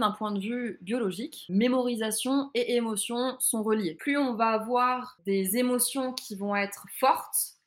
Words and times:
D'un 0.00 0.12
point 0.12 0.32
de 0.32 0.40
vue 0.40 0.78
biologique, 0.80 1.44
mémorisation 1.50 2.50
et 2.54 2.74
émotion 2.74 3.36
sont 3.38 3.62
reliées. 3.62 3.96
Plus 3.96 4.16
on 4.16 4.34
va 4.34 4.46
avoir 4.46 5.18
des 5.26 5.58
émotions 5.58 6.14
qui 6.14 6.36
vont 6.36 6.56
être 6.56 6.86
fortes, 6.98 7.58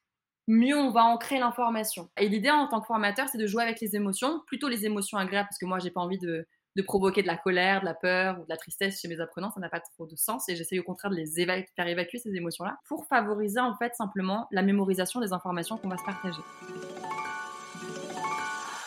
mieux 0.48 0.76
on 0.76 0.90
va 0.90 1.04
ancrer 1.04 1.38
l'information. 1.38 2.10
Et 2.18 2.28
l'idée 2.28 2.50
en 2.50 2.68
tant 2.68 2.82
que 2.82 2.88
formateur, 2.88 3.30
c'est 3.30 3.38
de 3.38 3.46
jouer 3.46 3.62
avec 3.62 3.80
les 3.82 3.96
émotions, 3.96 4.42
plutôt 4.48 4.68
les 4.68 4.84
émotions 4.84 5.20
agréables, 5.20 5.48
parce 5.48 5.60
que 5.60 5.68
moi, 5.68 5.78
j'ai 5.78 5.92
pas 5.92 6.02
envie 6.02 6.18
de, 6.18 6.48
provoquer 6.88 7.22
de 7.22 7.28
la 7.28 7.38
colère, 7.38 7.82
de 7.82 7.86
la 7.86 7.94
peur 7.94 8.40
ou 8.40 8.46
de 8.46 8.50
la 8.50 8.58
tristesse 8.58 9.00
chez 9.00 9.08
mes 9.08 9.20
apprenants, 9.20 9.52
ça 9.52 9.60
n'a 9.60 9.70
pas 9.70 9.80
trop 9.80 10.08
de 10.08 10.16
sens 10.16 10.50
et 10.50 10.56
j'essaye 10.56 10.80
au 10.80 10.84
contraire 10.84 11.12
de 11.12 11.16
les 11.16 11.46
faire 11.76 11.88
évacuer 11.88 12.18
ces 12.18 12.36
émotions-là 12.36 12.80
pour 12.88 13.06
favoriser 13.06 13.60
en 13.60 13.76
fait 13.76 13.94
simplement 13.94 14.48
la 14.50 14.64
mémorisation 14.64 15.20
des 15.20 15.34
informations 15.34 15.78
qu'on 15.78 15.90
va 15.90 15.98
se 15.98 16.04
partager. 16.04 16.42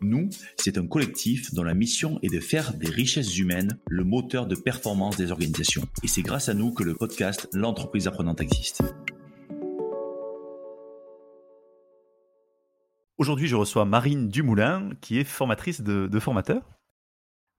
Nous, 0.00 0.30
c'est 0.56 0.78
un 0.78 0.86
collectif 0.86 1.52
dont 1.54 1.64
la 1.64 1.74
mission 1.74 2.18
est 2.22 2.32
de 2.32 2.40
faire 2.40 2.74
des 2.74 2.88
richesses 2.88 3.36
humaines 3.36 3.78
le 3.88 4.04
moteur 4.04 4.46
de 4.46 4.54
performance 4.54 5.16
des 5.16 5.32
organisations. 5.32 5.82
Et 6.02 6.08
c'est 6.08 6.22
grâce 6.22 6.48
à 6.48 6.54
nous 6.54 6.72
que 6.72 6.84
le 6.84 6.94
podcast 6.94 7.48
L'entreprise 7.52 8.06
apprenante 8.06 8.40
existe. 8.40 8.82
Aujourd'hui, 13.16 13.48
je 13.48 13.56
reçois 13.56 13.84
Marine 13.84 14.28
Dumoulin, 14.28 14.90
qui 15.00 15.18
est 15.18 15.24
formatrice 15.24 15.80
de, 15.80 16.18
formateurs. 16.20 16.62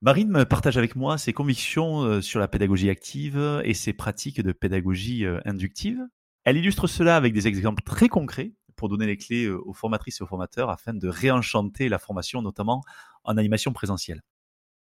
Marine 0.02 0.46
partage 0.46 0.78
avec 0.78 0.96
moi 0.96 1.18
ses 1.18 1.34
convictions 1.34 2.04
euh, 2.04 2.22
sur 2.22 2.40
la 2.40 2.48
pédagogie 2.48 2.90
active 2.90 3.62
et 3.66 3.74
ses 3.74 3.92
pratiques 3.92 4.42
de 4.42 4.54
pédagogie 4.54 5.26
euh, 5.26 5.42
inductive. 5.44 6.00
Elle 6.46 6.56
illustre 6.56 6.88
cela 6.88 7.18
avec 7.18 7.34
des 7.34 7.48
exemples 7.48 7.84
très 7.84 8.08
concrets 8.08 8.54
pour 8.80 8.88
donner 8.88 9.08
les 9.08 9.18
clés 9.18 9.44
euh, 9.44 9.62
aux 9.66 9.74
formatrices 9.74 10.22
et 10.22 10.24
aux 10.24 10.28
formateurs 10.28 10.70
afin 10.70 10.94
de 10.94 11.10
réenchanter 11.10 11.90
la 11.90 12.00
formation, 12.00 12.42
notamment 12.42 12.82
en 13.26 13.36
animation 13.36 13.74
présentielle. 13.74 14.24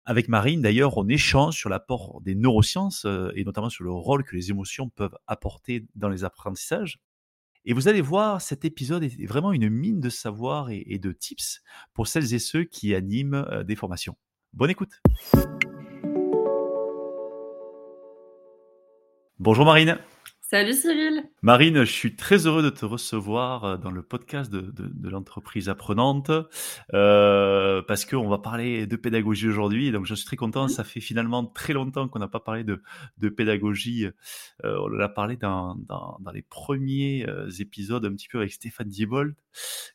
Avec 0.05 0.29
Marine, 0.29 0.61
d'ailleurs, 0.61 0.99
on 0.99 1.09
échange 1.09 1.57
sur 1.57 1.71
l'apport 1.71 2.21
des 2.21 2.35
neurosciences 2.35 3.07
euh, 3.07 3.33
et 3.35 3.45
notamment 3.45 3.71
sur 3.71 3.85
le 3.85 3.91
rôle 3.91 4.23
que 4.23 4.37
les 4.37 4.51
émotions 4.51 4.91
peuvent 4.91 5.17
apporter 5.27 5.87
dans 5.95 6.11
les 6.11 6.25
apprentissages. 6.25 7.01
Et 7.65 7.73
vous 7.73 7.89
allez 7.89 8.03
voir, 8.03 8.43
cet 8.43 8.67
épisode 8.67 9.03
est 9.03 9.27
vraiment 9.27 9.53
une 9.53 9.71
mine 9.71 9.99
de 9.99 10.11
savoir 10.11 10.69
et 10.71 10.99
de 11.03 11.11
tips 11.11 11.63
pour 11.95 12.07
celles 12.07 12.35
et 12.35 12.39
ceux 12.39 12.65
qui 12.65 12.95
animent 12.95 13.47
euh, 13.51 13.65
des 13.65 13.77
formations. 13.77 14.17
Bonne 14.53 14.71
écoute. 14.71 15.01
Bonjour 19.39 19.65
Marine. 19.65 19.99
Salut 20.49 20.75
Cyril. 20.75 21.25
Marine, 21.43 21.81
je 21.81 21.91
suis 21.91 22.15
très 22.15 22.47
heureux 22.47 22.63
de 22.63 22.71
te 22.71 22.85
recevoir 22.85 23.65
euh, 23.65 23.77
dans 23.79 23.91
le 23.91 24.01
podcast 24.01 24.49
de, 24.49 24.61
de, 24.61 25.09
l'entreprise 25.09 25.69
apprenante 25.69 26.31
euh, 26.95 27.83
parce 27.83 28.05
qu'on 28.05 28.29
va 28.29 28.39
parler 28.39 28.87
de 28.87 28.95
pédagogie 28.95 29.49
aujourd'hui. 29.49 29.91
Donc 29.91 30.07
je 30.07 30.15
suis 30.15 30.25
très 30.25 30.37
content. 30.37 30.67
Mmh. 30.67 30.69
Ça 30.69 30.85
fait 30.85 31.01
finalement 31.01 31.45
très 31.45 31.73
longtemps 31.73 32.07
qu'on 32.07 32.21
n'a 32.21 32.29
pas 32.29 32.39
parlé 32.39 32.63
de, 32.63 32.81
de 33.19 33.29
pédagogie. 33.29 34.07
Euh, 34.65 34.79
on 34.85 34.87
l'a 34.87 35.09
parlé 35.09 35.37
dans, 35.37 35.75
dans, 35.75 36.17
dans, 36.21 36.31
les 36.31 36.43
premiers 36.43 37.29
euh, 37.29 37.51
épisodes 37.59 38.05
un 38.05 38.13
petit 38.13 38.29
peu 38.29 38.39
avec 38.39 38.53
Stéphane 38.53 38.89
Diebold 38.89 39.35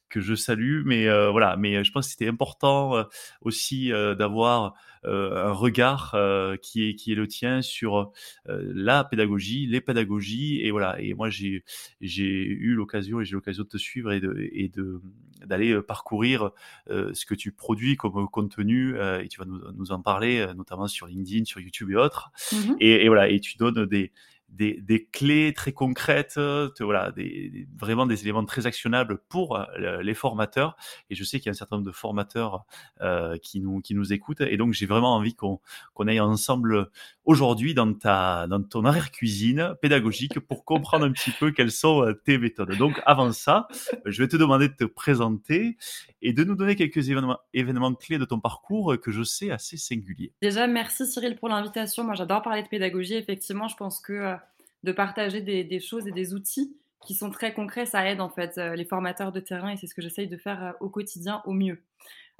que 0.09 0.21
je 0.21 0.35
salue. 0.35 0.83
Mais 0.85 1.07
euh, 1.07 1.31
voilà, 1.31 1.57
mais 1.57 1.83
je 1.83 1.91
pense 1.91 2.07
que 2.07 2.11
c'était 2.11 2.27
important 2.27 3.05
aussi 3.41 3.89
d'avoir 3.89 4.73
un 5.03 5.51
regard 5.51 6.15
qui 6.61 6.87
est 6.87 6.95
qui 6.95 7.11
est 7.11 7.15
le 7.15 7.27
tien 7.27 7.61
sur 7.61 8.11
la 8.45 9.03
pédagogie, 9.03 9.67
les 9.67 9.81
pédagogies 9.81 10.61
et 10.61 10.71
voilà. 10.71 10.99
Et 11.01 11.13
moi, 11.13 11.29
j'ai 11.29 11.63
j'ai 12.01 12.23
eu 12.23 12.73
l'occasion 12.73 13.21
et 13.21 13.25
j'ai 13.25 13.33
l'occasion 13.33 13.63
de 13.63 13.69
te 13.69 13.77
suivre 13.77 14.11
et 14.11 14.19
de 14.19 14.49
et 14.53 14.69
de 14.69 15.01
d'aller 15.45 15.71
euh, 15.71 15.81
parcourir 15.81 16.51
euh, 16.89 17.13
ce 17.13 17.25
que 17.25 17.35
tu 17.35 17.51
produis 17.51 17.97
comme 17.97 18.27
contenu 18.29 18.95
euh, 18.95 19.21
et 19.21 19.27
tu 19.27 19.39
vas 19.39 19.45
nous, 19.45 19.59
nous 19.73 19.91
en 19.91 20.01
parler 20.01 20.45
notamment 20.55 20.87
sur 20.87 21.07
LinkedIn, 21.07 21.45
sur 21.45 21.59
YouTube 21.59 21.91
et 21.91 21.95
autres. 21.95 22.31
Mmh 22.51 22.75
et, 22.79 23.05
et, 23.05 23.07
voilà. 23.07 23.29
Et 23.29 23.39
tu 23.39 23.57
donnes 23.57 23.85
des 23.85 24.11
des, 24.51 24.81
des, 24.81 25.05
clés 25.05 25.53
très 25.53 25.71
concrètes, 25.71 26.39
voilà, 26.79 27.11
des, 27.11 27.67
vraiment 27.77 28.05
des 28.05 28.21
éléments 28.21 28.45
très 28.45 28.67
actionnables 28.67 29.19
pour 29.29 29.57
euh, 29.57 30.01
les 30.01 30.13
formateurs. 30.13 30.75
Et 31.09 31.15
je 31.15 31.23
sais 31.23 31.39
qu'il 31.39 31.47
y 31.47 31.49
a 31.49 31.51
un 31.51 31.55
certain 31.55 31.77
nombre 31.77 31.87
de 31.87 31.93
formateurs 31.93 32.65
euh, 33.01 33.37
qui, 33.37 33.59
nous, 33.59 33.81
qui 33.81 33.95
nous 33.95 34.13
écoutent. 34.13 34.41
Et 34.41 34.57
donc, 34.57 34.73
j'ai 34.73 34.85
vraiment 34.85 35.15
envie 35.15 35.35
qu'on 35.35 35.59
qu'on 35.93 36.07
aille 36.07 36.19
ensemble 36.19 36.89
aujourd'hui 37.25 37.73
dans, 37.73 37.93
ta, 37.93 38.47
dans 38.47 38.61
ton 38.61 38.85
arrière-cuisine 38.85 39.75
pédagogique 39.81 40.39
pour 40.39 40.65
comprendre 40.65 41.05
un 41.05 41.11
petit 41.11 41.31
peu 41.31 41.51
quelles 41.51 41.71
sont 41.71 42.03
euh, 42.03 42.13
tes 42.13 42.37
méthodes. 42.37 42.75
Donc, 42.77 43.01
avant 43.05 43.31
ça, 43.31 43.67
je 44.05 44.21
vais 44.21 44.27
te 44.27 44.37
demander 44.37 44.69
de 44.69 44.73
te 44.73 44.85
présenter 44.85 45.77
et 46.21 46.33
de 46.33 46.43
nous 46.43 46.55
donner 46.55 46.75
quelques 46.75 47.09
événements, 47.09 47.93
clés 47.93 48.17
de 48.17 48.25
ton 48.25 48.39
parcours 48.39 48.99
que 48.99 49.11
je 49.11 49.23
sais 49.23 49.51
assez 49.51 49.77
singulier. 49.77 50.33
Déjà, 50.41 50.67
merci 50.67 51.05
Cyril 51.05 51.35
pour 51.35 51.49
l'invitation. 51.49 52.03
Moi, 52.03 52.15
j'adore 52.15 52.41
parler 52.41 52.63
de 52.63 52.67
pédagogie. 52.67 53.15
Effectivement, 53.15 53.67
je 53.67 53.75
pense 53.75 53.99
que 53.99 54.35
de 54.83 54.91
partager 54.91 55.41
des, 55.41 55.79
choses 55.79 56.07
et 56.07 56.11
des 56.11 56.33
outils 56.33 56.75
qui 57.05 57.13
sont 57.13 57.29
très 57.29 57.53
concrets. 57.53 57.85
Ça 57.85 58.07
aide 58.09 58.21
en 58.21 58.29
fait 58.29 58.57
euh, 58.57 58.75
les 58.75 58.85
formateurs 58.85 59.31
de 59.31 59.39
terrain 59.39 59.69
et 59.69 59.77
c'est 59.77 59.87
ce 59.87 59.95
que 59.95 60.01
j'essaye 60.01 60.27
de 60.27 60.37
faire 60.37 60.63
euh, 60.63 60.71
au 60.79 60.89
quotidien 60.89 61.41
au 61.45 61.51
mieux. 61.51 61.81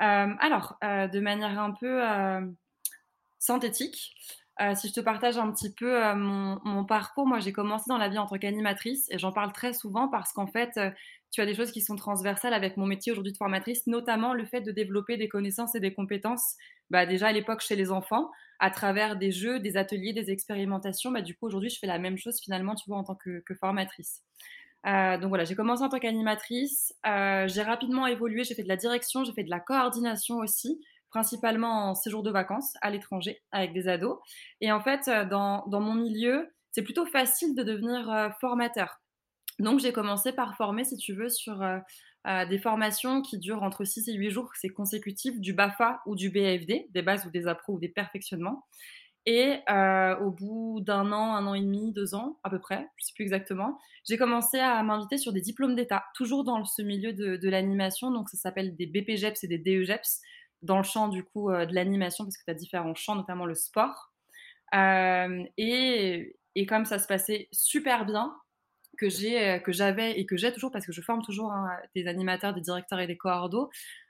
Euh, 0.02 0.34
alors, 0.40 0.78
de 0.82 1.20
manière 1.20 1.60
un 1.60 1.72
peu 1.72 2.02
synthétique, 3.38 4.16
si 4.76 4.90
je 4.90 4.94
te 4.94 5.00
partage 5.00 5.38
un 5.38 5.52
petit 5.52 5.74
peu 5.74 6.14
mon, 6.14 6.86
parcours, 6.86 7.26
moi 7.26 7.40
j'ai 7.40 7.52
commencé 7.52 7.86
dans 7.88 7.98
la 7.98 8.10
vie 8.10 8.18
en 8.18 8.28
tant 8.28 8.38
qu'animatrice 8.38 9.08
et 9.10 9.18
j'en 9.18 9.32
parle 9.32 9.52
très 9.54 9.74
souvent 9.74 10.08
parce 10.08 10.34
qu'en 10.34 10.46
fait, 10.46 10.80
tu 11.32 11.40
as 11.42 11.46
des 11.46 11.56
choses 11.56 11.72
qui 11.72 11.82
sont 11.82 11.96
transversales 11.96 12.54
avec 12.54 12.78
mon 12.78 12.86
métier 12.86 13.12
aujourd'hui 13.12 13.32
de 13.32 13.38
formatrice, 13.38 13.88
notamment 13.88 14.34
le 14.34 14.46
fait 14.46 14.62
de 14.62 14.72
développer 14.72 15.18
des 15.18 15.30
connaissances 15.30 15.76
et 15.76 15.80
des 15.80 15.94
compétences, 15.94 16.56
bah, 16.90 17.06
déjà 17.06 17.28
à 17.28 17.32
l'époque 17.32 17.62
chez 17.62 17.78
les 17.78 17.92
enfants, 17.92 18.30
à 18.60 18.70
travers 18.70 19.16
des 19.16 19.32
jeux, 19.32 19.60
des 19.60 19.78
ateliers, 19.78 20.12
des 20.12 20.30
expérimentations. 20.30 21.10
Bah, 21.10 21.22
du 21.22 21.36
coup, 21.36 21.46
aujourd'hui, 21.46 21.70
je 21.70 21.80
fais 21.80 21.88
la 21.88 22.00
même 22.00 22.18
chose 22.18 22.40
finalement, 22.44 22.76
tu 22.76 22.84
vois, 22.88 22.98
en 22.98 23.04
tant 23.04 23.16
que, 23.16 23.42
formatrice. 23.60 24.22
Euh, 24.86 25.18
donc 25.18 25.30
voilà, 25.30 25.46
j'ai 25.46 25.56
commencé 25.56 25.84
en 25.84 25.90
tant 25.90 26.00
qu'animatrice. 26.00 26.94
Euh, 27.08 27.48
j'ai 27.48 27.62
rapidement 27.62 28.08
évolué. 28.08 28.44
J'ai 28.44 28.54
fait 28.54 28.64
de 28.64 28.68
la 28.68 28.78
direction, 28.78 29.24
j'ai 29.24 29.32
fait 29.32 29.44
de 29.44 29.50
la 29.50 29.62
coordination 29.62 30.38
aussi, 30.38 30.82
principalement 31.12 31.90
en 31.90 31.96
séjour 31.96 32.24
de 32.24 32.32
vacances 32.32 32.74
à 32.82 32.90
l'étranger 32.90 33.42
avec 33.52 33.74
des 33.74 33.88
ados. 33.88 34.18
Et 34.60 34.72
en 34.72 34.82
fait, 34.82 35.08
euh, 35.08 35.26
dans, 35.26 35.64
mon 35.68 35.94
milieu, 35.94 36.50
c'est 36.72 36.82
plutôt 36.82 37.06
facile 37.06 37.56
de 37.56 37.64
devenir 37.64 38.34
formateur. 38.40 39.02
Donc 39.60 39.80
j'ai 39.80 39.94
commencé 39.94 40.32
par 40.32 40.56
former, 40.56 40.84
si 40.84 40.98
tu 40.98 41.14
veux, 41.14 41.30
sur 41.30 41.62
des 42.26 42.60
formations 42.60 43.22
qui 43.22 43.38
durent 43.38 43.62
entre 43.62 43.84
6 43.84 44.08
et 44.08 44.14
8 44.14 44.30
jours, 44.30 44.50
c'est 44.56 44.70
consécutif, 44.70 45.40
du 45.42 45.54
BAFA 45.54 46.02
ou 46.06 46.16
du 46.16 46.30
BAFD, 46.30 46.88
des 46.90 47.02
bases 47.02 47.26
ou 47.26 47.30
des 47.30 47.48
appros 47.48 47.74
ou 47.74 47.80
des 47.80 47.90
perfectionnements. 47.90 48.66
Et 49.28 49.60
euh, 49.70 50.18
au 50.18 50.32
bout 50.32 50.82
d'un 50.82 51.12
an, 51.12 51.36
un 51.36 51.46
an 51.46 51.54
et 51.54 51.62
demi, 51.62 51.92
deux 51.94 52.16
ans 52.16 52.40
à 52.44 52.50
peu 52.50 52.60
près, 52.60 52.78
je 52.98 53.04
ne 53.04 53.06
sais 53.06 53.14
plus 53.14 53.24
exactement, 53.24 53.78
j'ai 54.04 54.18
commencé 54.18 54.58
à 54.58 54.82
m'inviter 54.82 55.18
sur 55.18 55.32
des 55.32 55.42
diplômes 55.42 55.76
d'État, 55.76 56.04
toujours 56.16 56.44
dans 56.44 56.66
ce 56.66 56.82
milieu 56.82 57.14
de, 57.14 57.50
l'animation. 57.50 58.10
Donc 58.10 58.30
ça 58.30 58.38
s'appelle 58.38 58.76
des 58.76 58.88
BPGEPS 58.88 59.44
et 59.44 59.48
des 59.48 59.60
DEGEPS, 59.60 60.22
dans 60.62 60.78
le 60.78 60.84
champ 60.84 61.08
du 61.08 61.24
coup 61.24 61.50
euh, 61.50 61.66
de 61.66 61.74
l'animation, 61.74 62.24
parce 62.24 62.38
que 62.38 62.44
tu 62.46 62.52
as 62.52 62.56
différents 62.56 62.96
champs, 62.96 63.16
notamment 63.16 63.46
le 63.46 63.56
sport. 63.56 64.12
Euh, 64.74 65.44
et, 65.58 66.36
et, 66.56 66.66
comme 66.66 66.86
ça 66.86 67.00
se 67.00 67.08
passait 67.08 67.50
super 67.52 68.06
bien, 68.06 68.34
que 68.98 69.10
j'ai, 69.10 69.50
euh, 69.50 69.60
que 69.60 69.72
j'avais 69.72 70.20
et 70.20 70.26
que 70.26 70.38
j'ai 70.38 70.54
toujours 70.54 70.72
parce 70.72 70.86
que 70.86 70.92
je 70.92 71.02
forme 71.02 71.24
toujours 71.24 71.52
hein, 71.52 71.70
des 71.96 72.08
animateurs, 72.08 72.54
des 72.54 72.62
directeurs 72.62 73.00
et 73.00 73.08
des 73.08 73.18
coordos. 73.18 73.70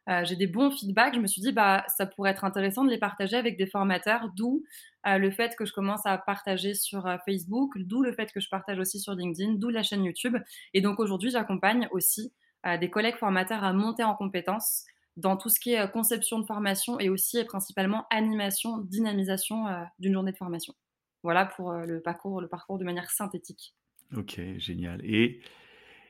Euh, 0.10 0.24
j'ai 0.25 0.36
des 0.36 0.48
bons 0.48 0.72
feedbacks. 0.72 1.16
Je 1.16 1.20
me 1.20 1.28
suis 1.28 1.42
dit 1.42 1.52
bah 1.52 1.86
ça 1.88 2.06
pourrait 2.06 2.31
être 2.31 2.44
intéressant 2.44 2.84
de 2.84 2.90
les 2.90 2.98
partager 2.98 3.38
avec 3.38 3.58
des 3.58 3.68
formateurs. 3.68 4.30
D'où 4.36 4.64
le 5.06 5.31
fait 5.31 5.56
que 5.56 5.66
je 5.66 5.74
commence 5.74 6.06
à 6.06 6.18
partager 6.18 6.74
sur 6.74 7.04
Facebook, 7.25 7.72
d'où 7.78 8.04
le 8.04 8.14
fait 8.14 8.31
que 8.31 8.40
je 8.40 8.50
partage 8.50 8.80
aussi 8.80 9.00
sur 9.00 9.14
LinkedIn, 9.14 9.54
d'où 9.54 9.70
la 9.70 9.84
chaîne 9.84 10.04
YouTube. 10.04 10.38
Et 10.74 10.81
donc 10.81 11.00
aujourd'hui 11.00 11.31
j'accompagne 11.31 11.88
aussi 11.92 12.34
des 12.80 12.90
collègues 12.90 13.16
formateurs 13.16 13.64
à 13.64 13.74
monter 13.74 14.04
en 14.04 14.14
compétences 14.16 14.86
dans 15.18 15.38
tout 15.38 15.50
ce 15.50 15.60
qui 15.60 15.74
est 15.74 15.92
conception 15.92 16.40
de 16.40 16.46
formation 16.46 17.00
et 17.00 17.10
aussi 17.10 17.38
et 17.38 17.46
principalement 17.46 18.06
animation, 18.10 18.78
dynamisation 18.78 19.66
d'une 20.00 20.13
journée 20.13 20.31
de 20.31 20.38
formation. 20.38 20.74
Voilà 21.24 21.46
pour 21.46 21.74
le 21.74 22.02
parcours, 22.02 22.42
le 22.42 22.48
parcours 22.48 22.78
de 22.78 22.86
manière 22.86 23.12
synthétique. 23.12 23.75
Ok, 24.16 24.42
génial. 24.58 25.00
Et, 25.06 25.42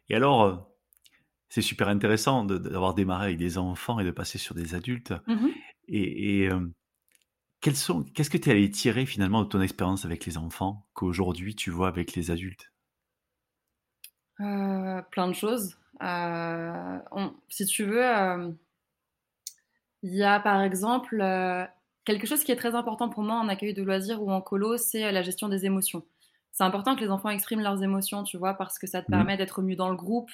et 0.09 0.15
alors, 0.15 0.43
euh, 0.43 0.55
c'est 1.49 1.61
super 1.61 1.87
intéressant 1.89 2.45
d'avoir 2.45 2.93
démarré 2.93 3.25
avec 3.25 3.37
des 3.37 3.57
enfants 3.57 3.99
et 3.99 4.05
de 4.05 4.11
passer 4.11 4.37
sur 4.37 4.55
des 4.55 4.73
adultes. 4.75 5.13
Mmh 5.27 5.47
et, 5.87 6.43
et 6.43 6.49
euh, 6.49 6.71
sont, 7.73 8.03
qu'est-ce 8.03 8.29
que 8.29 8.37
tu 8.37 8.49
es 8.49 8.53
allé 8.53 8.69
tirer 8.71 9.05
finalement 9.05 9.43
de 9.43 9.47
ton 9.47 9.61
expérience 9.61 10.05
avec 10.05 10.25
les 10.25 10.37
enfants 10.37 10.87
qu'aujourd'hui 10.93 11.55
tu 11.55 11.69
vois 11.69 11.89
avec 11.89 12.15
les 12.15 12.31
adultes? 12.31 12.71
Euh, 14.39 15.01
Plein 15.11 15.27
de 15.27 15.33
choses. 15.33 15.77
Euh, 16.01 16.97
si 17.49 17.65
tu 17.65 17.83
veux, 17.83 18.55
il 20.03 20.15
y 20.15 20.23
a 20.23 20.39
par 20.39 20.61
exemple 20.61 21.23
quelque 22.05 22.27
chose 22.27 22.43
qui 22.43 22.51
est 22.51 22.55
très 22.55 22.75
important 22.75 23.09
pour 23.09 23.23
moi 23.23 23.35
en 23.35 23.47
accueil 23.47 23.73
de 23.73 23.83
loisirs 23.83 24.21
ou 24.21 24.31
en 24.31 24.41
colo, 24.41 24.77
c'est 24.77 25.11
la 25.11 25.21
gestion 25.21 25.49
des 25.49 25.65
émotions. 25.65 26.03
C'est 26.51 26.63
important 26.63 26.95
que 26.95 27.01
les 27.01 27.09
enfants 27.09 27.29
expriment 27.29 27.61
leurs 27.61 27.81
émotions, 27.83 28.23
tu 28.23 28.37
vois, 28.37 28.55
parce 28.55 28.77
que 28.79 28.87
ça 28.87 29.01
te 29.01 29.07
mmh. 29.09 29.15
permet 29.15 29.37
d'être 29.37 29.61
mieux 29.61 29.75
dans 29.75 29.89
le 29.89 29.95
groupe, 29.95 30.31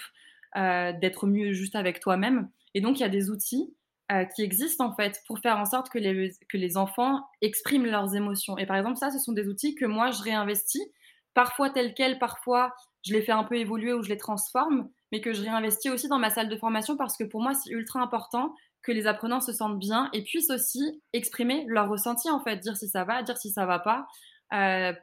d'être 0.56 1.28
mieux 1.28 1.52
juste 1.54 1.76
avec 1.76 2.00
toi-même. 2.00 2.50
Et 2.74 2.82
donc, 2.82 3.00
il 3.00 3.02
y 3.02 3.06
a 3.06 3.10
des 3.10 3.30
outils 3.30 3.74
euh, 4.10 4.24
qui 4.24 4.42
existent 4.42 4.86
en 4.86 4.96
fait 4.96 5.22
pour 5.28 5.40
faire 5.40 5.58
en 5.58 5.66
sorte 5.66 5.90
que 5.90 5.98
les, 5.98 6.32
que 6.48 6.56
les 6.56 6.78
enfants 6.78 7.28
expriment 7.42 7.88
leurs 7.88 8.16
émotions. 8.16 8.58
Et 8.58 8.66
par 8.66 8.78
exemple, 8.78 8.96
ça, 8.96 9.12
ce 9.12 9.20
sont 9.20 9.34
des 9.34 9.50
outils 9.50 9.76
que 9.76 9.84
moi, 9.84 10.12
je 10.12 10.24
réinvestis, 10.24 10.94
parfois 11.34 11.70
tels 11.70 11.94
quels, 11.94 12.18
parfois 12.18 12.74
je 13.04 13.12
les 13.12 13.22
fais 13.22 13.34
un 13.34 13.44
peu 13.44 13.56
évoluer 13.56 13.92
ou 13.92 14.04
je 14.04 14.08
les 14.08 14.16
transforme, 14.16 14.88
mais 15.12 15.20
que 15.20 15.34
je 15.34 15.42
réinvestis 15.42 15.90
aussi 15.90 16.08
dans 16.08 16.20
ma 16.20 16.30
salle 16.30 16.48
de 16.48 16.56
formation 16.56 16.96
parce 16.96 17.18
que 17.18 17.26
pour 17.26 17.42
moi, 17.42 17.54
c'est 17.54 17.70
ultra 17.70 18.00
important 18.00 18.56
que 18.84 18.92
les 18.92 19.08
apprenants 19.08 19.42
se 19.42 19.52
sentent 19.52 19.80
bien 19.80 20.10
et 20.14 20.24
puissent 20.24 20.50
aussi 20.50 21.02
exprimer 21.14 21.66
leur 21.68 21.90
ressenti 21.90 22.30
en 22.30 22.42
fait, 22.42 22.58
dire 22.58 22.78
si 22.78 22.88
ça 22.88 23.04
va, 23.04 23.24
dire 23.24 23.38
si 23.38 23.52
ça 23.52 23.66
va 23.66 23.80
pas. 23.80 24.08
Euh, 24.54 24.94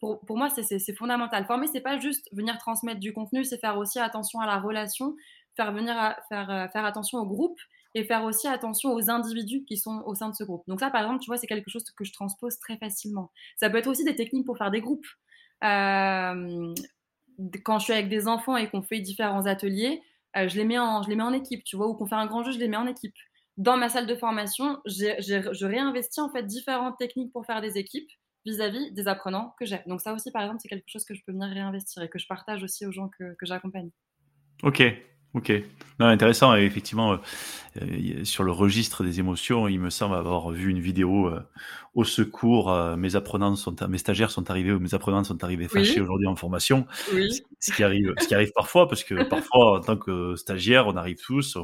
pour, 0.00 0.20
pour, 0.24 0.36
moi, 0.36 0.48
c'est 0.50 0.96
fondamental. 0.96 1.44
Former, 1.46 1.68
c'est 1.68 1.80
pas 1.80 1.98
juste 1.98 2.28
venir 2.32 2.58
transmettre 2.58 2.98
du 2.98 3.12
contenu, 3.12 3.44
c'est 3.44 3.58
faire 3.58 3.78
aussi 3.78 4.00
attention 4.00 4.40
à 4.40 4.46
la 4.46 4.58
relation, 4.58 5.14
faire 5.56 5.72
venir 5.72 5.96
à, 5.96 6.16
faire, 6.28 6.50
euh, 6.50 6.68
faire 6.68 6.84
attention 6.84 7.18
au 7.18 7.26
groupe 7.26 7.58
et 7.94 8.04
faire 8.04 8.24
aussi 8.24 8.48
attention 8.48 8.92
aux 8.92 9.10
individus 9.10 9.64
qui 9.64 9.76
sont 9.76 10.02
au 10.06 10.14
sein 10.14 10.28
de 10.30 10.34
ce 10.34 10.44
groupe. 10.44 10.64
Donc 10.66 10.80
ça, 10.80 10.90
par 10.90 11.02
exemple, 11.02 11.20
tu 11.20 11.26
vois, 11.28 11.36
c'est 11.36 11.46
quelque 11.46 11.70
chose 11.70 11.84
que 11.84 12.04
je 12.04 12.12
transpose 12.12 12.58
très 12.58 12.78
facilement. 12.78 13.30
Ça 13.56 13.70
peut 13.70 13.78
être 13.78 13.86
aussi 13.86 14.04
des 14.04 14.16
techniques 14.16 14.46
pour 14.46 14.56
faire 14.56 14.70
des 14.70 14.80
groupes. 14.80 15.06
Euh, 15.62 16.74
quand 17.64 17.78
je 17.78 17.84
suis 17.84 17.92
avec 17.92 18.08
des 18.08 18.28
enfants 18.28 18.56
et 18.56 18.68
qu'on 18.68 18.82
fait 18.82 19.00
différents 19.00 19.46
ateliers, 19.46 20.02
euh, 20.36 20.48
je, 20.48 20.56
les 20.56 20.64
mets 20.64 20.78
en, 20.78 21.02
je 21.02 21.08
les 21.08 21.16
mets 21.16 21.22
en 21.22 21.32
équipe, 21.32 21.64
tu 21.64 21.76
vois, 21.76 21.88
ou 21.88 21.94
qu'on 21.94 22.06
fait 22.06 22.14
un 22.14 22.26
grand 22.26 22.42
jeu, 22.42 22.52
je 22.52 22.58
les 22.58 22.68
mets 22.68 22.76
en 22.76 22.86
équipe. 22.86 23.14
Dans 23.56 23.76
ma 23.76 23.88
salle 23.88 24.06
de 24.06 24.14
formation, 24.14 24.78
je 24.86 25.64
réinvestis 25.64 26.20
en 26.20 26.30
fait 26.30 26.42
différentes 26.42 26.96
techniques 26.98 27.32
pour 27.32 27.44
faire 27.44 27.60
des 27.60 27.76
équipes 27.76 28.10
vis-à-vis 28.44 28.90
des 28.92 29.08
apprenants 29.08 29.54
que 29.58 29.66
j'ai. 29.66 29.80
Donc 29.86 30.00
ça 30.00 30.12
aussi, 30.12 30.30
par 30.30 30.42
exemple, 30.42 30.60
c'est 30.60 30.68
quelque 30.68 30.88
chose 30.88 31.04
que 31.04 31.14
je 31.14 31.22
peux 31.24 31.32
venir 31.32 31.48
réinvestir 31.48 32.02
et 32.02 32.08
que 32.08 32.18
je 32.18 32.26
partage 32.26 32.62
aussi 32.62 32.86
aux 32.86 32.92
gens 32.92 33.08
que, 33.18 33.34
que 33.38 33.46
j'accompagne. 33.46 33.90
Ok, 34.62 34.82
Ok, 35.34 35.50
non, 35.98 36.06
intéressant. 36.08 36.54
Et 36.56 36.64
effectivement, 36.64 37.12
euh, 37.12 37.16
euh, 37.80 38.24
sur 38.24 38.44
le 38.44 38.52
registre 38.52 39.02
des 39.02 39.18
émotions, 39.18 39.66
il 39.66 39.80
me 39.80 39.88
semble 39.88 40.14
avoir 40.14 40.50
vu 40.50 40.68
une 40.68 40.80
vidéo 40.80 41.28
euh, 41.28 41.40
au 41.94 42.04
secours. 42.04 42.74
mes 42.96 43.16
apprenants 43.16 43.54
sont, 43.54 43.74
mes 43.88 43.98
stagiaires 43.98 44.30
sont 44.30 44.50
arrivés, 44.50 44.78
mes 44.78 44.94
apprenants 44.94 45.24
sont 45.24 45.44
arrivés 45.44 45.68
fâchés 45.68 46.00
aujourd'hui 46.00 46.26
en 46.26 46.36
formation. 46.36 46.86
Ce 47.60 47.72
qui 47.72 47.82
arrive, 47.82 48.14
ce 48.18 48.26
qui 48.26 48.34
arrive 48.34 48.50
parfois, 48.54 48.88
parce 48.88 49.04
que 49.04 49.22
parfois, 49.24 49.78
en 49.78 49.80
tant 49.80 49.96
que 49.96 50.34
stagiaire, 50.36 50.86
on 50.86 50.96
arrive 50.96 51.18
tous, 51.22 51.58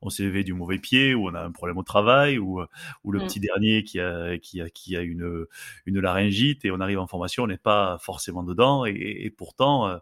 on, 0.00 0.08
s'est 0.08 0.22
levé 0.22 0.44
du 0.44 0.52
mauvais 0.52 0.78
pied, 0.78 1.14
ou 1.14 1.28
on 1.28 1.34
a 1.34 1.42
un 1.42 1.50
problème 1.50 1.78
au 1.78 1.82
travail, 1.82 2.38
ou, 2.38 2.62
ou 3.02 3.12
le 3.12 3.18
mmh. 3.18 3.26
petit 3.26 3.40
dernier 3.40 3.82
qui 3.82 3.98
a, 3.98 4.38
qui 4.38 4.60
a, 4.60 4.70
qui 4.70 4.96
a 4.96 5.00
une, 5.00 5.46
une 5.86 5.98
laryngite, 5.98 6.64
et 6.64 6.70
on 6.70 6.80
arrive 6.80 7.00
en 7.00 7.08
formation, 7.08 7.42
on 7.42 7.48
n'est 7.48 7.56
pas 7.56 7.98
forcément 8.00 8.44
dedans, 8.44 8.86
et, 8.86 8.92
et 8.92 9.30
pourtant, 9.30 9.98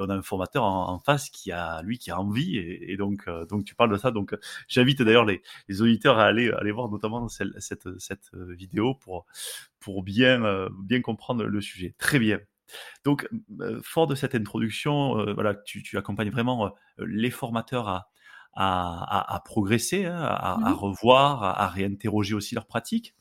on 0.00 0.08
a 0.08 0.14
un 0.14 0.22
formateur 0.22 0.64
en, 0.64 0.98
face 0.98 1.30
qui 1.30 1.52
a 1.52 1.82
lui 1.82 1.98
qui 1.98 2.10
a 2.10 2.20
envie 2.20 2.56
et, 2.56 2.96
donc 2.96 3.24
euh, 3.28 3.46
donc 3.46 3.64
tu 3.64 3.74
parles 3.74 3.90
de 3.90 3.96
ça 3.96 4.10
donc 4.10 4.36
j'invite 4.68 5.02
d'ailleurs 5.02 5.24
les, 5.24 5.42
auditeurs 5.80 6.18
à 6.18 6.24
aller 6.24 6.50
aller 6.50 6.72
voir 6.72 6.88
notamment 6.88 7.28
cette, 7.28 7.58
cette, 7.58 8.30
euh, 8.34 8.54
vidéo 8.54 8.94
pour 8.94 9.26
pour 9.78 10.02
bien 10.02 10.44
euh, 10.44 10.68
bien 10.82 11.00
comprendre 11.00 11.44
le 11.44 11.60
sujet 11.60 11.94
très 11.98 12.18
bien 12.18 12.40
donc 13.04 13.28
fort 13.82 14.06
de 14.06 14.14
cette 14.14 14.34
introduction 14.34 15.32
voilà 15.34 15.54
tu, 15.54 15.96
accompagnes 15.96 16.30
vraiment 16.30 16.72
les 16.98 17.30
formateurs 17.30 17.88
à 17.88 18.08
à, 18.52 19.40
progresser, 19.44 20.06
hein, 20.06 20.18
à, 20.20 20.58
mmh 20.58 20.72
revoir, 20.72 21.44
à, 21.44 21.68
réinterroger 21.68 22.34
aussi 22.34 22.56
leurs 22.56 22.66
pratiques. 22.66 23.14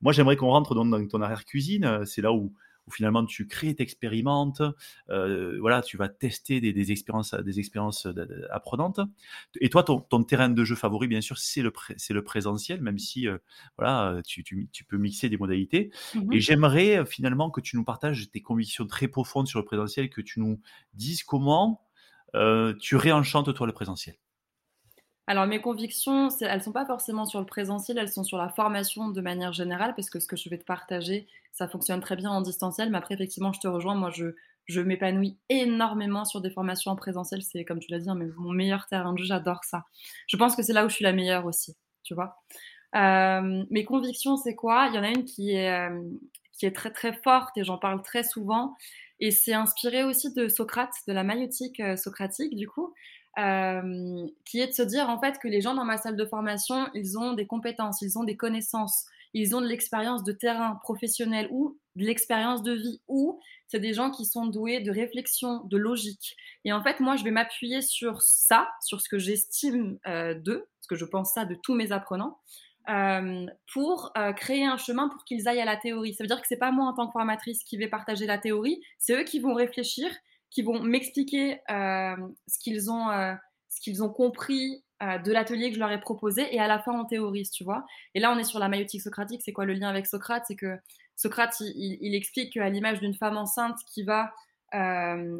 Moi, 0.00 0.12
j'aimerais 0.12 0.36
qu'on 0.36 0.46
rentre 0.50 0.76
dans, 0.76 0.84
dans 0.84 1.04
ton 1.08 1.20
arrière 1.20 1.44
cuisine. 1.44 2.06
C'est 2.06 2.22
là 2.22 2.32
où, 2.32 2.54
où 2.86 2.90
finalement 2.90 3.24
tu 3.24 3.46
crées, 3.46 3.74
t'expérimentes, 3.74 4.62
euh, 5.10 5.58
voilà, 5.60 5.82
tu 5.82 5.96
vas 5.96 6.08
tester 6.08 6.60
des, 6.60 6.92
expériences, 6.92 7.34
des 7.34 7.58
expériences 7.58 8.06
apprenantes. 8.50 9.00
Et 9.60 9.68
toi, 9.68 9.82
ton, 9.82 10.22
terrain 10.24 10.48
de 10.48 10.64
jeu 10.64 10.76
favori, 10.76 11.08
bien 11.08 11.20
sûr, 11.20 11.38
c'est 11.38 11.62
le, 11.62 12.22
présentiel, 12.22 12.80
même 12.80 12.98
si 12.98 13.28
euh, 13.28 13.38
voilà, 13.76 14.20
tu, 14.24 14.44
peux 14.88 14.98
mixer 14.98 15.28
des 15.28 15.36
modalités. 15.36 15.90
Mmh 16.14 16.32
Et 16.32 16.40
j'aimerais 16.40 16.98
euh, 16.98 17.04
finalement 17.04 17.50
que 17.50 17.60
tu 17.60 17.76
nous 17.76 17.84
partages 17.84 18.30
tes 18.30 18.40
convictions 18.40 18.86
très 18.86 19.08
profondes 19.08 19.48
sur 19.48 19.58
le 19.58 19.64
présentiel, 19.64 20.10
que 20.10 20.20
tu 20.20 20.40
nous 20.40 20.60
dises 20.94 21.22
comment 21.22 21.82
tu 22.80 22.96
réenchantes 22.96 23.54
toi 23.54 23.66
le 23.66 23.72
présentiel. 23.72 24.14
Alors 25.26 25.46
mes 25.46 25.60
convictions, 25.60 26.28
elles 26.40 26.62
sont 26.62 26.72
pas 26.72 26.86
forcément 26.86 27.26
sur 27.26 27.40
le 27.40 27.46
présentiel, 27.46 27.98
elles 27.98 28.08
sont 28.08 28.22
sur 28.22 28.38
la 28.38 28.48
formation 28.48 29.08
de 29.08 29.20
manière 29.20 29.52
générale, 29.52 29.94
parce 29.96 30.08
que 30.08 30.20
ce 30.20 30.28
que 30.28 30.36
je 30.36 30.48
vais 30.48 30.58
te 30.58 30.64
partager, 30.64 31.26
ça 31.52 31.66
fonctionne 31.66 32.00
très 32.00 32.14
bien 32.16 32.30
en 32.30 32.42
distanciel, 32.42 32.90
mais 32.90 32.98
après 32.98 33.14
effectivement, 33.14 33.52
je 33.52 33.58
te 33.58 33.66
rejoins, 33.66 33.96
moi 33.96 34.10
je, 34.10 34.36
je 34.66 34.80
m'épanouis 34.80 35.36
énormément 35.48 36.24
sur 36.24 36.40
des 36.40 36.50
formations 36.50 36.92
en 36.92 36.96
présentiel, 36.96 37.42
c'est 37.42 37.64
comme 37.64 37.80
tu 37.80 37.90
l'as 37.90 37.98
dit, 37.98 38.08
hein, 38.08 38.18
mon 38.36 38.52
meilleur 38.52 38.86
terrain 38.86 39.12
de 39.12 39.18
jeu, 39.18 39.24
j'adore 39.24 39.64
ça. 39.64 39.84
Je 40.28 40.36
pense 40.36 40.54
que 40.54 40.62
c'est 40.62 40.72
là 40.72 40.86
où 40.86 40.88
je 40.88 40.94
suis 40.94 41.04
la 41.04 41.12
meilleure 41.12 41.44
aussi, 41.44 41.76
tu 42.04 42.14
vois. 42.14 42.36
Euh, 42.94 43.64
mes 43.70 43.84
convictions, 43.84 44.36
c'est 44.36 44.54
quoi? 44.54 44.86
Il 44.90 44.94
y 44.94 44.98
en 44.98 45.02
a 45.02 45.08
une 45.08 45.24
qui 45.24 45.54
est, 45.54 45.72
euh, 45.72 46.00
qui 46.52 46.66
est 46.66 46.72
très 46.74 46.92
très 46.92 47.12
forte 47.12 47.56
et 47.58 47.64
j'en 47.64 47.78
parle 47.78 48.00
très 48.02 48.22
souvent, 48.22 48.76
et 49.18 49.32
c'est 49.32 49.54
inspiré 49.54 50.04
aussi 50.04 50.32
de 50.34 50.46
Socrate, 50.48 50.92
de 51.08 51.12
la 51.12 51.24
maïotique 51.24 51.80
euh, 51.80 51.96
socratique 51.96 52.54
du 52.54 52.68
coup. 52.68 52.94
Euh, 53.38 54.26
qui 54.46 54.60
est 54.60 54.68
de 54.68 54.72
se 54.72 54.80
dire 54.80 55.10
en 55.10 55.20
fait 55.20 55.38
que 55.38 55.46
les 55.46 55.60
gens 55.60 55.74
dans 55.74 55.84
ma 55.84 55.98
salle 55.98 56.16
de 56.16 56.24
formation, 56.24 56.88
ils 56.94 57.18
ont 57.18 57.34
des 57.34 57.46
compétences, 57.46 58.00
ils 58.00 58.18
ont 58.18 58.24
des 58.24 58.36
connaissances, 58.38 59.04
ils 59.34 59.54
ont 59.54 59.60
de 59.60 59.66
l'expérience 59.66 60.24
de 60.24 60.32
terrain 60.32 60.76
professionnel 60.82 61.46
ou 61.50 61.78
de 61.96 62.04
l'expérience 62.04 62.62
de 62.62 62.72
vie, 62.72 63.02
ou 63.08 63.38
c'est 63.66 63.78
des 63.78 63.92
gens 63.92 64.10
qui 64.10 64.24
sont 64.24 64.46
doués 64.46 64.80
de 64.80 64.90
réflexion, 64.90 65.62
de 65.64 65.76
logique. 65.76 66.34
Et 66.64 66.72
en 66.72 66.82
fait, 66.82 66.98
moi, 67.00 67.16
je 67.16 67.24
vais 67.24 67.30
m'appuyer 67.30 67.82
sur 67.82 68.22
ça, 68.22 68.68
sur 68.80 69.02
ce 69.02 69.08
que 69.10 69.18
j'estime 69.18 69.98
euh, 70.06 70.32
d'eux, 70.32 70.66
ce 70.80 70.88
que 70.88 70.96
je 70.96 71.04
pense 71.04 71.34
ça 71.34 71.44
de 71.44 71.54
tous 71.62 71.74
mes 71.74 71.92
apprenants, 71.92 72.38
euh, 72.88 73.44
pour 73.70 74.14
créer 74.36 74.64
un 74.64 74.78
chemin 74.78 75.08
pour 75.10 75.24
qu'ils 75.24 75.46
aillent 75.46 75.60
à 75.60 75.66
la 75.66 75.76
théorie. 75.76 76.14
Ça 76.14 76.24
veut 76.24 76.28
dire 76.28 76.40
que 76.40 76.46
c'est 76.48 76.56
pas 76.56 76.70
moi 76.70 76.86
en 76.86 76.94
tant 76.94 77.06
que 77.06 77.12
formatrice 77.12 77.64
qui 77.64 77.76
vais 77.76 77.88
partager 77.88 78.24
la 78.24 78.38
théorie, 78.38 78.80
c'est 78.96 79.20
eux 79.20 79.24
qui 79.24 79.40
vont 79.40 79.52
réfléchir 79.52 80.08
qui 80.50 80.62
vont 80.62 80.82
m'expliquer 80.82 81.60
euh, 81.70 82.16
ce 82.46 82.58
qu'ils 82.58 82.90
ont, 82.90 83.10
euh, 83.10 83.34
ont 84.00 84.08
compris 84.08 84.82
euh, 85.02 85.18
de 85.18 85.32
l'atelier 85.32 85.68
que 85.68 85.74
je 85.74 85.80
leur 85.80 85.90
ai 85.90 86.00
proposé 86.00 86.54
et 86.54 86.60
à 86.60 86.66
la 86.66 86.78
fin 86.78 86.92
on 86.92 87.04
théorise, 87.04 87.50
tu 87.50 87.64
vois. 87.64 87.84
Et 88.14 88.20
là 88.20 88.32
on 88.32 88.38
est 88.38 88.44
sur 88.44 88.58
la 88.58 88.68
maïotique 88.68 89.02
socratique. 89.02 89.42
C'est 89.44 89.52
quoi 89.52 89.64
le 89.64 89.74
lien 89.74 89.88
avec 89.88 90.06
Socrate? 90.06 90.44
C'est 90.46 90.56
que 90.56 90.78
Socrate 91.16 91.54
il, 91.60 91.98
il, 92.00 92.14
explique 92.14 92.54
qu'à 92.54 92.68
l'image 92.68 93.00
d'une 93.00 93.14
femme 93.14 93.36
enceinte 93.36 93.78
qui 93.92 94.02
va 94.02 94.32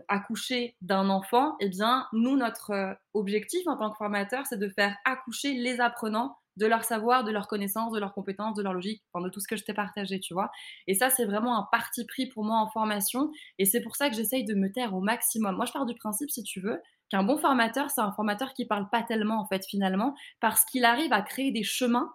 accoucher 0.08 0.76
d'un 0.80 1.10
enfant, 1.10 1.56
eh 1.60 1.68
bien 1.68 2.06
nous 2.14 2.36
notre 2.36 2.96
objectif 3.12 3.66
en 3.66 3.76
tant 3.76 3.90
que 3.90 3.96
formateur 3.98 4.46
c'est 4.46 4.58
de 4.58 4.68
faire 4.70 4.96
accoucher 5.04 5.52
les 5.52 5.78
apprenants 5.78 6.38
de 6.56 6.66
leur 6.66 6.84
savoir, 6.84 7.24
de 7.24 7.30
leur 7.30 7.48
connaissance, 7.48 7.92
de 7.92 8.00
leurs 8.00 8.12
compétences, 8.12 8.56
de 8.56 8.62
leur 8.62 8.72
logique, 8.72 9.02
enfin, 9.12 9.24
de 9.24 9.30
tout 9.30 9.40
ce 9.40 9.48
que 9.48 9.56
je 9.56 9.64
t'ai 9.64 9.74
partagé, 9.74 10.20
tu 10.20 10.34
vois. 10.34 10.50
Et 10.86 10.94
ça, 10.94 11.10
c'est 11.10 11.24
vraiment 11.24 11.58
un 11.58 11.66
parti 11.70 12.04
pris 12.06 12.26
pour 12.26 12.44
moi 12.44 12.58
en 12.58 12.68
formation. 12.68 13.30
Et 13.58 13.64
c'est 13.64 13.80
pour 13.80 13.96
ça 13.96 14.08
que 14.08 14.16
j'essaye 14.16 14.44
de 14.44 14.54
me 14.54 14.72
taire 14.72 14.94
au 14.94 15.00
maximum. 15.00 15.56
Moi, 15.56 15.66
je 15.66 15.72
pars 15.72 15.86
du 15.86 15.94
principe, 15.94 16.30
si 16.30 16.42
tu 16.42 16.60
veux, 16.60 16.80
qu'un 17.10 17.22
bon 17.22 17.36
formateur, 17.36 17.90
c'est 17.90 18.00
un 18.00 18.12
formateur 18.12 18.54
qui 18.54 18.66
parle 18.66 18.88
pas 18.90 19.02
tellement, 19.02 19.40
en 19.40 19.46
fait, 19.46 19.64
finalement, 19.66 20.14
parce 20.40 20.64
qu'il 20.64 20.84
arrive 20.84 21.12
à 21.12 21.22
créer 21.22 21.52
des 21.52 21.62
chemins 21.62 22.10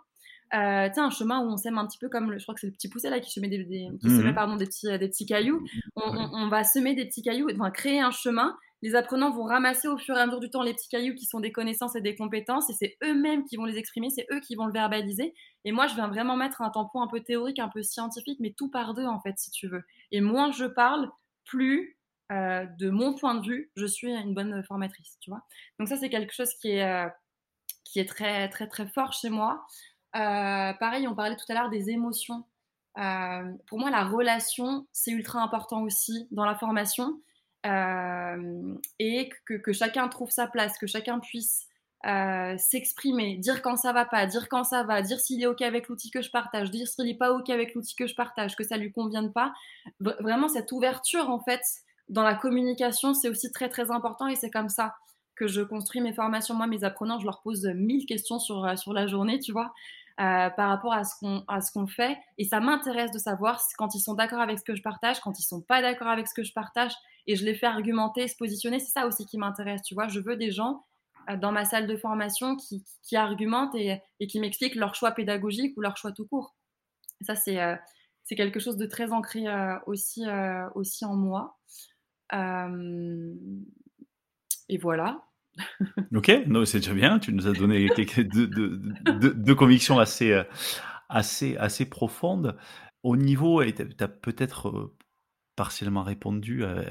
euh, 0.53 0.89
tu 0.89 0.95
sais, 0.95 0.99
un 0.99 1.09
chemin 1.09 1.39
où 1.39 1.49
on 1.49 1.55
sème 1.55 1.77
un 1.77 1.87
petit 1.87 1.97
peu 1.97 2.09
comme, 2.09 2.29
le, 2.29 2.37
je 2.37 2.43
crois 2.43 2.53
que 2.53 2.59
c'est 2.59 2.67
le 2.67 2.73
petit 2.73 2.89
poussé 2.89 3.09
là 3.09 3.21
qui, 3.21 3.31
semet 3.31 3.47
des, 3.47 3.65
qui 3.65 4.07
mmh 4.07 4.33
pardon, 4.35 4.57
des, 4.57 4.65
petits, 4.65 4.85
des 4.85 5.07
petits 5.07 5.25
cailloux. 5.25 5.63
On, 5.95 6.01
on, 6.03 6.49
va 6.49 6.65
semer 6.65 6.93
des 6.93 7.05
petits 7.05 7.21
cailloux, 7.21 7.47
enfin 7.53 7.71
créer 7.71 8.01
un 8.01 8.11
chemin 8.11 8.57
les 8.81 8.95
apprenants 8.95 9.31
vont 9.31 9.43
ramasser 9.43 9.87
au 9.87 9.97
fur 9.97 10.17
et 10.17 10.19
à 10.19 10.25
mesure 10.25 10.39
du 10.39 10.49
temps 10.49 10.63
les 10.63 10.73
petits 10.73 10.89
cailloux 10.89 11.15
qui 11.15 11.25
sont 11.25 11.39
des 11.39 11.51
connaissances 11.51 11.95
et 11.95 12.01
des 12.01 12.15
compétences, 12.15 12.69
et 12.69 12.73
c'est 12.73 12.97
eux-mêmes 13.03 13.45
qui 13.45 13.57
vont 13.57 13.65
les 13.65 13.77
exprimer, 13.77 14.09
c'est 14.09 14.25
eux 14.31 14.39
qui 14.39 14.55
vont 14.55 14.65
le 14.65 14.73
verbaliser. 14.73 15.33
Et 15.65 15.71
moi, 15.71 15.87
je 15.87 15.95
viens 15.95 16.07
vraiment 16.07 16.35
mettre 16.35 16.61
un 16.61 16.69
tampon 16.69 17.01
un 17.01 17.07
peu 17.07 17.21
théorique, 17.21 17.59
un 17.59 17.69
peu 17.69 17.83
scientifique, 17.83 18.39
mais 18.39 18.53
tout 18.57 18.69
par 18.69 18.93
deux, 18.93 19.05
en 19.05 19.19
fait, 19.21 19.37
si 19.37 19.51
tu 19.51 19.67
veux. 19.67 19.83
Et 20.11 20.21
moins 20.21 20.51
je 20.51 20.65
parle, 20.65 21.09
plus, 21.45 21.97
euh, 22.31 22.65
de 22.79 22.89
mon 22.89 23.13
point 23.13 23.35
de 23.35 23.45
vue, 23.45 23.71
je 23.75 23.85
suis 23.85 24.11
une 24.11 24.33
bonne 24.33 24.63
formatrice, 24.63 25.17
tu 25.19 25.29
vois. 25.29 25.41
Donc 25.79 25.89
ça, 25.89 25.97
c'est 25.97 26.09
quelque 26.09 26.33
chose 26.33 26.53
qui 26.61 26.69
est, 26.69 26.83
euh, 26.83 27.09
qui 27.83 27.99
est 27.99 28.05
très, 28.05 28.49
très, 28.49 28.67
très 28.67 28.87
fort 28.87 29.13
chez 29.13 29.29
moi. 29.29 29.65
Euh, 30.15 30.73
pareil, 30.73 31.07
on 31.07 31.15
parlait 31.15 31.35
tout 31.35 31.45
à 31.49 31.53
l'heure 31.53 31.69
des 31.69 31.89
émotions. 31.89 32.45
pour 33.67 33.79
moi, 33.79 33.89
la 33.89 34.05
relation, 34.05 34.87
c'est 34.91 35.11
ultra 35.11 35.41
important 35.41 35.81
aussi 35.83 36.27
dans 36.31 36.45
la 36.45 36.55
formation. 36.55 37.21
Euh, 37.65 38.75
et 38.99 39.29
que, 39.45 39.71
chacun 39.71 40.07
trouve 40.07 40.31
sa 40.31 40.47
place, 40.47 40.77
que 40.77 40.87
chacun 40.87 41.19
puisse 41.19 41.67
s'exprimer, 42.57 43.37
dire 43.37 43.61
quand 43.61 43.75
ça 43.75 43.93
va 43.93 44.05
pas, 44.05 44.25
dire 44.25 44.49
quand 44.49 44.63
ça 44.63 44.83
va, 44.83 45.03
dire 45.03 45.19
s'il 45.19 45.43
est 45.43 45.45
OK 45.45 45.61
avec 45.61 45.87
l'outil 45.87 46.09
que 46.09 46.23
je 46.23 46.31
partage, 46.31 46.71
dire 46.71 46.87
s'il 46.87 47.05
n'est 47.05 47.17
pas 47.17 47.31
OK 47.31 47.51
avec 47.51 47.75
l'outil 47.75 47.95
que 47.95 48.07
je 48.07 48.15
partage, 48.15 48.55
que 48.55 48.63
ça 48.63 48.75
lui 48.75 48.91
convienne 48.91 49.31
pas. 49.31 49.53
vraiment, 49.99 50.47
cette 50.47 50.71
ouverture, 50.71 51.29
en 51.29 51.39
fait, 51.43 51.61
dans 52.09 52.23
la 52.23 52.33
communication, 52.33 53.13
c'est 53.13 53.29
aussi 53.29 53.51
très, 53.51 53.69
très 53.69 53.91
important 53.91 54.27
et 54.27 54.35
c'est 54.35 54.49
comme 54.49 54.69
ça 54.69 54.95
que 55.35 55.47
je 55.47 55.61
construis 55.61 56.01
mes 56.01 56.13
formations. 56.13 56.55
Moi, 56.55 56.65
mes 56.65 56.83
apprenants, 56.83 57.19
je 57.19 57.25
leur 57.25 57.41
pose 57.43 57.65
mille 57.67 58.07
questions 58.07 58.39
sur, 58.39 58.77
sur 58.79 58.93
la 58.93 59.05
journée, 59.05 59.39
tu 59.39 59.51
vois. 59.51 59.71
Euh, 60.19 60.49
par 60.51 60.69
rapport 60.69 60.93
à 60.93 61.03
ce 61.05 61.15
qu'on 61.15 61.43
à 61.47 61.87
fait 61.87 62.17
et 62.37 62.43
ça 62.43 62.59
m'intéresse 62.59 63.11
de 63.11 63.17
savoir 63.17 63.59
quand 63.77 63.95
ils 63.95 64.01
sont 64.01 64.13
d'accord 64.13 64.41
avec 64.41 64.59
ce 64.59 64.63
que 64.63 64.75
je 64.75 64.83
partage 64.83 65.21
quand 65.21 65.39
ils 65.39 65.43
sont 65.43 65.61
pas 65.61 65.81
d'accord 65.81 66.09
avec 66.09 66.27
ce 66.27 66.33
que 66.33 66.43
je 66.43 66.51
partage 66.51 66.91
et 67.27 67.35
je 67.35 67.45
les 67.45 67.55
fais 67.55 67.67
argumenter 67.67 68.27
se 68.27 68.35
positionner. 68.35 68.79
C'est 68.79 68.91
ça 68.91 69.07
aussi 69.07 69.25
qui 69.25 69.37
m'intéresse 69.37 69.81
tu 69.83 69.93
vois. 69.93 70.07
Je 70.07 70.19
veux 70.19 70.35
des 70.35 70.51
gens 70.51 70.85
euh, 71.29 71.37
dans 71.37 71.51
ma 71.51 71.65
salle 71.65 71.87
de 71.87 71.95
formation 71.95 72.55
qui, 72.55 72.83
qui 73.03 73.15
argumentent 73.15 73.75
et, 73.75 74.01
et 74.19 74.27
qui 74.27 74.39
m'expliquent 74.39 74.75
leur 74.75 74.95
choix 74.95 75.11
pédagogique 75.11 75.75
ou 75.77 75.81
leur 75.81 75.97
choix 75.97 76.11
tout 76.11 76.27
court. 76.27 76.55
Ça 77.21 77.35
c'est 77.35 77.61
euh, 77.61 77.75
c'est 78.23 78.35
quelque 78.35 78.59
chose 78.59 78.77
de 78.77 78.85
très 78.85 79.11
ancré 79.11 79.45
aussi 79.87 80.23
aussi 80.75 81.05
en 81.05 81.15
moi. 81.15 81.57
Et 84.69 84.77
voilà. 84.77 85.21
Ok, 86.15 86.31
c'est 86.65 86.79
déjà 86.79 86.93
bien. 86.93 87.19
Tu 87.19 87.33
nous 87.33 87.47
as 87.47 87.53
donné 87.53 87.87
deux, 88.25 89.55
convictions 89.55 89.99
assez, 89.99 90.31
euh, 90.31 90.43
assez, 91.09 91.57
assez 91.57 91.85
profondes. 91.85 92.57
Au 93.03 93.17
niveau, 93.17 93.63
tu 93.63 93.85
as, 93.99 94.07
peut-être 94.07 94.69
euh, 94.69 94.95
partiellement 95.61 96.01
répondu, 96.01 96.63
euh, 96.63 96.81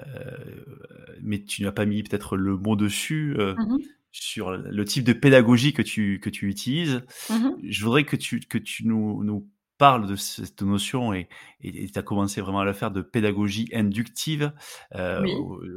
mais 1.23 1.43
tu 1.43 1.65
n'as 1.65 1.73
pas 1.73 1.87
mis 1.87 2.05
peut-être 2.05 2.37
le 2.37 2.57
mot 2.57 2.77
dessus 2.77 3.37
mmh 3.37 3.79
sur 4.13 4.51
le 4.51 4.85
type 4.85 5.05
de 5.05 5.13
pédagogie 5.13 5.73
que 5.73 5.83
tu, 5.83 6.19
que 6.19 6.31
tu 6.31 6.49
utilises. 6.49 7.03
Mmh 7.31 7.51
Je 7.63 7.85
voudrais 7.85 8.03
que 8.03 8.17
tu, 8.17 8.41
que 8.41 8.59
tu 8.59 8.85
nous, 8.85 9.23
nous 9.23 9.49
parle 9.81 10.07
de 10.07 10.15
cette 10.15 10.61
notion 10.61 11.15
et 11.15 11.27
tu 11.63 11.91
as 11.99 12.03
commencé 12.03 12.43
vraiment 12.43 12.61
à 12.61 12.67
le 12.67 12.75
faire 12.75 12.91
de 12.91 13.01
pédagogie 13.01 13.67
inductive. 13.73 14.53
Euh, 14.95 15.25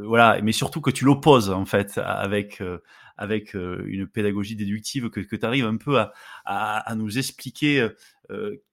voilà, 0.05 0.41
mais 0.41 0.51
surtout 0.51 0.81
que 0.81 0.91
tu 0.91 1.05
l'opposes 1.05 1.49
en 1.49 1.65
fait 1.65 1.97
avec, 2.03 2.59
euh, 2.59 2.79
avec 3.15 3.55
euh, 3.55 3.81
une 3.87 4.05
pédagogie 4.05 4.57
déductive, 4.57 5.09
que, 5.09 5.21
que 5.21 5.37
tu 5.37 5.45
arrives 5.45 5.65
un 5.65 5.77
peu 5.77 5.99
à, 5.99 6.11
à, 6.43 6.95
nous 6.95 7.17
expliquer 7.17 7.87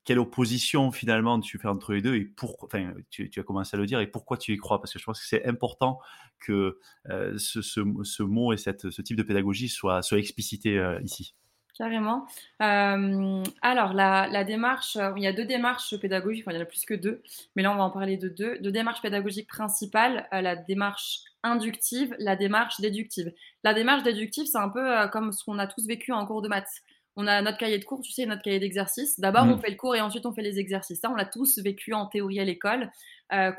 quelle 0.05 0.19
opposition 0.19 0.91
finalement 0.93 1.41
tu 1.41 1.59
fais 1.59 1.69
entre 1.69 1.93
les 1.93 2.03
deux 2.03 2.15
et 2.15 2.25
pour, 2.25 2.57
enfin, 2.63 2.95
tu, 3.11 3.31
as 3.37 3.43
commencé 3.43 3.77
à 3.77 3.81
le 3.81 3.87
dire 3.87 4.01
et 4.01 4.07
pourquoi 4.07 4.37
tu 4.37 4.53
y 4.53 4.57
crois, 4.57 4.81
parce 4.81 4.93
que 4.93 4.99
je 4.99 5.05
pense 5.05 5.21
que 5.21 5.27
c'est 5.27 5.45
important 5.47 5.99
que 6.39 6.79
ce, 7.07 7.61
ce, 7.63 8.23
mot 8.23 8.53
et 8.53 8.57
ce 8.57 9.03
type 9.03 9.17
de 9.17 9.23
pédagogie 9.23 9.69
soit, 9.69 10.03
soit 10.03 10.19
explicité 10.19 10.81
ici. 11.03 11.35
Carrément. 11.81 12.27
Euh, 12.61 13.43
alors, 13.63 13.95
la, 13.95 14.45
démarche, 14.45 14.97
euh, 14.97 15.13
il 15.17 15.23
y 15.23 15.27
a 15.27 15.33
deux 15.33 15.47
démarches 15.47 15.97
pédagogiques, 15.99 16.45
enfin, 16.45 16.53
il 16.53 16.59
y 16.59 16.61
en 16.61 16.65
a 16.65 16.67
plus 16.67 16.85
que 16.85 16.93
deux, 16.93 17.23
mais 17.57 17.63
là, 17.63 17.73
on 17.73 17.77
va 17.77 17.85
en 17.85 17.91
parler 17.91 18.19
de 18.19 18.29
deux. 18.29 18.59
Deux 18.59 18.71
démarches 18.71 19.01
pédagogiques 19.01 19.49
principales, 19.49 20.29
euh, 20.35 20.43
la 20.43 20.57
démarche 20.57 21.21
inductive, 21.43 22.15
la 22.19 22.37
démarche 22.37 22.83
déductive. 22.83 23.33
La 23.65 23.73
démarche 23.73 24.03
déductive, 24.03 24.45
c'est 24.45 24.59
un 24.59 24.69
peu 24.69 25.09
comme 25.11 25.33
ce 25.33 25.43
qu'on 25.43 25.59
a 25.59 25.67
tous 25.67 25.87
vécu 25.87 26.13
en 26.13 26.27
cours 26.27 26.43
de 26.43 26.49
maths. 26.49 26.83
On 27.17 27.27
a 27.27 27.43
notre 27.43 27.59
cahier 27.59 27.79
de 27.79 27.85
cours, 27.85 28.01
tu 28.01 28.13
sais, 28.13 28.25
notre 28.27 28.43
cahier 28.43 28.61
d'exercice. 28.61 29.19
D'abord, 29.19 29.45
on 29.45 29.57
mm. 29.57 29.61
fait 29.61 29.71
le 29.71 29.77
cours 29.77 29.97
et 29.97 30.01
ensuite, 30.01 30.27
on 30.27 30.33
fait 30.33 30.43
les 30.43 30.59
exercices. 30.59 31.01
Ça, 31.01 31.11
on 31.11 31.15
l'a 31.15 31.25
tous 31.25 31.59
vécu 31.59 31.93
en 31.93 32.07
théorie 32.07 32.41
à 32.41 32.45
l'école, 32.45 32.91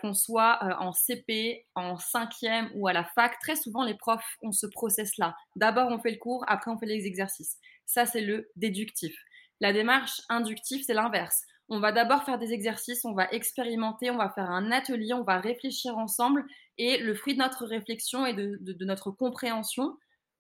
qu'on 0.02 0.14
soit 0.14 0.60
en 0.80 0.92
CP, 0.94 1.66
en 1.76 1.98
cinquième 1.98 2.70
ou 2.76 2.88
à 2.88 2.94
la 2.94 3.04
fac. 3.04 3.40
Très 3.40 3.56
souvent, 3.56 3.84
les 3.84 3.94
profs 3.94 4.38
ont 4.42 4.52
ce 4.52 4.68
process-là. 4.68 5.36
D'abord, 5.56 5.90
on 5.92 6.00
fait 6.00 6.12
le 6.12 6.18
cours, 6.18 6.44
après, 6.48 6.72
on 6.72 6.78
fait 6.78 6.86
les 6.86 7.06
exercices. 7.06 7.58
Ça, 7.86 8.06
c'est 8.06 8.22
le 8.22 8.50
déductif. 8.56 9.14
La 9.62 9.74
démarche 9.74 10.22
inductive, 10.30 10.84
c'est 10.86 10.94
l'inverse. 10.94 11.44
On 11.74 11.80
va 11.80 11.94
d'abord 11.94 12.24
faire 12.24 12.38
des 12.38 12.52
exercices, 12.52 13.06
on 13.06 13.14
va 13.14 13.32
expérimenter, 13.32 14.12
on 14.12 14.18
va 14.18 14.30
faire 14.30 14.50
un 14.50 14.72
atelier, 14.72 15.14
on 15.14 15.24
va 15.24 15.40
réfléchir 15.40 15.98
ensemble 15.98 16.44
et 16.78 16.98
le 16.98 17.16
fruit 17.16 17.34
de 17.34 17.40
notre 17.40 17.66
réflexion 17.66 18.26
et 18.26 18.34
de, 18.34 18.84
notre 18.84 19.12
compréhension 19.12 19.96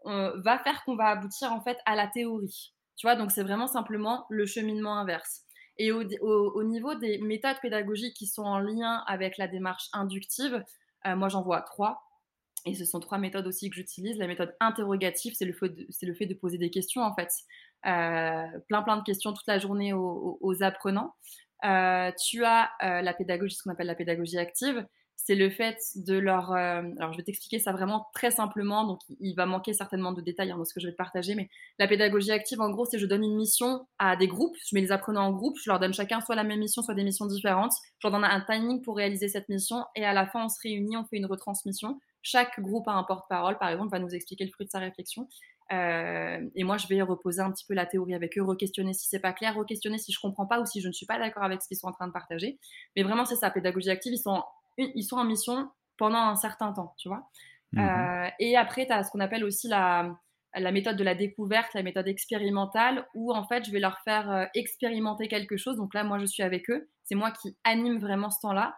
euh, 0.07 0.33
va 0.43 0.59
faire 0.59 0.83
qu'on 0.83 0.97
va 0.97 1.05
aboutir 1.05 1.53
en 1.53 1.61
fait 1.61 1.77
à 1.85 1.95
la 1.95 2.07
théorie. 2.07 2.73
Tu 2.97 3.07
vois, 3.07 3.15
donc 3.15 3.31
c'est 3.31 3.43
vraiment 3.43 3.67
simplement 3.67 4.25
le 4.29 4.45
cheminement 4.45 4.97
inverse. 4.97 5.43
Et 5.77 5.91
au, 5.91 6.63
niveau 6.63 6.95
des 6.95 7.17
méthodes 7.19 7.59
pédagogiques 7.61 8.15
qui 8.15 8.27
sont 8.27 8.43
en 8.43 8.59
lien 8.59 9.03
avec 9.07 9.37
la 9.37 9.47
démarche 9.47 9.89
inductive, 9.93 10.63
euh, 11.07 11.15
moi 11.15 11.29
j'en 11.29 11.41
vois 11.41 11.61
trois. 11.61 12.03
Et 12.65 12.75
ce 12.75 12.85
sont 12.85 12.99
trois 12.99 13.17
méthodes 13.17 13.47
aussi 13.47 13.69
que 13.69 13.75
j'utilise. 13.75 14.17
La 14.17 14.27
méthode 14.27 14.55
interrogative, 14.59 15.33
c'est 15.35 15.45
le, 15.45 15.53
fait 15.53 15.69
de, 16.27 16.33
poser 16.35 16.59
des 16.59 16.69
questions 16.69 17.01
en 17.01 17.15
fait. 17.15 17.31
Euh, 17.87 18.59
plein 18.67 18.83
plein 18.83 18.97
de 18.97 19.03
questions 19.03 19.33
toute 19.33 19.47
la 19.47 19.57
journée 19.57 19.93
aux, 19.93 20.57
apprenants. 20.61 21.15
Euh, 21.63 22.11
tu 22.23 22.45
as 22.45 22.69
la 22.79 23.13
pédagogie, 23.15 23.55
ce 23.55 23.63
qu'on 23.63 23.71
appelle 23.71 23.87
la 23.87 23.95
pédagogie 23.95 24.37
active. 24.37 24.85
C'est 25.15 25.35
le 25.35 25.51
fait 25.51 25.77
de 25.95 26.17
leur... 26.17 26.51
alors 26.51 27.11
je 27.13 27.17
vais 27.17 27.23
t'expliquer 27.23 27.59
ça 27.59 27.71
vraiment 27.71 28.07
très 28.15 28.31
simplement, 28.31 28.85
donc 28.85 28.99
il 29.19 29.35
va 29.35 29.45
manquer 29.45 29.71
certainement 29.73 30.11
de 30.11 30.21
détails 30.21 30.51
hein, 30.51 30.57
dans 30.57 30.65
ce 30.65 30.73
que 30.73 30.79
je 30.79 30.87
vais 30.87 30.93
te 30.93 30.97
partager, 30.97 31.35
mais 31.35 31.47
la 31.77 31.87
pédagogie 31.87 32.31
active, 32.31 32.59
en 32.59 32.71
gros, 32.71 32.85
c'est 32.85 32.97
je 32.97 33.05
donne 33.05 33.23
une 33.23 33.35
mission 33.35 33.85
à 33.99 34.15
des 34.15 34.27
groupes, 34.27 34.55
je 34.67 34.75
mets 34.75 34.81
les 34.81 34.91
apprenants 34.91 35.27
en 35.27 35.31
groupe, 35.31 35.57
je 35.63 35.69
leur 35.69 35.79
donne 35.79 35.93
chacun 35.93 36.21
soit 36.21 36.35
la 36.35 36.43
même 36.43 36.59
mission, 36.59 36.81
soit 36.81 36.95
des 36.95 37.03
missions 37.03 37.27
différentes, 37.27 37.73
je 37.99 38.07
leur 38.07 38.11
donne 38.11 38.25
un 38.25 38.41
timing 38.41 38.81
pour 38.81 38.97
réaliser 38.97 39.27
cette 39.27 39.47
mission, 39.47 39.85
et 39.95 40.03
à 40.03 40.13
la 40.13 40.25
fin, 40.25 40.45
on 40.45 40.49
se 40.49 40.59
réunit, 40.63 40.97
on 40.97 41.05
fait 41.05 41.17
une 41.17 41.27
retransmission 41.27 41.99
chaque 42.23 42.59
groupe 42.59 42.87
a 42.87 42.91
un 42.91 43.03
porte-parole, 43.03 43.57
par 43.57 43.69
exemple, 43.69 43.91
va 43.91 43.99
nous 43.99 44.13
expliquer 44.13 44.45
le 44.45 44.51
fruit 44.51 44.65
de 44.65 44.71
sa 44.71 44.79
réflexion. 44.79 45.27
Euh, 45.71 46.39
et 46.55 46.63
moi, 46.63 46.77
je 46.77 46.87
vais 46.87 47.01
reposer 47.01 47.41
un 47.41 47.51
petit 47.51 47.65
peu 47.65 47.73
la 47.73 47.85
théorie 47.85 48.13
avec 48.13 48.37
eux, 48.37 48.43
re-questionner 48.43 48.93
si 48.93 49.07
c'est 49.07 49.19
pas 49.19 49.33
clair, 49.33 49.55
re-questionner 49.55 49.97
si 49.97 50.11
je 50.11 50.19
comprends 50.19 50.45
pas 50.45 50.59
ou 50.59 50.65
si 50.65 50.81
je 50.81 50.87
ne 50.87 50.93
suis 50.93 51.05
pas 51.05 51.17
d'accord 51.17 51.43
avec 51.43 51.61
ce 51.61 51.67
qu'ils 51.67 51.77
sont 51.77 51.87
en 51.87 51.93
train 51.93 52.07
de 52.07 52.11
partager. 52.11 52.59
Mais 52.95 53.03
vraiment, 53.03 53.25
c'est 53.25 53.37
ça, 53.37 53.49
pédagogie 53.49 53.89
active, 53.89 54.13
ils 54.13 54.17
sont, 54.17 54.43
ils 54.77 55.03
sont 55.03 55.17
en 55.17 55.25
mission 55.25 55.69
pendant 55.97 56.19
un 56.19 56.35
certain 56.35 56.73
temps, 56.73 56.95
tu 56.97 57.09
vois. 57.09 57.29
Mmh 57.73 57.79
euh, 57.79 58.29
et 58.39 58.57
après, 58.57 58.85
tu 58.85 58.91
as 58.91 59.03
ce 59.03 59.11
qu'on 59.11 59.19
appelle 59.19 59.45
aussi 59.45 59.67
la, 59.67 60.13
la 60.55 60.71
méthode 60.71 60.97
de 60.97 61.03
la 61.03 61.15
découverte, 61.15 61.73
la 61.73 61.83
méthode 61.83 62.07
expérimentale, 62.07 63.07
où 63.13 63.33
en 63.33 63.47
fait, 63.47 63.65
je 63.65 63.71
vais 63.71 63.79
leur 63.79 63.99
faire 63.99 64.29
euh, 64.29 64.45
expérimenter 64.55 65.27
quelque 65.27 65.57
chose. 65.57 65.77
Donc 65.77 65.93
là, 65.93 66.03
moi, 66.03 66.19
je 66.19 66.25
suis 66.25 66.43
avec 66.43 66.69
eux. 66.69 66.89
C'est 67.03 67.15
moi 67.15 67.31
qui 67.31 67.55
anime 67.63 67.99
vraiment 67.99 68.29
ce 68.29 68.39
temps-là. 68.41 68.75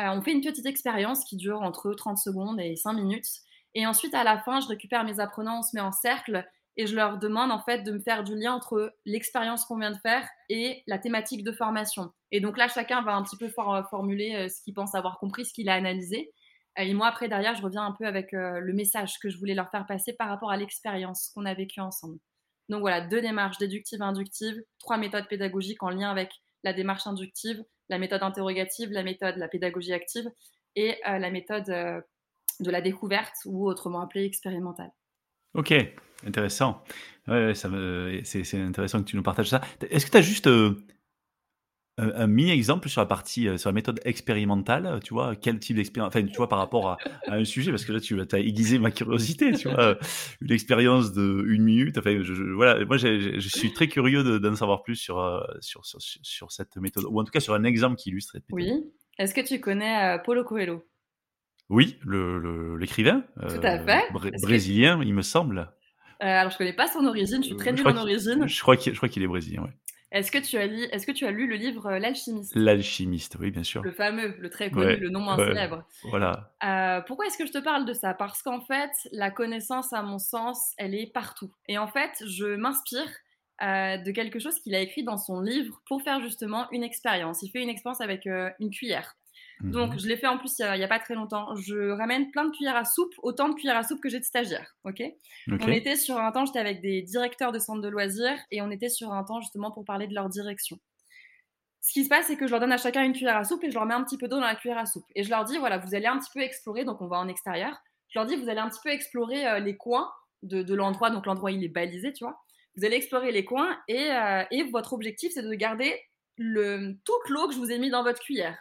Euh, 0.00 0.08
on 0.08 0.22
fait 0.22 0.32
une 0.32 0.40
petite 0.40 0.66
expérience 0.66 1.24
qui 1.24 1.36
dure 1.36 1.62
entre 1.62 1.94
30 1.94 2.18
secondes 2.18 2.60
et 2.60 2.76
5 2.76 2.92
minutes. 2.94 3.28
Et 3.74 3.86
ensuite, 3.86 4.14
à 4.14 4.24
la 4.24 4.38
fin, 4.38 4.60
je 4.60 4.68
récupère 4.68 5.04
mes 5.04 5.20
apprenants, 5.20 5.60
on 5.60 5.62
se 5.62 5.74
met 5.74 5.80
en 5.80 5.92
cercle 5.92 6.46
et 6.76 6.86
je 6.86 6.96
leur 6.96 7.18
demande 7.18 7.52
en 7.52 7.60
fait 7.60 7.82
de 7.82 7.92
me 7.92 8.00
faire 8.00 8.24
du 8.24 8.36
lien 8.36 8.52
entre 8.52 8.94
l'expérience 9.04 9.64
qu'on 9.64 9.78
vient 9.78 9.92
de 9.92 9.98
faire 9.98 10.28
et 10.48 10.82
la 10.86 10.98
thématique 10.98 11.44
de 11.44 11.52
formation. 11.52 12.12
Et 12.32 12.40
donc 12.40 12.58
là, 12.58 12.68
chacun 12.68 13.02
va 13.02 13.14
un 13.14 13.22
petit 13.22 13.36
peu 13.36 13.48
formuler 13.48 14.34
euh, 14.34 14.48
ce 14.48 14.62
qu'il 14.62 14.74
pense 14.74 14.94
avoir 14.94 15.18
compris, 15.18 15.44
ce 15.44 15.52
qu'il 15.52 15.68
a 15.68 15.74
analysé. 15.74 16.32
Et 16.76 16.92
moi, 16.92 17.06
après, 17.06 17.28
derrière, 17.28 17.54
je 17.54 17.62
reviens 17.62 17.84
un 17.84 17.92
peu 17.92 18.04
avec 18.04 18.34
euh, 18.34 18.58
le 18.58 18.72
message 18.72 19.18
que 19.20 19.28
je 19.28 19.38
voulais 19.38 19.54
leur 19.54 19.70
faire 19.70 19.86
passer 19.86 20.12
par 20.12 20.28
rapport 20.28 20.50
à 20.50 20.56
l'expérience 20.56 21.30
qu'on 21.34 21.46
a 21.46 21.54
vécue 21.54 21.80
ensemble. 21.80 22.18
Donc 22.68 22.80
voilà, 22.80 23.00
deux 23.02 23.20
démarches 23.20 23.58
déductives 23.58 24.00
et 24.00 24.04
inductives, 24.04 24.60
trois 24.78 24.96
méthodes 24.96 25.28
pédagogiques 25.28 25.82
en 25.82 25.90
lien 25.90 26.10
avec 26.10 26.32
la 26.62 26.72
démarche 26.72 27.06
inductive, 27.06 27.62
la 27.88 27.98
méthode 27.98 28.22
interrogative, 28.22 28.90
la 28.90 29.02
méthode, 29.02 29.36
la 29.36 29.48
pédagogie 29.48 29.92
active 29.92 30.30
et 30.74 30.96
euh, 31.06 31.18
la 31.18 31.30
méthode 31.30 31.68
euh, 31.68 32.00
de 32.60 32.70
la 32.70 32.80
découverte 32.80 33.34
ou 33.44 33.68
autrement 33.68 34.00
appelée 34.00 34.24
expérimentale. 34.24 34.90
Ok, 35.54 35.74
intéressant. 36.26 36.82
Ouais, 37.26 37.54
ça 37.54 37.70
c'est, 38.24 38.60
intéressant 38.60 39.00
que 39.00 39.08
tu 39.08 39.16
nous 39.16 39.22
partages 39.22 39.48
ça. 39.48 39.60
Est-ce 39.90 40.06
que 40.06 40.10
tu 40.10 40.16
as 40.18 40.22
juste 40.22 40.46
euh, 40.46 40.74
un, 41.96 42.26
mini-exemple 42.26 42.88
sur 42.88 43.00
la 43.00 43.06
partie, 43.06 43.48
sur 43.58 43.70
la 43.70 43.72
méthode 43.72 44.00
expérimentale, 44.04 45.00
tu 45.02 45.14
vois, 45.14 45.34
quel 45.34 45.58
type 45.58 45.76
d'expérience, 45.76 46.14
enfin, 46.14 46.26
tu 46.26 46.36
vois, 46.36 46.48
par 46.48 46.58
rapport 46.58 46.90
à, 46.90 46.98
un 47.28 47.44
sujet, 47.44 47.70
parce 47.70 47.84
que 47.86 47.92
là, 47.92 48.00
tu 48.00 48.20
as 48.20 48.38
aiguisé 48.38 48.78
ma 48.78 48.90
curiosité, 48.90 49.52
tu 49.52 49.68
vois, 49.70 49.96
une 50.42 50.52
expérience 50.52 51.12
de 51.12 51.44
une 51.46 51.62
minute, 51.62 51.96
enfin, 51.96 52.22
je, 52.22 52.34
voilà, 52.52 52.84
moi, 52.84 52.98
je 52.98 53.48
suis 53.48 53.72
très 53.72 53.88
curieux 53.88 54.38
d'en 54.38 54.56
savoir 54.56 54.82
plus 54.82 54.96
sur, 54.96 55.46
sur, 55.60 55.86
sur, 55.86 56.00
sur, 56.00 56.52
cette 56.52 56.76
méthode, 56.76 57.04
ou 57.08 57.20
en 57.20 57.24
tout 57.24 57.32
cas 57.32 57.40
sur 57.40 57.54
un 57.54 57.64
exemple 57.64 57.96
qui 57.96 58.10
illustre 58.10 58.32
cette 58.32 58.44
méthode. 58.50 58.74
Oui. 58.74 58.84
Est-ce 59.18 59.32
que 59.32 59.40
tu 59.40 59.60
connais 59.60 60.18
Paulo 60.24 60.44
Coelho? 60.44 60.84
Oui, 61.70 61.98
l'écrivain. 62.78 63.24
Le, 63.36 63.54
tout 63.54 63.66
à 63.66 63.78
fait. 63.78 64.12
brésilien, 64.42 65.00
il 65.02 65.14
me 65.14 65.22
semble. 65.22 65.72
Alors, 66.26 66.50
je 66.50 66.58
connais 66.58 66.72
pas 66.72 66.86
son 66.88 67.04
origine, 67.06 67.42
je 67.42 67.48
suis 67.48 67.56
très 67.56 67.72
nulle 67.72 67.86
en 67.86 67.96
origine. 67.96 68.46
Je 68.46 68.60
crois 68.60 68.76
qu'il 68.76 69.22
est 69.22 69.26
brésilien, 69.26 69.62
ouais. 69.62 69.70
Est-ce 70.14 70.30
que, 70.30 70.38
tu 70.38 70.56
as 70.56 70.66
lu, 70.68 70.84
est-ce 70.92 71.08
que 71.08 71.12
tu 71.12 71.26
as 71.26 71.32
lu 71.32 71.48
le 71.48 71.56
livre 71.56 71.86
euh, 71.86 71.98
L'alchimiste? 71.98 72.54
L'alchimiste, 72.54 73.36
oui, 73.40 73.50
bien 73.50 73.64
sûr. 73.64 73.82
Le 73.82 73.90
fameux, 73.90 74.36
le 74.38 74.48
très 74.48 74.70
connu, 74.70 74.94
le 74.96 75.10
non 75.10 75.18
moins 75.18 75.36
célèbre. 75.36 75.82
Voilà. 76.04 76.52
Euh, 76.62 77.00
pourquoi 77.00 77.26
est-ce 77.26 77.36
que 77.36 77.44
je 77.44 77.50
te 77.50 77.58
parle 77.58 77.84
de 77.84 77.92
ça? 77.92 78.14
Parce 78.14 78.40
qu'en 78.40 78.60
fait, 78.60 78.92
la 79.10 79.32
connaissance, 79.32 79.92
à 79.92 80.02
mon 80.02 80.20
sens, 80.20 80.72
elle 80.78 80.94
est 80.94 81.12
partout. 81.12 81.52
Et 81.66 81.78
en 81.78 81.88
fait, 81.88 82.12
je 82.24 82.54
m'inspire 82.54 83.10
euh, 83.62 83.96
de 83.96 84.12
quelque 84.12 84.38
chose 84.38 84.60
qu'il 84.60 84.76
a 84.76 84.80
écrit 84.80 85.02
dans 85.02 85.18
son 85.18 85.40
livre 85.40 85.82
pour 85.88 86.00
faire 86.02 86.20
justement 86.20 86.70
une 86.70 86.84
expérience. 86.84 87.42
Il 87.42 87.50
fait 87.50 87.60
une 87.60 87.68
expérience 87.68 88.00
avec 88.00 88.26
une 88.26 88.70
cuillère. 88.70 89.16
Donc, 89.60 89.94
Mmh 89.94 89.98
je 89.98 90.08
l'ai 90.08 90.16
fait 90.16 90.26
en 90.26 90.36
plus 90.36 90.58
il 90.58 90.64
n'y 90.76 90.82
a, 90.82 90.88
pas 90.88 90.98
très 90.98 91.14
longtemps. 91.14 91.54
Je 91.54 91.90
ramène 91.90 92.30
plein 92.30 92.44
de 92.44 92.50
cuillères 92.50 92.76
à 92.76 92.84
soupe, 92.84 93.14
autant 93.22 93.48
de 93.48 93.54
cuillères 93.54 93.76
à 93.76 93.84
soupe 93.84 94.00
que 94.00 94.08
j'ai 94.08 94.18
de 94.18 94.24
stagiaires. 94.24 94.76
ok? 94.84 95.02
On 95.48 95.68
était 95.68 95.96
sur 95.96 96.18
un 96.18 96.32
temps, 96.32 96.44
j'étais 96.44 96.58
avec 96.58 96.80
des 96.80 97.02
directeurs 97.02 97.52
de 97.52 97.58
centres 97.58 97.80
de 97.80 97.88
loisirs 97.88 98.38
et 98.50 98.62
on 98.62 98.70
était 98.70 98.88
sur 98.88 99.12
un 99.12 99.22
temps 99.22 99.40
justement 99.40 99.70
pour 99.70 99.84
parler 99.84 100.06
de 100.06 100.14
leur 100.14 100.28
direction. 100.28 100.78
Ce 101.80 101.92
qui 101.92 102.04
se 102.04 102.08
passe, 102.08 102.26
c'est 102.26 102.36
que 102.36 102.46
je 102.46 102.50
leur 102.50 102.60
donne 102.60 102.72
à 102.72 102.78
chacun 102.78 103.04
une 103.04 103.12
cuillère 103.12 103.36
à 103.36 103.44
soupe 103.44 103.62
et 103.62 103.70
je 103.70 103.74
leur 103.74 103.84
mets 103.84 103.94
un 103.94 104.02
petit 104.02 104.16
peu 104.16 104.26
d'eau 104.26 104.36
dans 104.36 104.46
la 104.46 104.54
cuillère 104.54 104.78
à 104.78 104.86
soupe. 104.86 105.04
Et 105.14 105.22
je 105.22 105.30
leur 105.30 105.44
dis, 105.44 105.58
voilà, 105.58 105.78
vous 105.78 105.94
allez 105.94 106.06
un 106.06 106.18
petit 106.18 106.30
peu 106.32 106.40
explorer, 106.40 106.84
donc 106.84 107.00
on 107.00 107.06
va 107.06 107.18
en 107.18 107.28
extérieur. 107.28 107.76
Je 108.08 108.18
leur 108.18 108.26
dis, 108.26 108.36
vous 108.36 108.48
allez 108.48 108.60
un 108.60 108.70
petit 108.70 108.80
peu 108.82 108.88
explorer 108.90 109.46
euh, 109.46 109.58
les 109.58 109.76
coins 109.76 110.10
de, 110.42 110.74
l'endroit, 110.74 111.10
donc 111.10 111.26
l'endroit 111.26 111.52
il 111.52 111.62
est 111.62 111.68
balisé, 111.68 112.12
tu 112.12 112.24
vois. 112.24 112.40
Vous 112.76 112.84
allez 112.84 112.96
explorer 112.96 113.32
les 113.32 113.44
coins 113.44 113.78
et, 113.86 114.10
euh, 114.10 114.44
et 114.50 114.64
votre 114.64 114.94
objectif, 114.94 115.32
c'est 115.34 115.42
de 115.42 115.54
garder 115.54 115.94
le, 116.36 116.94
toute 117.04 117.28
l'eau 117.28 117.48
que 117.48 117.54
je 117.54 117.58
vous 117.58 117.70
ai 117.70 117.78
mis 117.78 117.90
dans 117.90 118.02
votre 118.02 118.20
cuillère. 118.20 118.58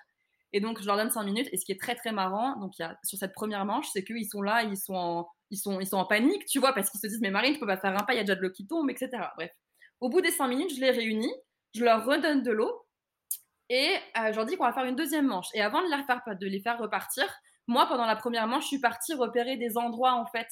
Et 0.54 0.62
donc, 0.62 0.80
je 0.80 0.86
leur 0.86 0.96
donne 0.96 1.10
5 1.10 1.24
minutes. 1.24 1.50
Et 1.52 1.58
ce 1.58 1.66
qui 1.66 1.72
est 1.72 1.80
très, 1.80 1.96
très 1.96 2.12
marrant, 2.12 2.58
donc, 2.60 2.74
sur 3.04 3.18
cette 3.18 3.34
première 3.34 3.66
manche, 3.66 3.88
c'est 3.92 4.04
qu'ils 4.04 4.28
sont 4.28 4.42
là, 4.42 4.64
ils 4.64 4.78
sont, 4.78 4.96
en, 4.96 5.28
ils, 5.50 5.58
sont, 5.58 5.80
ils 5.80 5.88
sont 5.88 5.98
en 5.98 6.06
panique, 6.06 6.46
tu 6.46 6.60
vois, 6.60 6.74
parce 6.74 6.90
qu'ils 6.90 7.00
se 7.00 7.08
disent, 7.08 7.22
mais 7.22 7.32
Marine, 7.32 7.54
tu 7.54 7.60
peux 7.60 7.68
pas 7.68 7.78
faire 7.78 7.96
un 7.96 8.04
pas, 8.04 8.14
il 8.14 8.18
y 8.18 8.20
a 8.20 8.24
déjà 8.24 8.36
de 8.36 8.42
l'eau 8.42 8.52
qui 8.52 8.68
tombe, 8.68 8.90
etc. 8.90 9.10
Bref. 9.36 9.52
Au 10.00 10.10
bout 10.10 10.22
des 10.22 10.32
5 10.32 10.48
minutes, 10.48 10.74
je 10.76 10.80
les 10.80 10.92
réunis, 10.92 11.34
je 11.74 11.84
leur 11.84 12.06
redonne 12.06 12.44
de 12.44 12.52
l'eau 12.52 12.86
et 13.70 13.96
euh, 14.18 14.32
je 14.32 14.36
leur 14.36 14.46
dis 14.46 14.56
qu'on 14.58 14.66
va 14.66 14.74
faire 14.74 14.86
une 14.86 14.96
deuxième 14.96 15.28
manche. 15.28 15.48
Et 15.54 15.62
avant 15.62 15.82
de 15.82 15.88
faire, 15.88 16.22
de 16.40 16.48
les 16.48 16.62
faire 16.62 16.78
repartir, 16.78 17.26
moi, 17.68 17.88
pendant 17.88 18.06
la 18.06 18.16
première 18.16 18.48
manche, 18.48 18.64
je 18.64 18.68
suis 18.68 18.80
partie 18.80 19.14
repérer 19.14 19.58
des 19.58 19.78
endroits, 19.78 20.14
en 20.14 20.26
fait, 20.26 20.48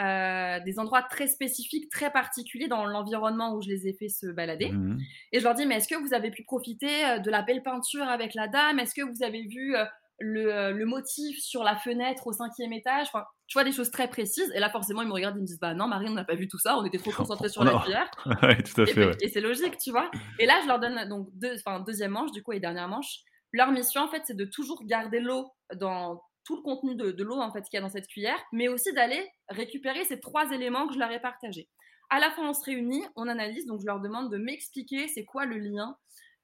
euh, 0.00 0.60
des 0.60 0.78
endroits 0.78 1.02
très 1.02 1.26
spécifiques, 1.26 1.90
très 1.90 2.10
particuliers 2.12 2.68
dans 2.68 2.84
l'environnement 2.84 3.54
où 3.54 3.62
je 3.62 3.68
les 3.68 3.88
ai 3.88 3.92
fait 3.94 4.08
se 4.08 4.26
balader. 4.26 4.70
Mmh 4.70 4.98
et 5.32 5.40
je 5.40 5.44
leur 5.44 5.54
dis, 5.54 5.66
mais 5.66 5.76
est-ce 5.76 5.88
que 5.88 5.96
vous 5.96 6.14
avez 6.14 6.30
pu 6.30 6.44
profiter 6.44 7.04
euh, 7.04 7.18
de 7.18 7.30
la 7.30 7.42
belle 7.42 7.62
peinture 7.62 8.04
avec 8.04 8.34
la 8.34 8.48
dame? 8.48 8.78
Est-ce 8.78 8.94
que 8.94 9.02
vous 9.02 9.22
avez 9.22 9.42
vu 9.42 9.76
euh, 9.76 9.84
le, 10.18 10.84
motif 10.84 11.38
sur 11.40 11.64
la 11.64 11.76
fenêtre 11.76 12.26
au 12.26 12.32
cinquième 12.32 12.72
étage? 12.72 13.08
Enfin, 13.08 13.24
Tu 13.46 13.54
vois, 13.54 13.64
des 13.64 13.72
choses 13.72 13.90
très 13.90 14.08
précises. 14.08 14.50
Et 14.54 14.60
là, 14.60 14.70
forcément, 14.70 15.02
ils 15.02 15.08
me 15.08 15.12
regardent, 15.12 15.36
ils 15.36 15.42
me 15.42 15.46
disent, 15.46 15.60
bah 15.60 15.74
non, 15.74 15.88
Marie, 15.88 16.08
on 16.08 16.14
n'a 16.14 16.24
pas 16.24 16.36
vu 16.36 16.48
tout 16.48 16.58
ça, 16.58 16.78
on 16.78 16.84
était 16.84 16.98
trop 16.98 17.10
concentrés 17.16 17.48
sur 17.48 17.64
la 17.64 17.78
cuillère. 17.80 18.10
tout 18.24 18.80
à 18.82 18.86
fait, 18.86 19.16
et, 19.20 19.28
c'est 19.28 19.40
logique, 19.40 19.78
tu 19.78 19.90
vois. 19.90 20.10
Et 20.38 20.46
là, 20.46 20.60
je 20.62 20.68
leur 20.68 20.78
donne 20.78 21.08
donc 21.08 21.28
deux, 21.34 21.56
deuxième 21.86 22.12
manche, 22.12 22.32
du 22.32 22.42
coup, 22.42 22.52
et 22.52 22.60
dernière 22.60 22.88
manche. 22.88 23.20
Leur 23.52 23.72
mission, 23.72 24.02
en 24.02 24.08
fait, 24.08 24.22
c'est 24.26 24.36
de 24.36 24.44
toujours 24.44 24.84
garder 24.84 25.20
l'eau 25.20 25.50
dans 25.74 26.22
tout 26.48 26.56
le 26.56 26.62
contenu 26.62 26.94
de, 26.94 27.22
l'eau 27.22 27.38
en 27.38 27.52
fait 27.52 27.60
qu'il 27.60 27.74
y 27.74 27.76
a 27.76 27.82
dans 27.82 27.90
cette 27.90 28.08
cuillère, 28.08 28.42
mais 28.52 28.68
aussi 28.68 28.90
d'aller 28.94 29.22
récupérer 29.50 30.06
ces 30.06 30.18
trois 30.18 30.50
éléments 30.50 30.88
que 30.88 30.94
je 30.94 30.98
leur 30.98 31.12
ai 31.12 31.20
partagés. 31.20 31.68
À 32.08 32.20
la 32.20 32.30
fin, 32.30 32.48
on 32.48 32.54
se 32.54 32.64
réunit, 32.64 33.04
on 33.16 33.28
analyse, 33.28 33.66
donc 33.66 33.82
je 33.82 33.86
leur 33.86 34.00
demande 34.00 34.32
de 34.32 34.38
m'expliquer 34.38 35.08
c'est 35.08 35.26
quoi 35.26 35.44
le 35.44 35.58
lien 35.58 35.98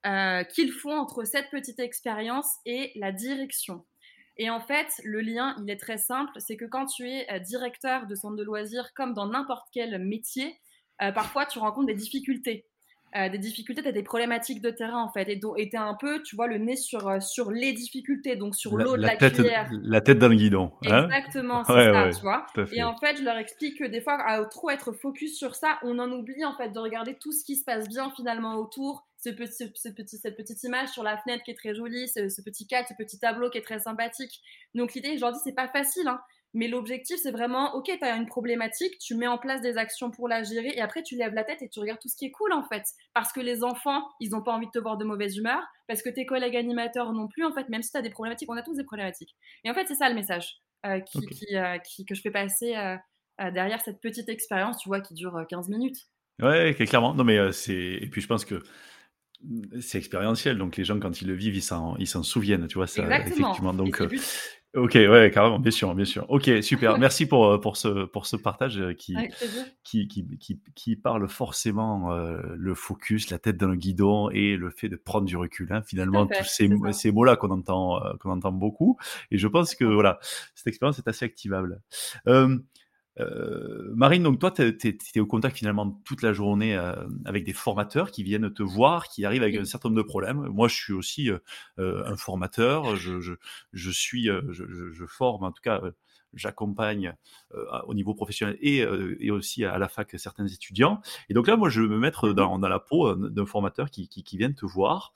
euh, 0.05 0.45
qu'ils 0.45 0.73
font 0.73 0.93
entre 0.93 1.25
cette 1.25 1.49
petite 1.49 1.79
expérience 1.79 2.47
et 2.67 2.93
la 2.97 3.13
direction. 3.13 3.87
Et 4.37 4.51
en 4.51 4.61
fait, 4.61 4.89
le 5.05 5.23
lien, 5.23 5.57
il 5.63 5.71
est 5.71 5.81
très 5.81 5.97
simple, 5.97 6.33
c'est 6.37 6.59
que 6.59 6.67
quand 6.67 6.85
tu 6.85 7.09
es 7.09 7.33
euh, 7.33 7.39
directeur 7.39 8.07
de 8.07 8.15
centre 8.15 8.37
de 8.37 8.43
loisirs, 8.43 8.93
comme 8.95 9.15
dans 9.15 9.29
n'importe 9.29 9.69
quel 9.73 9.99
métier, 10.05 10.61
euh, 11.01 11.13
parfois 11.13 11.47
tu 11.47 11.59
rencontres 11.59 11.87
des 11.87 11.95
difficultés. 11.95 12.67
Euh, 13.17 13.29
des 13.29 13.39
difficultés, 13.39 13.81
tu 13.81 13.89
as 13.89 13.93
des 13.93 14.03
problématiques 14.03 14.61
de 14.61 14.71
terrain 14.71 15.01
en 15.01 15.09
fait. 15.09 15.29
Et 15.29 15.39
tu 15.39 15.77
un 15.77 15.95
peu, 15.95 16.21
tu 16.23 16.35
vois, 16.35 16.49
le 16.49 16.59
nez 16.59 16.75
sur, 16.75 17.07
euh, 17.07 17.21
sur 17.21 17.53
les 17.53 17.73
difficultés, 17.73 18.35
donc 18.35 18.57
sur 18.57 18.77
l'eau 18.77 18.97
de 18.97 19.03
la, 19.03 19.17
tête, 19.17 19.35
cuillère. 19.35 19.71
La 19.83 20.01
tête 20.01 20.19
dans 20.19 20.29
le 20.29 20.35
guidon. 20.35 20.73
Hein 20.87 21.05
Exactement, 21.05 21.63
c'est 21.63 21.93
ça, 21.93 22.11
tu 22.11 22.23
vois. 22.23 22.47
Et 22.73 22.83
en 22.83 22.97
fait, 22.97 23.17
je 23.17 23.23
leur 23.23 23.37
explique 23.37 23.79
que 23.79 23.85
des 23.85 24.01
fois, 24.01 24.19
à 24.21 24.45
trop 24.47 24.71
être 24.71 24.93
focus 24.93 25.39
sur 25.39 25.55
ça, 25.55 25.79
on 25.83 26.01
en 26.01 26.11
oublie 26.11 26.45
en 26.45 26.57
fait 26.57 26.71
de 26.71 26.79
regarder 26.79 27.15
tout 27.15 27.31
ce 27.31 27.45
qui 27.45 27.55
se 27.55 27.65
passe 27.65 27.89
bien 27.89 28.11
finalement 28.17 28.57
autour. 28.57 29.07
Ce 29.17 29.31
petit, 29.31 29.73
ce 29.75 29.89
petit, 29.89 30.19
cette 30.19 30.37
petite 30.37 30.63
image 30.65 30.89
sur 30.89 31.03
la 31.03 31.17
fenêtre 31.17 31.45
qui 31.45 31.51
est 31.51 31.55
très 31.55 31.75
jolie, 31.75 32.09
ce, 32.09 32.29
ce 32.29 32.43
petit 32.43 32.67
cadre, 32.67 32.89
ce 32.89 32.95
petit 32.95 33.19
tableau 33.19 33.49
qui 33.49 33.57
est 33.57 33.63
très 33.63 33.79
sympathique. 33.79 34.43
Donc 34.75 34.93
l'idée, 34.93 35.17
je 35.17 35.21
leur 35.21 35.33
dis, 35.33 35.39
c'est 35.43 35.55
pas 35.55 35.69
facile, 35.69 36.09
hein, 36.09 36.21
mais 36.55 36.69
l'objectif, 36.69 37.19
c'est 37.21 37.33
vraiment, 37.33 37.75
ok, 37.75 37.91
tu 37.99 38.05
as 38.05 38.17
une 38.17 38.27
problématique, 38.27 38.97
tu 38.99 39.17
mets 39.17 39.27
en 39.27 39.39
place 39.39 39.61
des 39.61 39.77
actions 39.77 40.13
pour 40.13 40.29
la 40.29 40.45
gérer, 40.45 40.73
et 40.75 40.81
après, 40.81 41.03
tu 41.03 41.17
lèves 41.17 41.35
la 41.35 41.43
tête 41.43 41.61
et 41.63 41.69
tu 41.69 41.81
regardes 41.81 41.99
tout 42.01 42.09
ce 42.09 42.17
qui 42.17 42.27
est 42.27 42.31
cool, 42.31 42.53
en 42.53 42.63
fait. 42.63 42.85
Parce 43.13 43.33
que 43.33 43.41
les 43.41 43.65
enfants, 43.65 44.09
ils 44.21 44.31
n'ont 44.31 44.43
pas 44.43 44.53
envie 44.53 44.67
de 44.67 44.71
te 44.71 44.79
voir 44.79 44.97
de 44.97 45.05
mauvaise 45.05 45.37
humeur, 45.37 45.61
parce 45.89 46.01
que 46.01 46.11
tes 46.11 46.27
collègues 46.27 46.57
animateurs 46.57 47.13
non 47.13 47.27
plus, 47.27 47.45
en 47.45 47.53
fait, 47.53 47.69
même 47.69 47.83
si 47.83 47.91
tu 47.91 47.99
as 47.99 48.03
des 48.03 48.11
problématiques, 48.11 48.49
on 48.49 48.57
a 48.57 48.63
tous 48.63 48.77
des 48.77 48.85
problématiques. 48.85 49.35
Et 49.65 49.71
en 49.71 49.75
fait, 49.75 49.87
c'est 49.87 49.97
ça 49.97 50.09
le 50.09 50.15
message 50.15 50.61
euh, 50.87 51.01
euh, 51.55 51.79
qui, 51.79 52.05
que 52.05 52.15
je 52.15 52.21
fais 52.21 52.31
passer 52.31 52.77
euh, 52.77 53.51
derrière 53.51 53.81
cette 53.81 54.01
petite 54.01 54.29
expérience, 54.29 54.79
tu 54.79 54.89
vois, 54.89 55.01
qui 55.01 55.15
dure 55.15 55.45
15 55.49 55.69
minutes. 55.69 56.07
Ouais, 56.41 56.73
clairement. 56.75 57.15
Non, 57.15 57.25
mais 57.25 57.51
c'est. 57.51 57.99
Et 58.01 58.09
puis, 58.09 58.21
je 58.21 58.29
pense 58.29 58.45
que 58.45 58.63
c'est 59.81 59.99
expérientiel, 59.99 60.57
donc 60.57 60.77
les 60.77 60.85
gens 60.85 60.99
quand 61.01 61.21
ils 61.21 61.27
le 61.27 61.35
vivent, 61.35 61.57
ils 61.57 61.63
s'en 62.07 62.23
souviennent, 62.23 62.69
tu 62.69 62.77
vois 62.77 62.87
ça. 62.87 63.03
Exactement. 63.03 63.49
Effectivement, 63.49 63.75
donc 63.75 64.01
Ok, 64.75 64.95
ouais, 64.95 65.31
carrément, 65.33 65.61
bien 65.61 65.71
sûr, 65.71 65.95
bien 65.95 66.05
sûr. 66.05 66.27
Ok, 66.29 66.51
super. 66.63 66.99
Merci 66.99 67.27
pour, 67.27 67.47
euh, 67.47 67.61
pour, 67.61 67.77
ce, 67.77 68.07
pour 68.07 68.27
ce 68.27 68.35
partage 68.35 68.81
euh, 68.81 68.93
qui, 68.93 69.15
qui, 69.85 70.09
qui, 70.09 70.37
qui, 70.39 70.61
qui, 70.75 70.97
parle 70.97 71.29
forcément 71.29 72.13
euh, 72.13 72.41
le 72.57 72.75
focus, 72.75 73.31
la 73.31 73.39
tête 73.39 73.57
dans 73.57 73.69
le 73.69 73.77
guidon 73.77 74.31
et 74.31 74.57
le 74.57 74.71
fait 74.71 74.89
de 74.89 74.97
prendre 74.97 75.27
du 75.27 75.37
recul. 75.37 75.69
Hein. 75.71 75.83
Finalement, 75.83 76.27
tous 76.27 76.45
ces, 76.45 76.69
ces 76.93 77.13
mots-là 77.13 77.37
qu'on 77.37 77.51
entend, 77.51 78.01
qu'on 78.19 78.31
entend 78.31 78.51
beaucoup. 78.51 78.99
Et 79.31 79.39
je 79.39 79.47
pense 79.47 79.77
que 79.77 79.85
voilà, 79.85 80.19
cette 80.57 80.67
expérience 80.67 80.99
est 80.99 81.07
assez 81.07 81.25
activable. 81.25 81.81
Euh, 82.27 82.59
euh, 83.21 83.93
Marine, 83.95 84.23
donc 84.23 84.41
toi, 84.41 84.51
tu 84.51 84.63
es, 84.63 85.21
au 85.21 85.27
contact 85.27 85.57
finalement 85.57 86.01
toute 86.05 86.23
la 86.23 86.33
journée 86.33 86.77
euh, 86.77 86.95
avec 87.25 87.45
des 87.45 87.53
formateurs 87.53 88.11
qui 88.11 88.23
viennent 88.23 88.53
te 88.53 88.63
voir, 88.63 89.09
qui 89.09 89.25
arrivent 89.25 89.43
avec 89.43 89.57
un 89.57 89.65
certain 89.65 89.89
nombre 89.89 90.03
de 90.03 90.07
problèmes. 90.07 90.49
Moi, 90.49 90.69
je 90.69 90.75
suis 90.75 90.93
aussi 90.93 91.31
euh, 91.31 92.05
un 92.07 92.17
formateur. 92.17 92.97
Je, 92.97 93.21
je, 93.21 93.35
je 93.73 93.91
suis, 93.91 94.25
je, 94.25 94.91
je, 94.93 95.07
forme 95.07 95.45
en 95.45 95.53
tout 95.53 95.63
cas 95.63 95.81
j'accompagne 96.37 97.15
euh, 97.55 97.65
au 97.87 97.95
niveau 97.95 98.15
professionnel 98.15 98.57
et, 98.61 98.83
euh, 98.83 99.17
et, 99.21 99.31
aussi 99.31 99.65
à 99.65 99.79
la 99.79 99.89
fac 99.89 100.15
certains 100.19 100.47
étudiants. 100.47 101.01
Et 101.29 101.35
donc 101.35 101.47
là, 101.47 101.57
moi, 101.57 101.69
je 101.69 101.81
veux 101.81 101.89
me 101.89 101.99
mettre 101.99 102.33
dans, 102.33 102.59
dans 102.59 102.69
la 102.69 102.79
peau 102.79 103.09
euh, 103.09 103.31
d'un 103.31 103.47
formateur 103.47 103.91
qui, 103.91 104.09
qui, 104.09 104.23
qui, 104.23 104.37
vient 104.39 104.53
te 104.53 104.67
voir. 104.67 105.13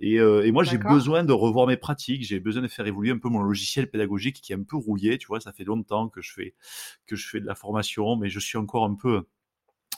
Et, 0.00 0.16
et 0.16 0.52
moi, 0.52 0.64
j'ai 0.64 0.78
besoin 0.78 1.24
de 1.24 1.32
revoir 1.32 1.66
mes 1.66 1.76
pratiques, 1.76 2.24
j'ai 2.24 2.40
besoin 2.40 2.62
de 2.62 2.68
faire 2.68 2.86
évoluer 2.86 3.10
un 3.10 3.18
peu 3.18 3.28
mon 3.28 3.40
logiciel 3.40 3.90
pédagogique 3.90 4.40
qui 4.40 4.52
est 4.52 4.56
un 4.56 4.62
peu 4.62 4.76
rouillé. 4.76 5.18
Tu 5.18 5.26
vois, 5.26 5.40
ça 5.40 5.52
fait 5.52 5.64
longtemps 5.64 6.08
que 6.08 6.20
je 6.20 6.32
fais, 6.32 6.54
que 7.06 7.16
je 7.16 7.28
fais 7.28 7.40
de 7.40 7.46
la 7.46 7.54
formation, 7.54 8.16
mais 8.16 8.28
je 8.28 8.40
suis 8.40 8.58
encore 8.58 8.84
un 8.84 8.94
peu 8.94 9.24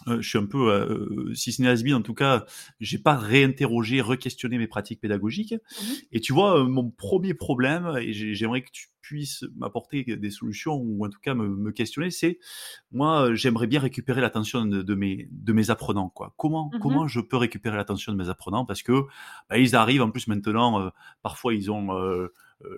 euh, 0.08 0.20
je 0.20 0.28
suis 0.28 0.38
un 0.38 0.46
peu, 0.46 0.70
euh, 0.70 1.34
si 1.34 1.52
ce 1.52 1.62
n'est 1.62 1.68
has 1.68 1.82
en 1.94 2.02
tout 2.02 2.14
cas, 2.14 2.44
j'ai 2.80 2.98
pas 2.98 3.16
réinterrogé, 3.16 4.00
re-questionné 4.00 4.58
mes 4.58 4.66
pratiques 4.66 5.00
pédagogiques. 5.00 5.54
Mmh 5.54 5.84
et 6.12 6.20
tu 6.20 6.32
vois, 6.32 6.60
euh, 6.60 6.64
mon 6.64 6.90
premier 6.90 7.34
problème, 7.34 7.92
et 8.00 8.12
j'aimerais 8.12 8.62
que 8.62 8.70
tu 8.70 8.88
puisses 9.00 9.44
m'apporter 9.56 10.04
des 10.04 10.30
solutions 10.30 10.76
ou 10.76 11.04
en 11.04 11.10
tout 11.10 11.18
cas 11.20 11.34
me, 11.34 11.48
me 11.48 11.72
questionner, 11.72 12.10
c'est 12.10 12.38
moi, 12.92 13.34
j'aimerais 13.34 13.66
bien 13.66 13.80
récupérer 13.80 14.20
l'attention 14.20 14.64
de, 14.64 14.82
de, 14.82 14.94
mes 14.94 15.28
de 15.30 15.52
mes 15.52 15.70
apprenants. 15.70 16.08
Quoi. 16.08 16.34
Comment 16.36 16.70
mmh 16.72 16.78
comment 16.78 17.06
je 17.08 17.20
peux 17.20 17.36
récupérer 17.36 17.76
l'attention 17.76 18.12
de 18.12 18.16
mes 18.16 18.28
apprenants? 18.28 18.64
Parce 18.64 18.82
que 18.82 19.02
bah, 19.50 19.58
ils 19.58 19.74
arrivent 19.76 20.02
en 20.02 20.10
plus 20.10 20.28
maintenant, 20.28 20.90
parfois 21.22 21.54
ils 21.54 21.70
ont 21.70 21.90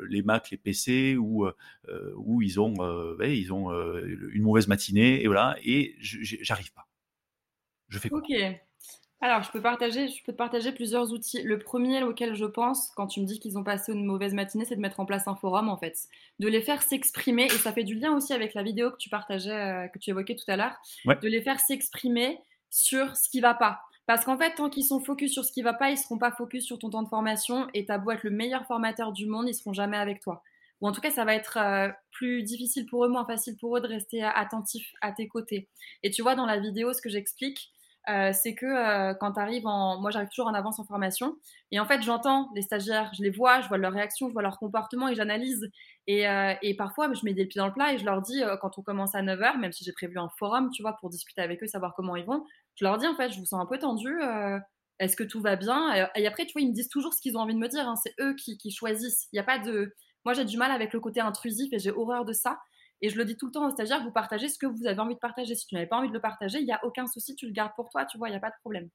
les 0.09 0.23
Mac, 0.23 0.51
les 0.51 0.57
PC, 0.57 1.17
ou 1.17 1.47
où 2.17 2.43
ils 2.43 2.59
ont, 2.61 2.75
ils 3.21 3.53
ont 3.53 3.71
une 4.33 4.43
mauvaise 4.43 4.69
matinée, 4.69 5.23
et 5.23 5.27
voilà, 5.27 5.57
et 5.63 5.95
j'arrive 6.01 6.73
pas. 6.73 6.87
Je 7.89 7.99
fais 7.99 8.09
quoi? 8.09 8.19
Ok. 8.19 8.33
Alors, 9.23 9.43
je 9.43 9.51
peux, 9.51 9.63
partager, 9.63 10.09
je 10.09 10.23
peux 10.25 10.33
te 10.33 10.37
partager 10.37 10.73
plusieurs 10.73 11.13
outils. 11.13 11.43
Le 11.43 11.59
premier 11.59 12.03
auquel 12.03 12.35
je 12.35 12.45
pense, 12.45 12.91
quand 12.97 13.07
tu 13.07 13.21
me 13.21 13.27
dis 13.27 13.41
qu'ils 13.41 13.57
ont 13.57 13.65
passé 13.65 13.93
une 13.93 14.05
mauvaise 14.05 14.35
matinée, 14.35 14.67
c'est 14.67 14.77
de 14.77 14.81
mettre 14.81 15.01
en 15.01 15.07
place 15.07 15.27
un 15.27 15.35
forum, 15.35 15.71
en 15.71 15.79
fait. 15.79 15.97
De 16.39 16.49
les 16.49 16.61
faire 16.61 16.83
s'exprimer, 16.83 17.47
et 17.47 17.49
ça 17.49 17.73
fait 17.73 17.85
du 17.85 17.95
lien 17.95 18.15
aussi 18.15 18.35
avec 18.35 18.53
la 18.53 18.63
vidéo 18.63 18.91
que 18.91 18.99
tu 18.99 19.09
partageais, 19.09 19.51
euh, 19.51 19.89
que 19.89 19.99
tu 19.99 20.11
évoquais 20.11 20.37
tout 20.37 20.45
à 20.49 20.57
l'heure, 20.57 20.77
de 21.07 21.29
les 21.29 21.41
faire 21.41 21.61
s'exprimer 21.61 22.39
sur 22.69 23.17
ce 23.17 23.31
qui 23.31 23.41
va 23.41 23.55
pas. 23.55 23.81
Parce 24.07 24.25
qu'en 24.25 24.37
fait, 24.37 24.55
tant 24.55 24.69
qu'ils 24.69 24.85
sont 24.85 25.01
focus 25.01 25.33
sur 25.33 25.45
ce 25.45 25.53
qui 25.53 25.63
va 25.63 25.73
pas, 25.73 25.91
ils 25.91 25.97
seront 25.97 26.19
pas 26.19 26.31
focus 26.31 26.65
sur 26.65 26.79
ton 26.79 26.91
temps 26.91 27.03
de 27.03 27.09
formation, 27.09 27.69
et 27.73 27.87
ta 27.87 27.97
beau 27.97 28.11
être 28.11 28.23
le 28.23 28.31
meilleur 28.31 28.67
formateur 28.67 29.13
du 29.13 29.27
monde, 29.27 29.49
ils 29.49 29.55
seront 29.55 29.73
jamais 29.73 29.97
avec 29.97 30.21
toi. 30.21 30.43
Ou 30.83 30.89
en 30.89 30.93
tout 30.93 31.01
cas, 31.01 31.11
ça 31.11 31.25
va 31.25 31.35
être 31.35 31.57
euh, 31.57 31.91
plus 32.11 32.43
difficile 32.43 32.85
pour 32.85 33.07
eux, 33.07 33.09
moins 33.09 33.25
facile 33.25 33.57
pour 33.57 33.79
eux 33.79 33.81
de 33.81 33.89
rester 33.89 34.23
attentifs 34.23 34.93
à 35.01 35.11
tes 35.11 35.27
côtés. 35.27 35.69
Et 36.03 36.11
tu 36.11 36.21
vois, 36.21 36.35
dans 36.35 36.45
la 36.45 36.59
vidéo, 36.59 36.93
ce 36.93 37.01
que 37.01 37.09
j'explique, 37.09 37.73
euh, 38.09 38.33
c'est 38.33 38.55
que 38.55 38.67
euh, 38.67 39.15
quand 39.15 39.33
tu 39.33 39.41
arrives 39.41 39.67
en. 39.67 40.01
Moi, 40.01 40.11
j'arrive 40.11 40.29
toujours 40.29 40.47
en 40.47 40.55
avance 40.55 40.79
en 40.79 40.85
formation. 40.85 41.37
Et 41.73 41.81
en 41.81 41.87
fait, 41.87 42.03
j'entends 42.03 42.51
les 42.55 42.63
stagiaires, 42.63 43.11
je 43.17 43.23
les 43.23 43.31
vois, 43.31 43.61
je 43.61 43.69
vois 43.69 43.79
leur 43.79 43.93
réaction, 43.93 44.29
je 44.29 44.33
vois 44.33 44.43
leur 44.43 44.59
comportement 44.59 45.09
et 45.09 45.15
j'analyse. 45.15 45.69
Et, 46.07 46.29
euh, 46.29 46.55
et, 46.63 46.77
parfois, 46.77 47.13
je 47.13 47.25
mets 47.25 47.35
des 47.35 47.47
pieds 47.47 47.59
dans 47.59 47.67
le 47.67 47.73
plat 47.73 47.93
et 47.93 47.99
je 47.99 48.05
leur 48.05 48.23
dis, 48.23 48.43
quand 48.61 48.79
on 48.79 48.83
commence 48.83 49.15
à 49.15 49.23
9h, 49.23 49.59
même 49.59 49.73
si 49.73 49.85
j'ai 49.85 49.93
prévu 49.93 50.19
un 50.19 50.29
forum, 50.39 50.71
tu 50.73 50.83
vois, 50.83 50.97
pour 51.01 51.11
discuter 51.11 51.43
avec 51.43 51.63
eux, 51.63 51.67
savoir 51.67 51.95
comment 51.95 52.15
ils 52.17 52.25
vont, 52.25 52.45
je 52.77 52.85
leur 52.85 52.97
dis, 52.99 53.07
en 53.07 53.17
fait, 53.17 53.31
je 53.31 53.39
vous 53.39 53.47
sens 53.47 53.61
un 53.61 53.67
peu 53.67 53.79
tendu. 53.79 54.21
Est-ce 54.99 55.17
que 55.17 55.25
tout 55.25 55.41
va 55.41 55.57
bien? 55.57 56.09
Et 56.15 56.27
après, 56.27 56.47
tu 56.47 56.53
vois, 56.53 56.63
ils 56.63 56.69
me 56.69 56.75
disent 56.75 56.89
toujours 56.89 57.13
ce 57.13 57.21
qu'ils 57.21 57.37
ont 57.37 57.41
envie 57.41 57.55
de 57.55 57.59
me 57.59 57.69
dire. 57.69 57.89
Hein. 57.89 57.97
C'est 57.97 58.15
eux 58.21 58.35
qui, 58.35 58.57
qui 58.57 58.71
choisissent. 58.71 59.29
Il 59.33 59.37
n'y 59.37 59.41
a 59.41 59.45
pas 59.45 59.59
de. 59.59 59.95
Moi, 60.25 60.33
j'ai 60.35 60.45
du 60.45 60.57
mal 60.57 60.71
avec 60.71 60.93
le 60.93 61.01
côté 61.01 61.21
intrusif 61.21 61.73
et 61.73 61.79
j'ai 61.79 61.91
horreur 61.91 62.25
de 62.25 62.33
ça. 62.33 62.59
Et 63.03 63.09
je 63.09 63.17
le 63.17 63.25
dis 63.25 63.37
tout 63.37 63.47
le 63.47 63.53
temps 63.53 63.67
aux 63.67 63.71
stagiaires, 63.71 64.03
vous 64.03 64.11
partagez 64.11 64.49
ce 64.49 64.59
que 64.59 64.67
vous 64.67 64.87
avez 64.87 64.99
envie 65.01 65.15
de 65.15 65.21
partager. 65.21 65.55
Si 65.55 65.67
tu 65.67 65.75
n'avais 65.75 65.87
pas 65.87 65.99
envie 65.99 66.09
de 66.09 66.15
le 66.15 66.21
partager, 66.21 66.59
il 66.61 66.65
n'y 66.65 66.73
a 66.73 66.83
aucun 66.85 67.07
souci, 67.07 67.37
tu 67.37 67.47
le 67.47 67.53
gardes 67.53 67.73
pour 67.77 67.91
toi, 67.91 68.05
tu 68.07 68.17
vois, 68.19 68.29
il 68.29 68.33
n'y 68.33 68.37
a 68.37 68.41
pas 68.41 68.51
de 68.51 68.57
problème. 68.61 68.89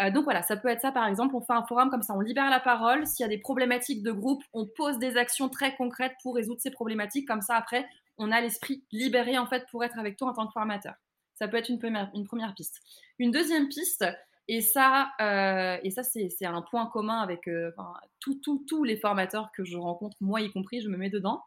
Euh, 0.00 0.10
donc 0.10 0.24
voilà, 0.24 0.42
ça 0.42 0.56
peut 0.56 0.68
être 0.68 0.80
ça 0.80 0.92
par 0.92 1.06
exemple, 1.06 1.34
on 1.34 1.40
fait 1.40 1.52
un 1.52 1.64
forum 1.64 1.90
comme 1.90 2.02
ça, 2.02 2.14
on 2.14 2.20
libère 2.20 2.48
la 2.48 2.60
parole. 2.60 3.06
S'il 3.06 3.24
y 3.24 3.26
a 3.26 3.28
des 3.28 3.38
problématiques 3.38 4.02
de 4.02 4.12
groupe, 4.12 4.42
on 4.52 4.66
pose 4.66 4.98
des 4.98 5.16
actions 5.16 5.48
très 5.48 5.74
concrètes 5.76 6.14
pour 6.22 6.36
résoudre 6.36 6.60
ces 6.60 6.70
problématiques. 6.70 7.26
Comme 7.26 7.42
ça, 7.42 7.56
après, 7.56 7.88
on 8.18 8.30
a 8.30 8.40
l'esprit 8.40 8.84
libéré 8.92 9.38
en 9.38 9.46
fait 9.46 9.66
pour 9.70 9.84
être 9.84 9.98
avec 9.98 10.16
toi 10.16 10.30
en 10.30 10.32
tant 10.32 10.46
que 10.46 10.52
formateur. 10.52 10.94
Ça 11.34 11.48
peut 11.48 11.56
être 11.56 11.70
une 11.70 11.78
première, 11.78 12.10
une 12.14 12.26
première 12.26 12.54
piste. 12.54 12.80
Une 13.18 13.30
deuxième 13.30 13.68
piste, 13.68 14.04
et 14.52 14.62
ça, 14.62 15.12
euh, 15.20 15.78
et 15.84 15.90
ça 15.90 16.02
c'est 16.02 16.44
un 16.44 16.60
point 16.60 16.86
commun 16.86 17.20
avec 17.20 17.46
euh, 17.46 17.70
tous 18.18 18.84
les 18.84 18.96
formateurs 18.96 19.50
que 19.56 19.64
je 19.64 19.76
rencontre, 19.76 20.16
moi 20.20 20.40
y 20.40 20.50
compris, 20.50 20.80
je 20.80 20.88
me 20.88 20.96
mets 20.96 21.08
dedans, 21.08 21.44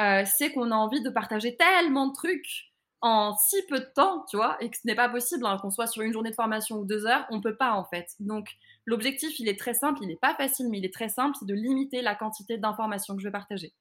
euh, 0.00 0.24
c'est 0.24 0.52
qu'on 0.52 0.70
a 0.70 0.76
envie 0.76 1.02
de 1.02 1.10
partager 1.10 1.56
tellement 1.56 2.08
de 2.08 2.14
trucs 2.14 2.72
en 3.02 3.34
si 3.36 3.56
peu 3.68 3.80
de 3.80 3.88
temps, 3.94 4.24
tu 4.28 4.36
vois, 4.36 4.56
et 4.62 4.68
que 4.70 4.76
ce 4.76 4.86
n'est 4.86 4.94
pas 4.94 5.08
possible, 5.08 5.46
hein, 5.46 5.58
qu'on 5.60 5.70
soit 5.70 5.86
sur 5.86 6.02
une 6.02 6.12
journée 6.12 6.30
de 6.30 6.34
formation 6.34 6.76
ou 6.76 6.84
deux 6.84 7.06
heures, 7.06 7.26
on 7.30 7.40
peut 7.40 7.56
pas 7.56 7.72
en 7.72 7.84
fait. 7.84 8.08
Donc 8.20 8.48
l'objectif, 8.84 9.38
il 9.40 9.48
est 9.48 9.58
très 9.58 9.74
simple, 9.74 10.00
il 10.02 10.08
n'est 10.08 10.16
pas 10.16 10.34
facile, 10.34 10.68
mais 10.68 10.78
il 10.78 10.84
est 10.84 10.92
très 10.92 11.08
simple, 11.08 11.36
c'est 11.38 11.46
de 11.46 11.54
limiter 11.54 12.02
la 12.02 12.14
quantité 12.14 12.58
d'informations 12.58 13.14
que 13.14 13.22
je 13.22 13.28
vais 13.28 13.32
partager. 13.32 13.72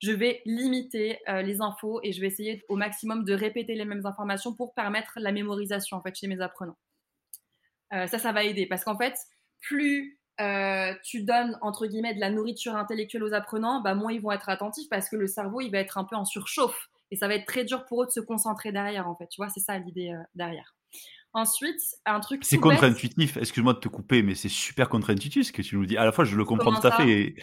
Je 0.00 0.12
vais 0.12 0.42
limiter 0.46 1.18
les 1.26 1.60
infos 1.60 1.98
et 2.04 2.12
je 2.12 2.20
vais 2.20 2.28
essayer 2.28 2.64
au 2.68 2.76
maximum 2.76 3.24
de 3.24 3.32
répéter 3.34 3.74
les 3.74 3.84
mêmes 3.84 4.06
informations 4.06 4.54
pour 4.54 4.72
permettre 4.74 5.14
la 5.16 5.32
mémorisation 5.32 5.96
en 5.96 6.02
fait 6.02 6.14
chez 6.14 6.28
mes 6.28 6.40
apprenants. 6.40 6.76
Euh, 7.92 8.06
ça, 8.06 8.18
ça 8.18 8.32
va 8.32 8.44
aider 8.44 8.66
parce 8.66 8.84
qu'en 8.84 8.96
fait, 8.96 9.16
plus 9.60 10.17
euh, 10.40 10.94
tu 11.02 11.22
donnes 11.22 11.58
entre 11.62 11.86
guillemets 11.86 12.14
de 12.14 12.20
la 12.20 12.30
nourriture 12.30 12.76
intellectuelle 12.76 13.24
aux 13.24 13.32
apprenants, 13.32 13.80
bah, 13.80 13.94
moins 13.94 14.12
ils 14.12 14.20
vont 14.20 14.32
être 14.32 14.48
attentifs 14.48 14.88
parce 14.88 15.08
que 15.08 15.16
le 15.16 15.26
cerveau 15.26 15.60
il 15.60 15.70
va 15.70 15.78
être 15.78 15.98
un 15.98 16.04
peu 16.04 16.16
en 16.16 16.24
surchauffe 16.24 16.88
et 17.10 17.16
ça 17.16 17.28
va 17.28 17.34
être 17.34 17.46
très 17.46 17.64
dur 17.64 17.84
pour 17.86 18.02
eux 18.02 18.06
de 18.06 18.10
se 18.10 18.20
concentrer 18.20 18.72
derrière 18.72 19.08
en 19.08 19.16
fait. 19.16 19.28
Tu 19.28 19.40
vois, 19.40 19.48
c'est 19.48 19.60
ça 19.60 19.78
l'idée 19.78 20.12
euh, 20.12 20.22
derrière. 20.34 20.74
Ensuite, 21.34 21.80
un 22.06 22.20
truc. 22.20 22.42
C'est 22.42 22.56
contre-intuitif. 22.56 23.36
Excuse-moi 23.36 23.74
de 23.74 23.78
te 23.78 23.88
couper, 23.88 24.22
mais 24.22 24.34
c'est 24.34 24.48
super 24.48 24.88
contre-intuitif 24.88 25.46
ce 25.46 25.52
que 25.52 25.60
tu 25.60 25.76
nous 25.76 25.84
dis. 25.84 25.98
À 25.98 26.04
la 26.04 26.10
fois, 26.10 26.24
je 26.24 26.34
le 26.34 26.44
comprends 26.44 26.74
tout 26.74 26.86
à 26.86 26.90
fait. 26.90 27.08
Et, 27.08 27.36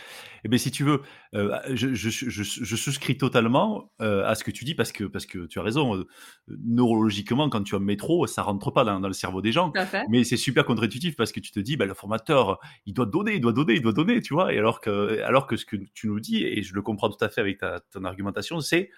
et 0.44 0.48
ben, 0.48 0.58
si 0.58 0.72
tu 0.72 0.84
veux, 0.84 1.02
euh, 1.36 1.56
je, 1.70 1.94
je, 1.94 2.10
je, 2.10 2.44
je, 2.44 2.76
souscris 2.76 3.18
totalement 3.18 3.92
euh, 4.02 4.26
à 4.26 4.34
ce 4.34 4.44
que 4.44 4.50
tu 4.50 4.66
dis 4.66 4.74
parce 4.74 4.92
que, 4.92 5.04
parce 5.04 5.28
que 5.28 5.46
tu 5.46 5.60
as 5.60 5.62
raison. 5.62 5.96
Euh, 5.96 6.08
neurologiquement, 6.48 7.48
quand 7.50 7.62
tu 7.62 7.76
as 7.76 7.78
un 7.78 7.82
métro, 7.82 8.26
ça 8.26 8.42
rentre 8.42 8.72
pas 8.72 8.84
dans, 8.84 9.00
dans 9.00 9.08
le 9.08 9.14
cerveau 9.14 9.42
des 9.42 9.52
gens. 9.52 9.72
Mais 10.10 10.24
c'est 10.24 10.38
super 10.38 10.66
contre-intuitif 10.66 11.16
parce 11.16 11.32
que 11.32 11.40
tu 11.40 11.52
te 11.52 11.60
dis, 11.60 11.78
ben, 11.78 11.88
le 11.88 11.94
formateur, 11.94 12.60
il 12.88 12.94
doit 12.94 13.06
donner, 13.06 13.36
il 13.36 13.42
doit 13.42 13.54
donner, 13.54 13.76
il 13.76 13.82
doit 13.84 13.94
donner, 13.94 14.20
tu 14.22 14.34
vois. 14.34 14.52
Et 14.52 14.58
alors 14.58 14.82
que, 14.82 15.22
alors 15.22 15.46
que 15.46 15.58
ce 15.58 15.66
que 15.66 15.76
tu 15.94 16.08
nous 16.08 16.20
dis, 16.20 16.44
et 16.44 16.64
je 16.64 16.74
le 16.74 16.82
comprends 16.82 17.10
tout 17.10 17.24
à 17.24 17.30
fait 17.30 17.42
avec 17.42 17.60
ta, 17.60 17.82
ton 17.92 18.04
argumentation, 18.04 18.60
c'est 18.62 18.90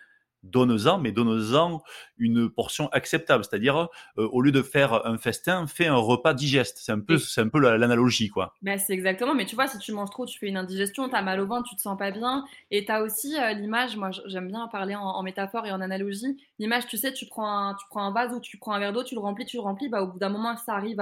donne-en, 0.52 0.98
mais 1.00 1.12
donne-en 1.12 1.82
une 2.18 2.50
portion 2.50 2.88
acceptable. 2.90 3.44
C'est-à-dire, 3.44 3.90
euh, 4.18 4.28
au 4.32 4.42
lieu 4.42 4.52
de 4.52 4.62
faire 4.62 5.06
un 5.06 5.18
festin, 5.18 5.68
fais 5.68 5.88
un 5.88 5.96
repas 5.96 6.34
digeste. 6.34 6.80
C'est 6.82 6.92
un 6.92 7.00
peu, 7.00 7.18
c'est 7.18 7.42
un 7.42 7.50
peu 7.50 7.60
l'analogie, 7.60 8.30
quoi. 8.30 8.54
Ben, 8.62 8.78
c'est 8.78 8.94
exactement. 8.94 9.36
Mais 9.36 9.46
tu 9.46 9.56
vois, 9.56 9.68
si 9.68 9.78
tu 9.78 9.92
manges 9.92 10.10
trop, 10.10 10.26
tu 10.26 10.38
fais 10.40 10.48
une 10.48 10.58
indigestion, 10.58 11.10
tu 11.10 11.16
as 11.16 11.22
mal 11.22 11.40
au 11.40 11.48
ventre, 11.48 11.68
tu 11.70 11.76
te 11.76 11.82
sens 11.82 11.98
pas 11.98 12.12
bien. 12.12 12.46
Et 12.72 12.86
tu 12.86 12.92
as 12.92 13.02
aussi 13.02 13.38
euh, 13.38 13.54
l'image, 13.54 13.96
moi 13.98 14.10
j'aime 14.26 14.48
bien 14.48 14.68
parler 14.68 14.96
en, 14.96 15.22
métaphore 15.24 15.66
et 15.66 15.72
en 15.72 15.82
analogie. 15.82 16.38
L'image, 16.60 16.88
tu 16.88 16.98
sais, 16.98 17.14
tu 17.14 17.26
prends, 17.26 17.70
un, 17.70 17.74
tu 17.76 17.86
prends 17.90 18.04
un 18.04 18.12
vase 18.12 18.34
ou 18.34 18.40
tu 18.40 18.58
prends 18.58 18.74
un 18.74 18.80
verre 18.80 18.94
d'eau, 18.94 19.04
tu 19.04 19.16
le 19.16 19.22
remplis, 19.22 19.46
tu 19.46 19.58
le 19.58 19.62
remplis, 19.62 19.90
bah, 19.90 20.02
au 20.02 20.08
bout 20.08 20.20
d'un 20.20 20.30
moment, 20.30 20.56
ça 20.58 20.74
arrive 20.74 21.02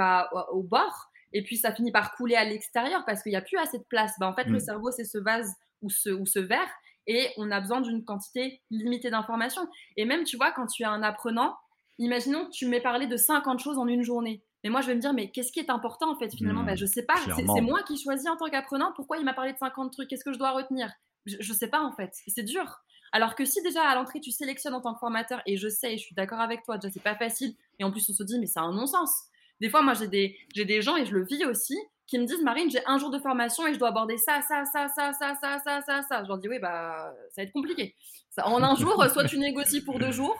au 0.52 0.64
bord. 0.64 1.10
Et 1.34 1.44
puis 1.44 1.58
ça 1.58 1.74
finit 1.74 1.92
par 1.92 2.16
couler 2.16 2.36
à 2.36 2.46
l'extérieur 2.46 3.04
parce 3.06 3.22
qu'il 3.22 3.32
n'y 3.32 3.36
a 3.36 3.42
plus 3.42 3.58
assez 3.58 3.78
de 3.78 3.84
place. 3.84 4.14
Bah, 4.20 4.28
en 4.28 4.34
fait, 4.34 4.46
le 4.46 4.58
mmh. 4.58 4.62
cerveau, 4.62 4.92
c'est 4.92 5.04
ce 5.04 5.18
vase 5.18 5.54
ou 5.82 5.90
ce, 5.90 6.10
ou 6.10 6.26
ce 6.26 6.40
verre 6.40 6.70
et 7.08 7.30
on 7.38 7.52
a 7.52 7.60
besoin 7.60 7.82
d'une 7.82 8.04
quantité 8.04 8.62
limitée 8.72 9.10
d'informations. 9.10 9.68
Et 9.98 10.06
même, 10.06 10.24
tu 10.24 10.38
vois, 10.38 10.52
quand 10.52 10.68
tu 10.68 10.84
es 10.84 10.86
un 10.86 11.04
apprenant, 11.04 11.56
imaginons 12.00 12.46
que 12.46 12.52
tu 12.52 12.68
m'aies 12.68 12.82
parlé 12.82 13.08
de 13.08 13.18
50 13.18 13.60
choses 13.60 13.78
en 13.78 13.88
une 13.88 14.04
journée. 14.04 14.44
Mais 14.64 14.70
moi, 14.70 14.82
je 14.82 14.88
vais 14.88 14.96
me 14.96 15.00
dire, 15.00 15.14
mais 15.14 15.30
qu'est-ce 15.30 15.52
qui 15.52 15.60
est 15.60 15.70
important 15.70 16.12
en 16.12 16.18
fait 16.18 16.34
finalement 16.36 16.62
Je 16.62 16.66
mmh, 16.66 16.68
ben, 16.68 16.78
Je 16.78 16.86
sais 16.86 17.04
pas, 17.04 17.16
c'est 17.36 17.62
moi 17.62 17.84
qui 17.84 18.02
choisis 18.02 18.28
en 18.28 18.36
tant 18.36 18.50
qu'apprenant. 18.50 18.92
Pourquoi 18.96 19.18
il 19.18 19.26
m'a 19.26 19.34
parlé 19.34 19.54
de 19.54 19.58
50 19.58 19.94
trucs 19.94 20.10
Qu'est-ce 20.10 20.24
que 20.24 20.34
je 20.34 20.40
dois 20.40 20.52
retenir? 20.52 20.92
Je, 21.26 21.38
ne 21.38 21.58
sais 21.58 21.68
pas 21.68 21.82
en 21.82 21.92
fait. 21.92 22.12
C'est 22.28 22.44
dur. 22.44 22.82
Alors 23.12 23.36
que 23.36 23.46
si 23.46 23.62
déjà 23.62 23.84
à 23.84 23.96
l'entrée 23.96 24.20
tu 24.20 24.32
sélectionnes 24.32 24.74
en 24.74 24.82
tant 24.82 24.94
que 24.94 25.00
formateur, 25.00 25.42
et 25.46 25.58
je 25.58 25.68
sais, 25.70 25.98
je 25.98 26.04
suis 26.04 26.16
d'accord 26.16 26.40
avec 26.40 26.64
toi, 26.64 26.78
déjà 26.78 26.92
c'est 26.92 27.04
pas 27.04 27.16
facile, 27.16 27.56
et 27.80 27.84
en 27.84 27.92
plus 27.92 28.10
on 28.10 28.14
se 28.14 28.24
dit, 28.24 28.40
mais 28.40 28.48
c'est 28.48 28.60
un 28.60 28.72
non-sens. 28.72 29.26
Des 29.62 29.70
fois, 29.70 29.82
moi 29.82 29.94
j'ai 29.94 30.08
des, 30.08 30.38
j'ai 30.54 30.66
des 30.66 30.82
gens, 30.82 30.98
et 30.98 31.06
je 31.06 31.14
le 31.14 31.24
vis 31.24 31.46
aussi, 31.46 31.78
qui 32.08 32.20
me 32.20 32.26
disent 32.26 32.42
Marine, 32.44 32.70
j'ai 32.70 32.86
un 32.86 32.98
jour 32.98 33.10
de 33.10 33.20
formation 33.20 33.66
et 33.68 33.74
je 33.74 33.80
dois 33.80 33.90
aborder 33.90 34.18
ça, 34.18 34.42
ça, 34.48 34.64
ça, 34.66 34.88
ça, 34.90 35.14
ça, 35.14 35.36
ça, 35.36 35.60
ça, 35.64 35.82
ça, 35.82 36.02
ça. 36.04 36.24
Je 36.24 36.28
leur 36.28 36.38
dis 36.38 36.48
oui, 36.48 36.60
bah, 36.60 37.14
ça 37.30 37.42
va 37.42 37.44
être 37.44 37.54
compliqué. 37.54 37.96
en 38.44 38.62
un 38.62 38.76
jour, 38.76 39.04
soit 39.12 39.26
tu 39.26 39.38
négocies 39.40 39.82
pour 39.82 40.00
deux 40.00 40.12
jours 40.12 40.40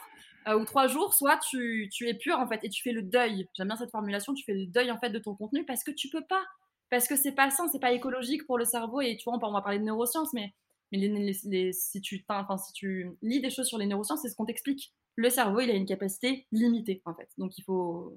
ou 0.54 0.64
trois 0.64 0.86
jours, 0.86 1.12
soit 1.14 1.38
tu, 1.38 1.88
tu, 1.92 2.08
es 2.08 2.14
pur 2.14 2.38
en 2.38 2.46
fait 2.46 2.60
et 2.62 2.68
tu 2.68 2.82
fais 2.82 2.92
le 2.92 3.02
deuil. 3.02 3.48
J'aime 3.54 3.66
bien 3.66 3.76
cette 3.76 3.90
formulation, 3.90 4.32
tu 4.32 4.44
fais 4.44 4.54
le 4.54 4.66
deuil 4.66 4.90
en 4.92 4.98
fait 4.98 5.10
de 5.10 5.18
ton 5.18 5.34
contenu 5.34 5.64
parce 5.64 5.82
que 5.82 5.90
tu 5.90 6.08
peux 6.08 6.24
pas. 6.24 6.42
Parce 6.88 7.08
que 7.08 7.16
c'est 7.16 7.32
pas 7.32 7.50
sain, 7.50 7.66
c'est 7.68 7.80
pas 7.80 7.92
écologique 7.92 8.46
pour 8.46 8.58
le 8.58 8.64
cerveau. 8.64 9.00
Et 9.00 9.16
tu 9.16 9.24
vois, 9.24 9.38
on 9.42 9.52
va 9.52 9.60
parler 9.60 9.80
de 9.80 9.84
neurosciences, 9.84 10.32
mais, 10.32 10.54
mais 10.92 11.72
si, 11.72 12.00
tu, 12.00 12.24
enfin, 12.28 12.56
si 12.58 12.72
tu 12.74 13.10
lis 13.22 13.40
des 13.40 13.50
choses 13.50 13.66
sur 13.66 13.78
les 13.78 13.86
neurosciences, 13.86 14.22
c'est 14.22 14.28
ce 14.28 14.36
qu'on 14.36 14.44
t'explique. 14.44 14.92
Le 15.16 15.30
cerveau, 15.30 15.60
il 15.60 15.70
a 15.70 15.74
une 15.74 15.86
capacité 15.86 16.46
limitée 16.52 17.02
en 17.06 17.14
fait. 17.14 17.28
Donc 17.38 17.58
il 17.58 17.64
faut, 17.64 18.16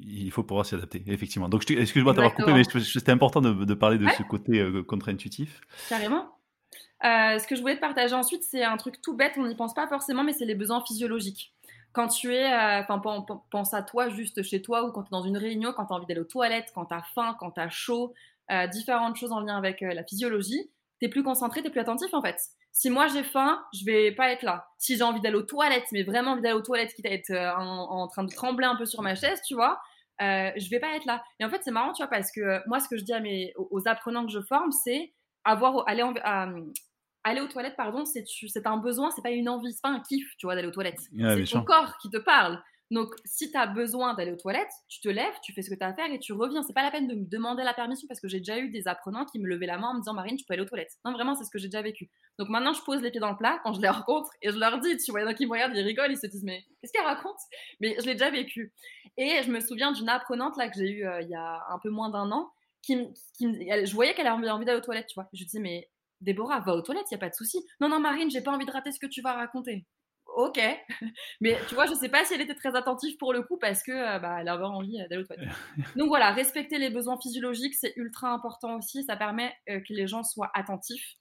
il 0.00 0.30
faut 0.30 0.42
pouvoir 0.42 0.66
s'y 0.66 0.74
adapter, 0.74 1.02
effectivement. 1.06 1.48
Donc, 1.48 1.68
excuse-moi 1.70 2.12
de 2.12 2.16
t'avoir 2.16 2.34
coupé, 2.34 2.52
mais 2.52 2.62
c'était 2.64 3.12
important 3.12 3.40
de, 3.40 3.74
parler 3.74 3.98
de 3.98 4.08
ce 4.08 4.22
côté 4.22 4.60
euh, 4.60 4.82
contre-intuitif. 4.82 5.60
Carrément. 5.88 6.28
Euh, 7.04 7.38
ce 7.38 7.46
que 7.46 7.54
je 7.54 7.60
voulais 7.60 7.76
te 7.76 7.80
partager 7.80 8.14
ensuite, 8.14 8.42
c'est 8.42 8.64
un 8.64 8.76
truc 8.76 9.00
tout 9.02 9.14
bête, 9.14 9.32
on 9.36 9.46
n'y 9.46 9.54
pense 9.54 9.74
pas 9.74 9.86
forcément, 9.86 10.24
mais 10.24 10.32
c'est 10.32 10.46
les 10.46 10.54
besoins 10.54 10.82
physiologiques. 10.86 11.52
Quand 11.92 12.08
tu 12.08 12.32
es, 12.32 12.52
euh, 12.52 12.82
enfin, 12.82 13.24
pense 13.50 13.74
à 13.74 13.82
toi 13.82 14.08
juste 14.08 14.42
chez 14.42 14.62
toi 14.62 14.84
ou 14.84 14.90
quand 14.90 15.02
tu 15.02 15.08
es 15.08 15.12
dans 15.12 15.22
une 15.22 15.36
réunion, 15.36 15.72
quand 15.72 15.86
tu 15.86 15.92
as 15.92 15.96
envie 15.96 16.06
d'aller 16.06 16.20
aux 16.20 16.24
toilettes, 16.24 16.72
quand 16.74 16.86
tu 16.86 16.94
as 16.94 17.02
faim, 17.14 17.36
quand 17.38 17.52
tu 17.52 17.60
as 17.60 17.68
chaud, 17.68 18.14
différentes 18.72 19.16
choses 19.16 19.32
en 19.32 19.40
lien 19.40 19.56
avec 19.56 19.80
la 19.80 20.04
physiologie, 20.04 20.70
tu 20.98 21.06
es 21.06 21.08
plus 21.08 21.22
concentré, 21.22 21.62
tu 21.62 21.68
es 21.68 21.70
plus 21.70 21.80
attentif 21.80 22.12
en 22.12 22.20
fait. 22.20 22.36
Si 22.74 22.90
moi 22.90 23.06
j'ai 23.06 23.22
faim, 23.22 23.64
je 23.72 23.84
vais 23.84 24.10
pas 24.10 24.32
être 24.32 24.42
là. 24.42 24.66
Si 24.78 24.96
j'ai 24.96 25.04
envie 25.04 25.20
d'aller 25.20 25.36
aux 25.36 25.42
toilettes, 25.42 25.86
mais 25.92 26.02
vraiment 26.02 26.32
envie 26.32 26.42
d'aller 26.42 26.56
aux 26.56 26.60
toilettes, 26.60 26.92
quitte 26.92 27.06
à 27.06 27.10
être 27.10 27.32
en, 27.56 28.08
train 28.08 28.24
de 28.24 28.34
trembler 28.34 28.66
un 28.66 28.74
peu 28.74 28.84
sur 28.84 29.00
ma 29.00 29.14
chaise, 29.14 29.40
tu 29.46 29.54
vois, 29.54 29.80
euh, 30.20 30.50
je 30.56 30.68
vais 30.70 30.80
pas 30.80 30.96
être 30.96 31.04
là. 31.04 31.22
Et 31.38 31.44
en 31.44 31.50
fait, 31.50 31.60
c'est 31.62 31.70
marrant, 31.70 31.92
tu 31.92 32.02
vois, 32.02 32.10
parce 32.10 32.32
que 32.32 32.40
euh, 32.40 32.58
moi, 32.66 32.80
ce 32.80 32.88
que 32.88 32.96
je 32.96 33.04
dis 33.04 33.12
à 33.12 33.20
mes, 33.20 33.52
aux 33.56 33.86
apprenants 33.86 34.26
que 34.26 34.32
je 34.32 34.40
forme, 34.40 34.72
c'est 34.72 35.12
avoir, 35.44 35.88
aller, 35.88 36.02
aller 37.22 37.40
aux 37.40 37.46
toilettes, 37.46 37.76
pardon, 37.76 38.04
c'est 38.04 38.26
un 38.66 38.76
besoin, 38.78 39.12
c'est 39.12 39.22
pas 39.22 39.30
une 39.30 39.48
envie, 39.48 39.72
c'est 39.72 39.82
pas 39.82 39.90
un 39.90 40.00
kiff, 40.00 40.36
tu 40.36 40.46
vois, 40.46 40.56
d'aller 40.56 40.66
aux 40.66 40.72
toilettes. 40.72 41.00
c'est 41.00 41.44
ton 41.44 41.62
corps 41.62 41.96
qui 41.98 42.10
te 42.10 42.18
parle. 42.18 42.60
Donc, 42.90 43.14
si 43.24 43.50
tu 43.50 43.56
as 43.56 43.66
besoin 43.66 44.14
d'aller 44.14 44.32
aux 44.32 44.36
toilettes, 44.36 44.72
tu 44.88 45.00
te 45.00 45.08
lèves, 45.08 45.34
tu 45.42 45.52
fais 45.52 45.62
ce 45.62 45.70
que 45.70 45.74
tu 45.74 45.82
as 45.82 45.88
à 45.88 45.94
faire 45.94 46.12
et 46.12 46.18
tu 46.18 46.32
reviens. 46.32 46.62
C'est 46.62 46.74
pas 46.74 46.82
la 46.82 46.90
peine 46.90 47.08
de 47.08 47.14
me 47.14 47.24
demander 47.24 47.62
la 47.62 47.72
permission 47.72 48.06
parce 48.06 48.20
que 48.20 48.28
j'ai 48.28 48.38
déjà 48.38 48.58
eu 48.58 48.68
des 48.68 48.86
apprenants 48.86 49.24
qui 49.24 49.38
me 49.38 49.48
levaient 49.48 49.66
la 49.66 49.78
main 49.78 49.88
en 49.88 49.94
me 49.94 50.00
disant 50.00 50.12
Marine, 50.12 50.36
tu 50.36 50.44
peux 50.44 50.54
aller 50.54 50.62
aux 50.62 50.66
toilettes. 50.66 50.92
Non, 51.04 51.12
vraiment, 51.12 51.34
c'est 51.34 51.44
ce 51.44 51.50
que 51.50 51.58
j'ai 51.58 51.68
déjà 51.68 51.82
vécu. 51.82 52.10
Donc 52.38 52.48
maintenant, 52.50 52.72
je 52.72 52.82
pose 52.82 53.00
les 53.00 53.10
pieds 53.10 53.20
dans 53.20 53.30
le 53.30 53.36
plat 53.36 53.58
quand 53.62 53.72
je 53.72 53.80
les 53.80 53.88
rencontre 53.88 54.30
et 54.42 54.50
je 54.50 54.58
leur 54.58 54.78
dis, 54.80 54.96
tu 54.98 55.10
vois, 55.10 55.22
il 55.22 55.30
y 55.30 55.34
qui 55.34 55.46
me 55.46 55.52
regardent, 55.52 55.74
ils 55.74 55.82
rigolent, 55.84 56.12
ils 56.12 56.18
se 56.18 56.26
disent 56.26 56.44
Mais 56.44 56.64
qu'est-ce 56.80 56.92
qu'elle 56.92 57.06
raconte? 57.06 57.38
Mais 57.80 57.96
je 57.98 58.06
l'ai 58.06 58.12
déjà 58.12 58.30
vécu. 58.30 58.72
Et 59.16 59.42
je 59.42 59.50
me 59.50 59.60
souviens 59.60 59.92
d'une 59.92 60.08
apprenante 60.08 60.56
là 60.56 60.68
que 60.68 60.76
j'ai 60.76 60.90
eue 60.90 61.06
euh, 61.06 61.22
il 61.22 61.28
y 61.28 61.34
a 61.34 61.64
un 61.70 61.78
peu 61.78 61.90
moins 61.90 62.10
d'un 62.10 62.30
an 62.32 62.52
qui, 62.82 62.98
je 63.40 63.94
voyais 63.94 64.14
qu'elle 64.14 64.26
avait 64.26 64.50
envie 64.50 64.66
d'aller 64.66 64.78
aux 64.78 64.82
toilettes, 64.82 65.06
tu 65.06 65.14
vois. 65.14 65.28
Je 65.32 65.38
lui 65.38 65.46
dis 65.46 65.60
Mais 65.60 65.88
Déborah, 66.20 66.60
va 66.60 66.74
aux 66.74 66.82
toilettes, 66.82 67.06
il 67.10 67.14
n'y 67.14 67.18
a 67.18 67.20
pas 67.20 67.30
de 67.30 67.34
souci. 67.34 67.64
Non, 67.80 67.88
non, 67.88 68.00
Marine, 68.00 68.30
j'ai 68.30 68.42
pas 68.42 68.52
envie 68.52 68.66
de 68.66 68.70
rater 68.70 68.92
ce 68.92 68.98
que 68.98 69.06
tu 69.06 69.22
vas 69.22 69.32
raconter 69.32 69.86
ok. 70.34 70.60
Mais 71.40 71.58
tu 71.68 71.74
vois, 71.74 71.86
je 71.86 71.94
sais 71.94 72.08
pas 72.08 72.24
si 72.24 72.34
elle 72.34 72.40
était 72.40 72.54
très 72.54 72.76
attentive 72.76 73.16
pour 73.16 73.32
le 73.32 73.42
coup 73.42 73.56
parce 73.56 73.82
que 73.82 73.92
euh, 73.92 74.18
bah, 74.18 74.38
elle 74.40 74.48
avait 74.48 74.64
envie 74.64 74.98
d'aller 74.98 75.18
au 75.18 75.24
toilette. 75.24 75.48
Donc 75.96 76.08
voilà, 76.08 76.32
respecter 76.32 76.78
les 76.78 76.90
besoins 76.90 77.18
physiologiques, 77.20 77.74
c'est 77.74 77.92
ultra 77.96 78.30
important 78.30 78.76
aussi. 78.76 79.04
Ça 79.04 79.16
permet 79.16 79.54
euh, 79.68 79.80
que 79.80 79.92
les 79.92 80.06
gens 80.06 80.22
soient 80.22 80.50
attentifs 80.54 81.14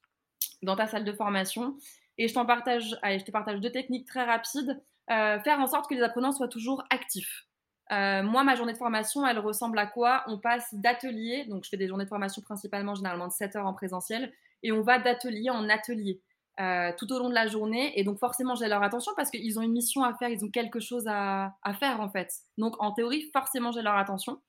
dans 0.62 0.76
ta 0.76 0.88
salle 0.88 1.06
de 1.06 1.14
formation. 1.14 1.78
Et 2.18 2.28
je 2.28 2.34
t'en 2.34 2.46
partage, 2.46 2.96
allez, 3.02 3.20
je 3.20 3.26
te 3.26 3.32
partage 3.32 3.60
deux 3.60 3.72
techniques 3.72 4.08
très 4.08 4.24
rapides. 4.24 4.82
Euh, 5.12 5.40
faire 5.40 5.60
en 5.60 5.68
sorte 5.68 5.90
que 5.90 5.96
les 5.96 6.02
apprenants 6.02 6.32
soient 6.32 6.48
toujours 6.48 6.84
actifs. 6.90 7.46
moi, 7.90 8.44
ma 8.44 8.56
journée 8.56 8.74
de 8.74 8.78
formation, 8.78 9.26
elle 9.26 9.40
ressemble 9.40 9.78
à 9.80 9.88
quoi? 9.88 10.24
On 10.28 10.40
passe 10.40 10.74
d'atelier, 10.74 11.46
donc 11.46 11.66
je 11.66 11.70
fais 11.70 11.78
des 11.78 11.88
journées 11.88 12.06
de 12.06 12.10
formation 12.10 12.42
principalement 12.42 12.96
généralement 12.96 13.28
de 13.28 13.34
7 13.34 13.56
heures 13.56 13.66
en 13.66 13.74
présentiel, 13.74 14.32
et 14.64 14.72
on 14.72 14.82
va 14.82 15.00
d'atelier 15.00 15.50
en 15.50 15.68
atelier. 15.70 16.22
Euh, 16.60 16.92
tout 17.00 17.12
au 17.12 17.18
long 17.18 17.30
de 17.30 17.34
la 17.34 17.48
journée. 17.48 18.00
Et 18.00 18.04
donc 18.04 18.20
forcément, 18.20 18.54
j'ai 18.54 18.68
leur 18.68 18.84
attention 18.84 19.12
parce 19.16 19.32
qu'ils 19.32 19.58
ont 19.58 19.64
une 19.64 19.72
mission 19.72 20.04
à 20.04 20.14
faire, 20.14 20.30
ils 20.30 20.46
ont 20.46 20.50
quelque 20.50 20.80
chose 20.80 21.06
à, 21.08 21.56
faire 21.80 22.00
en 22.00 22.10
fait. 22.10 22.32
Donc 22.60 22.76
en 22.80 22.92
théorie, 22.92 23.28
forcément, 23.34 23.72
j'ai 23.72 23.82
leur 23.82 23.96
attention. 23.96 24.40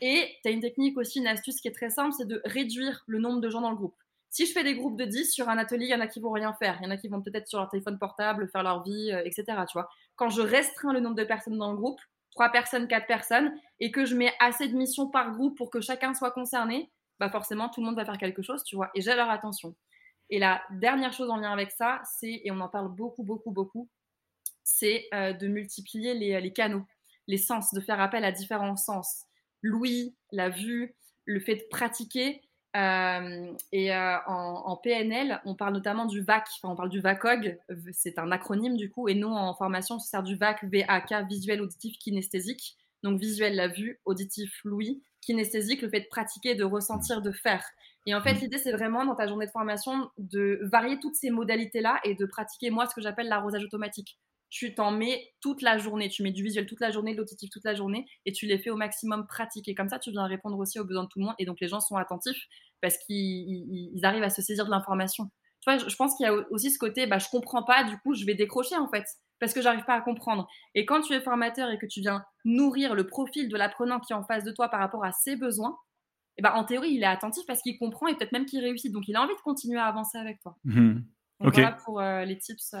Et 0.00 0.36
tu 0.42 0.48
as 0.48 0.50
une 0.50 0.60
technique 0.60 0.98
aussi, 0.98 1.20
une 1.20 1.28
astuce 1.28 1.60
qui 1.60 1.68
est 1.68 1.72
très 1.72 1.90
simple, 1.90 2.12
c'est 2.12 2.26
de 2.26 2.42
réduire 2.44 3.04
le 3.06 3.20
nombre 3.20 3.40
de 3.40 3.48
gens 3.48 3.60
dans 3.60 3.70
le 3.70 3.76
groupe. 3.76 3.94
Si 4.30 4.46
je 4.46 4.52
fais 4.52 4.64
des 4.64 4.74
groupes 4.74 4.98
de 4.98 5.04
10 5.04 5.30
sur 5.32 5.48
un 5.48 5.56
atelier, 5.56 5.84
il 5.84 5.90
y 5.90 5.94
en 5.94 6.00
a 6.00 6.08
qui 6.08 6.18
vont 6.18 6.32
rien 6.32 6.52
faire. 6.54 6.76
Il 6.80 6.86
y 6.86 6.88
en 6.88 6.90
a 6.90 6.96
qui 6.96 7.06
vont 7.06 7.22
peut-être 7.22 7.46
sur 7.46 7.60
leur 7.60 7.68
téléphone 7.68 8.00
portable 8.00 8.48
faire 8.48 8.64
leur 8.64 8.82
vie, 8.82 9.12
euh, 9.12 9.22
etc. 9.24 9.44
Tu 9.68 9.74
vois. 9.74 9.88
Quand 10.16 10.30
je 10.30 10.42
restreins 10.42 10.92
le 10.92 10.98
nombre 10.98 11.14
de 11.14 11.22
personnes 11.22 11.56
dans 11.56 11.70
le 11.70 11.76
groupe, 11.76 12.00
3 12.32 12.48
personnes, 12.48 12.88
4 12.88 13.06
personnes, 13.06 13.54
et 13.78 13.92
que 13.92 14.04
je 14.04 14.16
mets 14.16 14.32
assez 14.40 14.66
de 14.66 14.76
missions 14.76 15.08
par 15.08 15.30
groupe 15.30 15.56
pour 15.56 15.70
que 15.70 15.80
chacun 15.80 16.14
soit 16.14 16.32
concerné, 16.32 16.90
bah 17.20 17.30
forcément, 17.30 17.68
tout 17.68 17.80
le 17.80 17.86
monde 17.86 17.94
va 17.94 18.04
faire 18.04 18.18
quelque 18.18 18.42
chose, 18.42 18.64
tu 18.64 18.74
vois. 18.74 18.90
Et 18.96 19.02
j'ai 19.02 19.14
leur 19.14 19.30
attention. 19.30 19.76
Et 20.30 20.38
la 20.38 20.62
dernière 20.70 21.12
chose 21.12 21.30
en 21.30 21.36
lien 21.36 21.52
avec 21.52 21.70
ça, 21.70 22.00
c'est, 22.18 22.40
et 22.44 22.50
on 22.50 22.60
en 22.60 22.68
parle 22.68 22.88
beaucoup, 22.94 23.22
beaucoup, 23.22 23.50
beaucoup, 23.50 23.88
c'est 24.62 25.08
de 25.12 25.46
multiplier 25.46 26.14
les, 26.14 26.40
les 26.40 26.52
canaux, 26.52 26.84
les 27.26 27.36
sens, 27.36 27.74
de 27.74 27.80
faire 27.80 28.00
appel 28.00 28.24
à 28.24 28.32
différents 28.32 28.76
sens. 28.76 29.24
L'ouïe, 29.62 30.16
la 30.32 30.48
vue, 30.48 30.94
le 31.26 31.40
fait 31.40 31.56
de 31.56 31.64
pratiquer 31.70 32.40
euh, 32.76 33.52
et 33.70 33.94
euh, 33.94 34.16
en, 34.26 34.76
PNL, 34.76 35.40
on 35.44 35.54
parle 35.54 35.74
notamment 35.74 36.06
du 36.06 36.22
VAC, 36.22 36.48
enfin, 36.56 36.72
on 36.72 36.76
parle 36.76 36.88
du 36.88 37.00
VACOG, 37.00 37.56
c'est 37.92 38.18
un 38.18 38.32
acronyme 38.32 38.76
du 38.76 38.90
coup, 38.90 39.08
et 39.08 39.14
nous 39.14 39.28
en 39.28 39.54
formation, 39.54 39.96
on 39.96 39.98
se 40.00 40.08
sert 40.08 40.24
du 40.24 40.34
VAC, 40.34 40.64
VAK, 40.64 41.28
visuel, 41.28 41.62
auditif, 41.62 41.96
kinesthésique. 41.98 42.76
Donc 43.04 43.20
visuel, 43.20 43.54
la 43.54 43.68
vue, 43.68 44.00
auditif, 44.06 44.60
l'ouïe, 44.64 45.02
kinesthésique, 45.20 45.82
le 45.82 45.90
fait 45.90 46.00
de 46.00 46.06
pratiquer, 46.06 46.54
de 46.54 46.64
ressentir, 46.64 47.22
de 47.22 47.30
faire. 47.30 47.64
Et 48.06 48.14
en 48.14 48.22
fait, 48.22 48.34
mmh. 48.34 48.38
l'idée, 48.38 48.58
c'est 48.58 48.72
vraiment 48.72 49.04
dans 49.04 49.14
ta 49.14 49.26
journée 49.26 49.46
de 49.46 49.50
formation 49.50 50.10
de 50.18 50.60
varier 50.62 50.98
toutes 51.00 51.14
ces 51.14 51.30
modalités-là 51.30 52.00
et 52.04 52.14
de 52.14 52.26
pratiquer, 52.26 52.70
moi, 52.70 52.86
ce 52.86 52.94
que 52.94 53.00
j'appelle 53.00 53.28
l'arrosage 53.28 53.64
automatique 53.64 54.18
tu 54.54 54.72
t'en 54.72 54.92
mets 54.92 55.32
toute 55.40 55.62
la 55.62 55.78
journée, 55.78 56.08
tu 56.08 56.22
mets 56.22 56.30
du 56.30 56.44
visuel 56.44 56.64
toute 56.66 56.78
la 56.78 56.92
journée, 56.92 57.12
de 57.12 57.18
l'auditif 57.18 57.50
toute 57.50 57.64
la 57.64 57.74
journée, 57.74 58.06
et 58.24 58.30
tu 58.30 58.46
les 58.46 58.56
fais 58.56 58.70
au 58.70 58.76
maximum 58.76 59.26
pratiquer. 59.26 59.74
Comme 59.74 59.88
ça, 59.88 59.98
tu 59.98 60.12
viens 60.12 60.26
répondre 60.26 60.56
aussi 60.58 60.78
aux 60.78 60.84
besoins 60.84 61.02
de 61.02 61.08
tout 61.08 61.18
le 61.18 61.24
monde, 61.24 61.34
et 61.40 61.44
donc 61.44 61.58
les 61.60 61.66
gens 61.66 61.80
sont 61.80 61.96
attentifs 61.96 62.46
parce 62.80 62.96
qu'ils 62.98 63.98
arrivent 64.04 64.22
à 64.22 64.30
se 64.30 64.42
saisir 64.42 64.64
de 64.64 64.70
l'information. 64.70 65.24
Tu 65.60 65.72
vois, 65.72 65.78
je, 65.78 65.96
pense 65.96 66.14
qu'il 66.16 66.24
y 66.24 66.28
a 66.28 66.34
aussi 66.52 66.70
ce 66.70 66.78
côté, 66.78 67.08
bah, 67.08 67.18
je 67.18 67.28
comprends 67.30 67.64
pas, 67.64 67.82
du 67.82 67.98
coup, 67.98 68.14
je 68.14 68.24
vais 68.24 68.36
décrocher 68.36 68.76
en 68.76 68.88
fait, 68.88 69.04
parce 69.40 69.52
que 69.52 69.60
j'arrive 69.60 69.84
pas 69.86 69.94
à 69.94 70.00
comprendre. 70.00 70.46
Et 70.76 70.86
quand 70.86 71.00
tu 71.00 71.14
es 71.14 71.20
formateur 71.20 71.70
et 71.70 71.78
que 71.78 71.86
tu 71.86 72.00
viens 72.00 72.24
nourrir 72.44 72.94
le 72.94 73.08
profil 73.08 73.48
de 73.48 73.56
l'apprenant 73.56 73.98
qui 73.98 74.12
est 74.12 74.16
en 74.16 74.22
face 74.24 74.44
de 74.44 74.52
toi 74.52 74.68
par 74.68 74.78
rapport 74.78 75.04
à 75.04 75.10
ses 75.10 75.34
besoins, 75.34 75.76
et 76.36 76.42
bah, 76.42 76.54
en 76.56 76.64
théorie, 76.64 76.90
il 76.90 77.02
est 77.02 77.06
attentif 77.06 77.44
parce 77.46 77.62
qu'il 77.62 77.78
comprend 77.78 78.08
et 78.08 78.14
peut-être 78.14 78.32
même 78.32 78.44
qu'il 78.44 78.60
réussit. 78.60 78.92
Donc, 78.92 79.06
il 79.08 79.16
a 79.16 79.22
envie 79.22 79.34
de 79.34 79.40
continuer 79.40 79.78
à 79.78 79.86
avancer 79.86 80.18
avec 80.18 80.40
toi. 80.40 80.56
Mmh. 80.64 80.94
Donc, 81.40 81.54
voilà 81.54 81.72
pour 81.72 82.00
euh, 82.00 82.24
les 82.24 82.38
tips. 82.38 82.74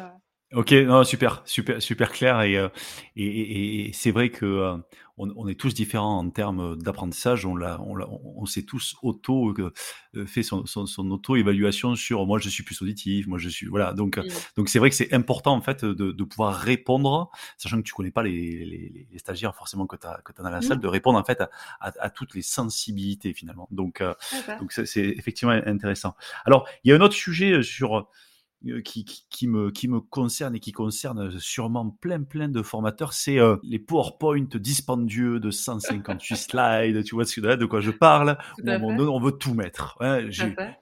Euh, 0.54 0.60
Ok, 0.60 0.72
non, 0.72 1.04
super, 1.04 1.42
super, 1.44 1.82
super 1.82 2.10
clair 2.10 2.40
et, 2.42 2.56
euh, 2.56 2.68
et, 3.16 3.88
et, 3.88 3.92
c'est 3.92 4.10
vrai 4.10 4.30
que 4.30 4.46
euh, 4.46 4.76
on, 5.18 5.30
on, 5.36 5.48
est 5.48 5.54
tous 5.54 5.74
différents 5.74 6.18
en 6.18 6.30
termes 6.30 6.76
d'apprentissage. 6.76 7.44
On, 7.46 7.54
l'a, 7.56 7.80
on, 7.80 7.96
on 8.36 8.46
s'est 8.46 8.62
tous 8.62 8.96
auto 9.02 9.54
euh, 9.58 10.26
fait 10.26 10.42
son, 10.42 10.64
son, 10.66 10.86
son 10.86 11.10
auto 11.10 11.36
évaluation 11.36 11.94
sur 11.96 12.26
moi 12.26 12.38
je 12.38 12.48
suis 12.48 12.62
plus 12.62 12.80
auditif, 12.82 13.26
moi 13.26 13.38
je 13.38 13.48
suis 13.48 13.66
voilà. 13.66 13.92
Donc 13.92 14.20
donc 14.56 14.68
c'est 14.68 14.78
vrai 14.78 14.90
que 14.90 14.96
c'est 14.96 15.12
important 15.12 15.54
en 15.54 15.60
fait 15.60 15.84
de, 15.84 16.12
de, 16.12 16.24
pouvoir 16.24 16.54
répondre, 16.54 17.30
sachant 17.58 17.76
que 17.78 17.82
tu 17.82 17.92
connais 17.92 18.10
pas 18.10 18.22
les, 18.22 18.64
les, 18.64 19.08
les 19.10 19.18
stagiaires 19.18 19.54
forcément 19.54 19.86
que 19.86 19.96
tu 19.96 20.06
as 20.06 20.20
que 20.24 20.32
as 20.36 20.42
dans 20.42 20.50
la 20.50 20.62
salle, 20.62 20.78
mmh. 20.78 20.82
de 20.82 20.88
répondre 20.88 21.18
en 21.18 21.24
fait 21.24 21.40
à, 21.40 21.50
à, 21.80 21.92
à, 22.00 22.10
toutes 22.10 22.34
les 22.34 22.42
sensibilités 22.42 23.34
finalement. 23.34 23.68
Donc 23.70 24.02
donc 24.58 24.72
c'est 24.72 25.08
effectivement 25.08 25.52
intéressant. 25.66 26.14
Alors 26.44 26.66
il 26.82 26.90
y 26.90 26.92
a 26.92 26.96
un 26.96 27.00
autre 27.00 27.14
sujet 27.14 27.62
sur 27.62 28.08
euh, 28.66 28.80
qui, 28.80 29.04
qui, 29.04 29.48
me, 29.48 29.70
qui 29.70 29.88
me 29.88 30.00
concerne 30.00 30.56
et 30.56 30.60
qui 30.60 30.72
concerne 30.72 31.38
sûrement 31.38 31.90
plein, 31.90 32.22
plein 32.22 32.48
de 32.48 32.62
formateurs, 32.62 33.12
c'est 33.12 33.38
euh, 33.38 33.56
les 33.62 33.78
PowerPoint 33.78 34.46
dispendieux 34.54 35.40
de 35.40 35.50
158 35.50 36.36
slides, 36.36 37.04
tu 37.04 37.14
vois 37.14 37.24
de 37.24 37.66
quoi 37.66 37.80
je 37.80 37.90
parle, 37.90 38.38
on 38.66 39.20
veut 39.20 39.32
tout 39.32 39.54
mettre. 39.54 39.96
Hein. 40.00 40.28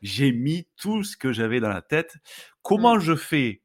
J'ai 0.03 0.33
mis 0.33 0.67
tout 0.77 1.03
ce 1.03 1.17
que 1.17 1.33
j'avais 1.33 1.61
dans 1.61 1.69
la 1.69 1.83
tête. 1.83 2.17
Comment 2.63 2.99
je 2.99 3.17
fais 3.17 3.63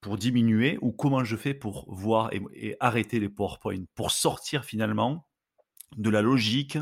pour 0.00 0.16
diminuer 0.16 0.78
ou 0.80 0.92
comment 0.92 1.24
je 1.24 1.36
fais 1.36 1.54
pour 1.54 1.86
voir 1.92 2.30
et 2.32 2.76
arrêter 2.80 3.20
les 3.20 3.28
PowerPoint, 3.28 3.84
pour 3.94 4.10
sortir 4.10 4.64
finalement 4.64 5.26
de 5.96 6.10
la 6.10 6.22
logique 6.22 6.78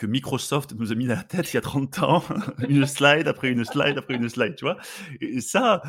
que 0.00 0.06
Microsoft 0.06 0.72
nous 0.72 0.92
a 0.92 0.94
mis 0.94 1.06
dans 1.06 1.14
la 1.14 1.22
tête 1.22 1.52
il 1.52 1.56
y 1.56 1.58
a 1.58 1.60
30 1.60 1.98
ans, 2.02 2.22
une 2.68 2.86
slide 2.86 3.28
après 3.28 3.50
une 3.50 3.66
slide 3.66 3.98
après 3.98 4.14
une 4.14 4.30
slide, 4.30 4.56
tu 4.56 4.64
vois. 4.64 4.78
Et 5.20 5.42
ça, 5.42 5.82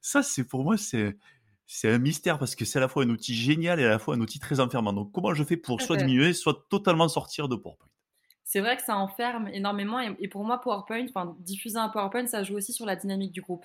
ça 0.00 0.24
c'est 0.24 0.42
pour 0.42 0.64
moi, 0.64 0.76
c'est 0.76 1.16
c'est 1.64 1.88
un 1.88 1.98
mystère 1.98 2.40
parce 2.40 2.56
que 2.56 2.64
c'est 2.64 2.78
à 2.78 2.80
la 2.80 2.88
fois 2.88 3.04
un 3.04 3.08
outil 3.08 3.34
génial 3.34 3.78
et 3.78 3.84
à 3.84 3.90
la 3.90 3.98
fois 4.00 4.16
un 4.16 4.20
outil 4.20 4.40
très 4.40 4.58
enfermant. 4.58 4.92
Donc, 4.92 5.12
comment 5.12 5.32
je 5.32 5.44
fais 5.44 5.56
pour 5.56 5.80
soit 5.80 5.96
diminuer, 5.96 6.32
soit 6.32 6.66
totalement 6.68 7.08
sortir 7.08 7.48
de 7.48 7.54
PowerPoint? 7.54 7.88
C'est 8.44 8.60
vrai 8.60 8.76
que 8.76 8.82
ça 8.82 8.96
enferme 8.96 9.48
énormément 9.48 10.00
et, 10.00 10.28
pour 10.28 10.44
moi, 10.44 10.60
PowerPoint, 10.60 11.06
enfin, 11.08 11.36
diffuser 11.38 11.78
un 11.78 11.88
PowerPoint, 11.88 12.26
ça 12.26 12.42
joue 12.42 12.56
aussi 12.56 12.72
sur 12.72 12.84
la 12.84 12.96
dynamique 12.96 13.32
du 13.32 13.40
groupe. 13.40 13.64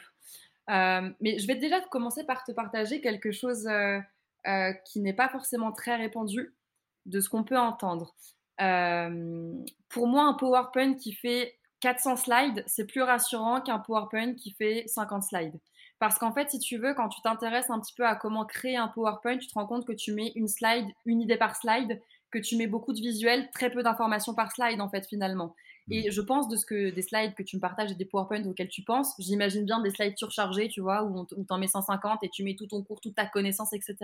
Euh, 0.69 1.09
mais 1.19 1.39
je 1.39 1.47
vais 1.47 1.55
déjà 1.55 1.81
commencer 1.81 2.23
par 2.23 2.43
te 2.43 2.51
partager 2.51 3.01
quelque 3.01 3.31
chose 3.31 3.67
euh, 3.67 3.99
euh, 4.45 4.71
qui 4.85 5.01
n'est 5.01 5.13
pas 5.13 5.27
forcément 5.27 5.71
très 5.71 5.95
répandu 5.95 6.55
de 7.07 7.19
ce 7.19 7.27
qu'on 7.29 7.43
peut 7.43 7.57
entendre. 7.57 8.15
Euh, 8.61 9.53
pour 9.89 10.07
moi, 10.07 10.23
un 10.23 10.33
PowerPoint 10.33 10.95
qui 10.95 11.13
fait 11.13 11.57
400 11.81 12.15
slides, 12.17 12.63
c'est 12.65 12.85
plus 12.85 13.01
rassurant 13.01 13.61
qu'un 13.61 13.79
PowerPoint 13.79 14.33
qui 14.33 14.51
fait 14.51 14.83
50 14.87 15.23
slides. 15.23 15.59
Parce 15.99 16.19
qu'en 16.19 16.31
fait, 16.31 16.49
si 16.51 16.59
tu 16.59 16.77
veux, 16.77 16.93
quand 16.93 17.09
tu 17.09 17.21
t'intéresses 17.21 17.69
un 17.69 17.79
petit 17.79 17.93
peu 17.93 18.05
à 18.05 18.15
comment 18.15 18.45
créer 18.45 18.77
un 18.77 18.87
PowerPoint, 18.87 19.37
tu 19.37 19.47
te 19.47 19.53
rends 19.53 19.65
compte 19.65 19.85
que 19.85 19.93
tu 19.93 20.13
mets 20.13 20.31
une 20.35 20.47
slide, 20.47 20.87
une 21.05 21.21
idée 21.21 21.37
par 21.37 21.55
slide, 21.55 22.01
que 22.31 22.37
tu 22.39 22.55
mets 22.55 22.67
beaucoup 22.67 22.93
de 22.93 22.99
visuels, 22.99 23.49
très 23.51 23.71
peu 23.71 23.81
d'informations 23.83 24.35
par 24.35 24.51
slide, 24.51 24.81
en 24.81 24.89
fait, 24.89 25.07
finalement. 25.07 25.55
Mmh. 25.87 25.93
Et 25.93 26.11
je 26.11 26.21
pense 26.21 26.49
de 26.49 26.55
ce 26.55 26.65
que 26.65 26.89
des 26.91 27.01
slides 27.01 27.33
que 27.33 27.43
tu 27.43 27.55
me 27.55 27.61
partages 27.61 27.91
et 27.91 27.95
des 27.95 28.05
PowerPoints 28.05 28.45
auxquels 28.45 28.67
tu 28.67 28.83
penses, 28.83 29.13
j'imagine 29.17 29.65
bien 29.65 29.79
des 29.79 29.89
slides 29.89 30.17
surchargés, 30.17 30.67
tu 30.67 30.81
vois, 30.81 31.03
où 31.03 31.25
tu 31.25 31.35
en 31.49 31.57
mets 31.57 31.67
150 31.67 32.23
et 32.23 32.29
tu 32.29 32.43
mets 32.43 32.55
tout 32.55 32.67
ton 32.67 32.83
cours, 32.83 33.01
toute 33.01 33.15
ta 33.15 33.25
connaissance, 33.25 33.73
etc. 33.73 33.95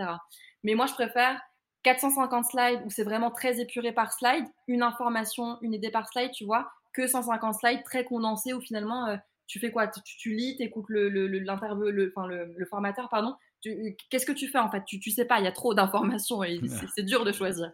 Mais 0.64 0.74
moi, 0.74 0.86
je 0.86 0.94
préfère 0.94 1.40
450 1.84 2.44
slides 2.46 2.80
où 2.84 2.90
c'est 2.90 3.04
vraiment 3.04 3.30
très 3.30 3.60
épuré 3.60 3.92
par 3.92 4.12
slide, 4.12 4.44
une 4.66 4.82
information, 4.82 5.58
une 5.62 5.74
idée 5.74 5.90
par 5.90 6.08
slide, 6.08 6.32
tu 6.32 6.44
vois, 6.44 6.70
que 6.92 7.06
150 7.06 7.54
slides 7.54 7.84
très 7.84 8.04
condensés 8.04 8.52
où 8.52 8.60
finalement 8.60 9.06
euh, 9.06 9.16
tu 9.46 9.60
fais 9.60 9.70
quoi? 9.70 9.86
Tu, 9.86 10.34
lis, 10.34 10.56
tu 10.56 10.64
écoutes 10.64 10.88
le, 10.88 11.08
le, 11.08 11.26
le, 11.28 11.38
le, 11.38 12.66
formateur, 12.66 13.08
pardon. 13.10 13.34
Qu'est-ce 14.10 14.26
que 14.26 14.32
tu 14.32 14.48
fais 14.48 14.58
en 14.58 14.70
fait? 14.70 14.82
Tu, 14.86 14.98
tu 14.98 15.10
sais 15.10 15.24
pas, 15.24 15.38
il 15.38 15.44
y 15.44 15.48
a 15.48 15.52
trop 15.52 15.74
d'informations 15.74 16.42
et 16.42 16.60
c'est 16.96 17.04
dur 17.04 17.24
de 17.24 17.32
choisir. 17.32 17.70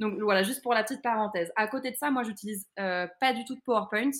Donc 0.00 0.18
voilà, 0.20 0.42
juste 0.42 0.62
pour 0.62 0.74
la 0.74 0.82
petite 0.82 1.02
parenthèse. 1.02 1.52
À 1.56 1.68
côté 1.68 1.90
de 1.92 1.96
ça, 1.96 2.10
moi 2.10 2.24
j'utilise 2.24 2.66
euh, 2.80 3.06
pas 3.20 3.32
du 3.32 3.44
tout 3.44 3.54
de 3.54 3.60
PowerPoint. 3.60 4.10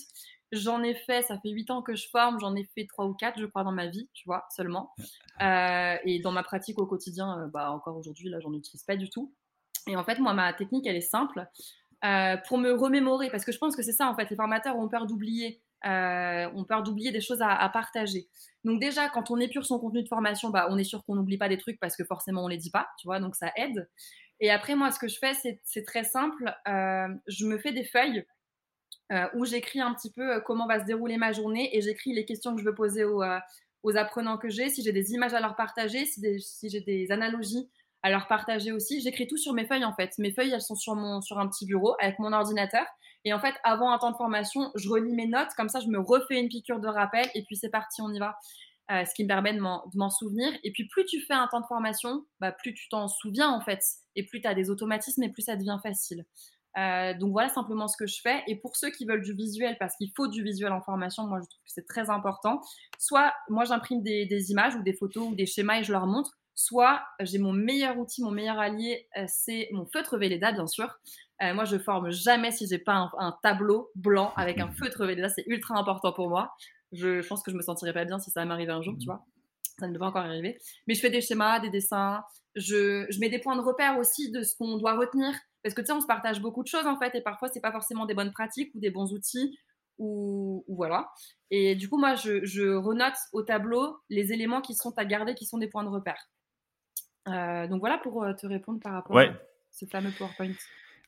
J'en 0.55 0.83
ai 0.83 0.93
fait, 0.93 1.21
ça 1.23 1.37
fait 1.39 1.49
8 1.49 1.69
ans 1.69 1.81
que 1.81 1.95
je 1.95 2.07
forme, 2.07 2.39
j'en 2.39 2.55
ai 2.55 2.63
fait 2.63 2.85
3 2.85 3.05
ou 3.05 3.13
4, 3.13 3.39
je 3.39 3.45
crois, 3.45 3.63
dans 3.63 3.73
ma 3.73 3.87
vie, 3.87 4.09
tu 4.13 4.25
vois, 4.25 4.45
seulement. 4.49 4.93
Euh, 5.41 5.97
et 6.05 6.19
dans 6.19 6.31
ma 6.31 6.43
pratique 6.43 6.79
au 6.79 6.85
quotidien, 6.85 7.39
euh, 7.39 7.47
bah, 7.47 7.71
encore 7.71 7.97
aujourd'hui, 7.97 8.29
là, 8.29 8.39
j'en 8.39 8.53
utilise 8.53 8.83
pas 8.83 8.95
du 8.95 9.09
tout. 9.09 9.33
Et 9.87 9.97
en 9.97 10.03
fait, 10.03 10.19
moi, 10.19 10.33
ma 10.33 10.53
technique, 10.53 10.87
elle 10.87 10.95
est 10.95 11.01
simple. 11.01 11.45
Euh, 12.05 12.37
pour 12.47 12.57
me 12.57 12.71
remémorer, 12.71 13.29
parce 13.29 13.43
que 13.43 13.51
je 13.51 13.57
pense 13.57 13.75
que 13.75 13.83
c'est 13.83 13.91
ça, 13.91 14.07
en 14.07 14.15
fait, 14.15 14.29
les 14.29 14.35
formateurs 14.35 14.77
ont 14.77 14.87
peur 14.87 15.05
d'oublier. 15.05 15.61
ont 15.83 16.65
peur 16.67 16.83
d'oublier 16.83 17.11
des 17.11 17.21
choses 17.21 17.41
à, 17.41 17.69
partager. 17.69 18.27
Donc 18.63 18.79
déjà, 18.79 19.09
quand 19.09 19.29
on 19.31 19.37
épure 19.37 19.65
son 19.65 19.77
contenu 19.77 20.03
de 20.03 20.07
formation, 20.07 20.49
bah, 20.49 20.67
on 20.69 20.77
est 20.77 20.85
sûr 20.85 21.03
qu'on 21.03 21.15
n'oublie 21.15 21.37
pas 21.37 21.49
des 21.49 21.57
trucs 21.57 21.79
parce 21.79 21.95
que 21.95 22.03
forcément 22.03 22.45
on 22.45 22.47
les 22.47 22.57
dit 22.57 22.71
pas, 22.71 22.87
tu 22.97 23.07
vois, 23.07 23.19
donc 23.19 23.35
ça 23.35 23.51
aide. 23.57 23.87
Et 24.39 24.49
après, 24.49 24.75
moi, 24.75 24.89
ce 24.91 24.99
que 24.99 25.07
je 25.07 25.17
fais, 25.19 25.33
c'est 25.63 25.83
très 25.83 26.03
simple. 26.03 26.55
je 26.65 27.45
me 27.45 27.57
fais 27.57 27.71
des 27.71 27.83
feuilles 27.83 28.25
euh, 29.11 29.27
où 29.35 29.45
j'écris 29.45 29.79
un 29.79 29.93
petit 29.93 30.11
peu 30.11 30.35
euh, 30.35 30.39
comment 30.39 30.65
va 30.65 30.79
se 30.79 30.85
dérouler 30.85 31.17
ma 31.17 31.31
journée 31.31 31.69
et 31.77 31.81
j'écris 31.81 32.11
les 32.13 32.25
questions 32.25 32.55
que 32.55 32.61
je 32.61 32.65
veux 32.65 32.73
poser 32.73 33.03
aux, 33.03 33.21
euh, 33.21 33.37
aux 33.83 33.95
apprenants 33.97 34.39
que 34.39 34.49
j'ai, 34.49 34.69
si 34.69 34.81
j'ai 34.81 34.93
des 34.93 35.11
images 35.11 35.35
à 35.35 35.39
leur 35.39 35.55
partager, 35.55 36.05
si, 36.05 36.69
j'ai 36.69 36.81
des 36.81 37.11
analogies 37.11 37.69
à 38.01 38.09
leur 38.09 38.27
partager 38.27 38.71
aussi. 38.71 39.01
J'écris 39.01 39.27
tout 39.27 39.37
sur 39.37 39.53
mes 39.53 39.65
feuilles 39.65 39.85
en 39.85 39.93
fait. 39.93 40.17
Mes 40.17 40.31
feuilles, 40.31 40.51
elles 40.51 40.61
sont 40.61 40.73
sur, 40.73 40.95
mon, 40.95 41.21
sur 41.21 41.37
un 41.37 41.47
petit 41.47 41.67
bureau 41.67 41.95
avec 41.99 42.17
mon 42.17 42.33
ordinateur. 42.33 42.85
Et 43.25 43.33
en 43.33 43.39
fait, 43.39 43.53
avant 43.63 43.91
un 43.91 43.99
temps 43.99 44.11
de 44.11 44.17
formation, 44.17 44.71
je 44.73 44.89
relis 44.89 45.13
mes 45.13 45.27
notes, 45.27 45.49
comme 45.55 45.69
ça 45.69 45.79
je 45.81 45.87
me 45.87 45.99
refais 45.99 46.39
une 46.39 46.49
piqûre 46.49 46.79
de 46.79 46.87
rappel 46.87 47.27
et 47.35 47.43
puis 47.43 47.55
c'est 47.57 47.69
parti, 47.69 48.01
on 48.01 48.11
y 48.11 48.17
va. 48.17 48.35
ce 48.89 49.13
qui 49.13 49.23
me 49.23 49.27
permet 49.27 49.53
de 49.53 49.59
m'en 49.59 50.09
souvenir. 50.09 50.51
Et 50.63 50.71
puis 50.71 50.87
plus 50.87 51.05
tu 51.05 51.21
fais 51.21 51.35
un 51.35 51.47
temps 51.47 51.61
de 51.61 51.67
formation, 51.67 52.25
bah, 52.39 52.51
plus 52.51 52.73
tu 52.73 52.89
t'en 52.89 53.07
souviens 53.07 53.49
en 53.49 53.61
fait. 53.61 53.81
Et 54.15 54.25
plus 54.25 54.41
tu 54.41 54.47
as 54.47 54.55
des 54.55 54.71
automatismes 54.71 55.21
et 55.21 55.29
plus 55.29 55.43
ça 55.43 55.55
devient 55.55 55.77
facile. 55.83 56.25
Euh, 56.77 57.13
donc 57.13 57.31
voilà 57.31 57.49
simplement 57.49 57.87
ce 57.87 57.97
que 57.97 58.05
je 58.05 58.19
fais. 58.21 58.43
Et 58.47 58.55
pour 58.55 58.75
ceux 58.75 58.89
qui 58.89 59.05
veulent 59.05 59.21
du 59.21 59.33
visuel, 59.33 59.77
parce 59.79 59.95
qu'il 59.95 60.11
faut 60.15 60.27
du 60.27 60.43
visuel 60.43 60.71
en 60.73 60.81
formation, 60.81 61.25
moi 61.25 61.39
je 61.41 61.47
trouve 61.47 61.63
que 61.63 61.71
c'est 61.71 61.87
très 61.87 62.09
important. 62.09 62.61
Soit 62.99 63.33
moi 63.49 63.63
j'imprime 63.65 64.01
des, 64.01 64.51
images 64.51 64.75
ou 64.75 64.83
des 64.83 64.93
photos 64.93 65.29
ou 65.29 65.35
des 65.35 65.45
schémas 65.45 65.79
et 65.79 65.83
je 65.83 65.91
leur 65.91 66.05
montre. 66.05 66.37
Soit 66.53 67.01
j'ai 67.21 67.37
mon 67.37 67.53
meilleur 67.53 67.97
outil, 67.97 68.23
mon 68.23 68.31
meilleur 68.31 68.59
allié, 68.59 69.07
euh, 69.17 69.25
c'est 69.27 69.69
mon 69.73 69.85
feutre 69.85 70.17
Velleda 70.17 70.51
bien 70.51 70.67
sûr. 70.67 70.99
Euh, 71.41 71.53
moi 71.53 71.65
je 71.65 71.77
forme 71.77 72.11
jamais 72.11 72.51
si 72.51 72.65
j'ai 72.67 72.77
pas 72.77 73.09
un, 73.17 73.37
tableau 73.43 73.91
blanc 73.95 74.33
avec 74.37 74.59
un 74.59 74.71
feutre 74.79 75.05
Velleda, 75.05 75.29
c'est 75.29 75.43
ultra 75.47 75.77
important 75.77 76.13
pour 76.13 76.29
moi. 76.29 76.53
Je, 76.91 77.25
pense 77.27 77.43
que 77.43 77.51
je 77.51 77.57
me 77.57 77.61
sentirais 77.61 77.93
pas 77.93 78.05
bien 78.05 78.19
si 78.19 78.31
ça 78.31 78.45
m'arrivait 78.45 78.71
un 78.71 78.81
jour, 78.81 78.95
tu 78.99 79.05
vois. 79.05 79.25
Ça 79.79 79.87
ne 79.87 79.93
devrait 79.93 80.07
encore 80.07 80.23
arriver. 80.23 80.57
Mais 80.87 80.93
je 80.93 81.01
fais 81.01 81.09
des 81.09 81.19
schémas, 81.19 81.59
des 81.59 81.69
dessins. 81.69 82.23
Je, 82.55 83.05
je 83.09 83.19
mets 83.19 83.27
des 83.27 83.39
points 83.39 83.57
de 83.57 83.61
repère 83.61 83.97
aussi 83.97 84.31
de 84.31 84.43
ce 84.43 84.55
qu'on 84.55 84.77
doit 84.77 84.97
retenir. 84.97 85.33
Parce 85.65 85.73
que 85.73 85.81
tu 85.81 85.87
sais, 85.87 85.93
on 85.93 85.99
se 85.99 86.05
partage 86.05 86.41
beaucoup 86.41 86.61
de 86.61 86.67
choses 86.67 86.85
en 86.85 86.95
fait, 86.95 87.15
et 87.15 87.21
parfois 87.21 87.47
c'est 87.47 87.59
pas 87.59 87.71
forcément 87.71 88.05
des 88.05 88.13
bonnes 88.13 88.31
pratiques 88.31 88.69
ou 88.75 88.79
des 88.79 88.91
bons 88.91 89.13
outils, 89.13 89.57
ou, 89.97 90.63
voilà. 90.67 91.09
Et 91.49 91.73
du 91.73 91.89
coup, 91.89 91.97
moi, 91.97 92.13
je, 92.13 92.75
renote 92.75 93.15
au 93.33 93.41
tableau 93.41 93.97
les 94.11 94.31
éléments 94.31 94.61
qui 94.61 94.75
sont 94.75 94.95
à 94.95 95.05
garder, 95.05 95.33
qui 95.33 95.47
sont 95.47 95.57
des 95.57 95.67
points 95.67 95.83
de 95.83 95.89
repère. 95.89 96.29
Euh, 97.27 97.65
donc 97.65 97.79
voilà 97.79 97.97
pour 97.97 98.23
euh, 98.23 98.33
te 98.33 98.45
répondre 98.45 98.79
par 98.79 98.93
rapport 98.93 99.17
à 99.17 99.25
ce 99.71 99.87
fameux 99.87 100.11
PowerPoint. 100.11 100.53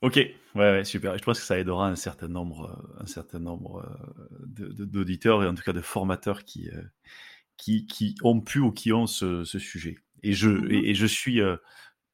Ok, 0.01 0.15
ouais, 0.15 0.35
ouais, 0.55 0.83
super. 0.83 1.15
Je 1.15 1.23
pense 1.23 1.39
que 1.39 1.45
ça 1.45 1.59
aidera 1.59 1.87
un 1.87 1.95
certain 1.95 2.27
nombre, 2.27 2.71
euh, 2.97 3.03
un 3.03 3.05
certain 3.05 3.37
nombre 3.37 3.87
d'auditeurs 4.47 5.43
et 5.43 5.47
en 5.47 5.53
tout 5.53 5.61
cas 5.61 5.73
de 5.73 5.81
formateurs 5.81 6.45
qui, 6.45 6.67
qui, 7.57 7.85
qui, 7.85 8.15
ont 8.23 8.41
pu 8.41 8.57
ou 8.57 8.71
qui 8.71 8.91
ont 8.91 9.05
ce, 9.05 9.43
ce 9.43 9.59
sujet. 9.59 9.99
Et 10.23 10.33
je, 10.33 10.49
Mmh 10.49 10.71
et, 10.71 10.89
et 10.89 10.95
je 10.95 11.05
suis, 11.05 11.41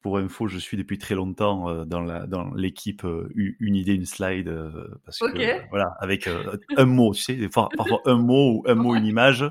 pour 0.03 0.19
info, 0.19 0.47
je 0.47 0.59
suis 0.59 0.77
depuis 0.77 0.99
très 0.99 1.15
longtemps 1.15 1.69
euh, 1.69 1.85
dans 1.85 2.01
la 2.01 2.27
dans 2.27 2.53
l'équipe 2.53 3.03
euh, 3.05 3.29
une 3.35 3.75
idée 3.75 3.93
une 3.95 4.05
slide 4.05 4.47
euh, 4.49 4.89
parce 5.05 5.23
que 5.23 5.49
voilà 5.71 5.95
avec 5.99 6.27
un 6.77 6.85
mot, 6.85 7.13
tu 7.13 7.21
sais, 7.23 7.35
des 7.35 7.49
fois, 7.49 7.73
parfois 7.75 8.01
un 8.05 8.17
mot 8.17 8.59
ou 8.59 8.63
un 8.67 8.75
mot 8.75 8.95
une 8.95 9.05
image, 9.05 9.43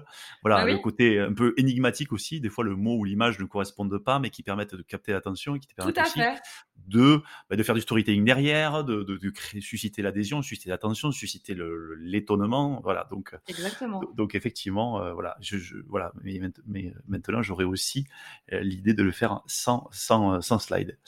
voilà 0.42 0.58
Bah 0.58 0.64
le 0.64 0.78
côté 0.78 1.18
un 1.18 1.32
peu 1.32 1.54
énigmatique 1.56 2.12
aussi. 2.12 2.40
Des 2.40 2.50
fois 2.50 2.64
le 2.64 2.76
mot 2.76 2.96
ou 2.98 3.04
l'image 3.04 3.38
ne 3.40 3.44
correspondent 3.46 3.98
pas, 3.98 4.18
mais 4.20 4.30
qui 4.30 4.42
permettent 4.44 4.74
de 4.76 4.82
capter 4.82 5.12
l'attention 5.12 5.56
et 5.56 5.60
qui 5.60 5.66
te 5.66 5.74
permettent 5.74 5.98
à 5.98 6.02
aussi 6.02 6.20
fait. 6.20 6.38
de 6.88 7.22
bah, 7.48 7.56
de 7.56 7.62
faire 7.62 7.74
du 7.74 7.80
storytelling 7.80 8.24
derrière, 8.24 8.84
de 8.84 9.02
de, 9.04 9.16
de 9.16 9.30
créer, 9.30 9.60
susciter 9.60 10.02
l'adhésion, 10.02 10.42
susciter 10.42 10.68
l'attention, 10.70 11.12
susciter 11.12 11.54
le- 11.54 11.94
l'étonnement, 11.94 12.80
voilà 12.82 13.06
donc 13.10 13.36
Exactement. 13.46 14.00
donc 14.14 14.34
effectivement, 14.34 15.12
voilà, 15.14 15.36
je, 15.40 15.58
je- 15.58 15.76
voilà, 15.88 16.12
mais, 16.22 16.40
mais 16.66 16.92
maintenant 17.06 17.40
j'aurais 17.42 17.64
aussi 17.64 18.06
l'idée 18.50 18.94
de 18.94 19.02
le 19.02 19.12
faire 19.12 19.40
sans, 19.46 19.88
sans, 19.92 20.40
sans 20.42 20.58
slide. 20.58 20.98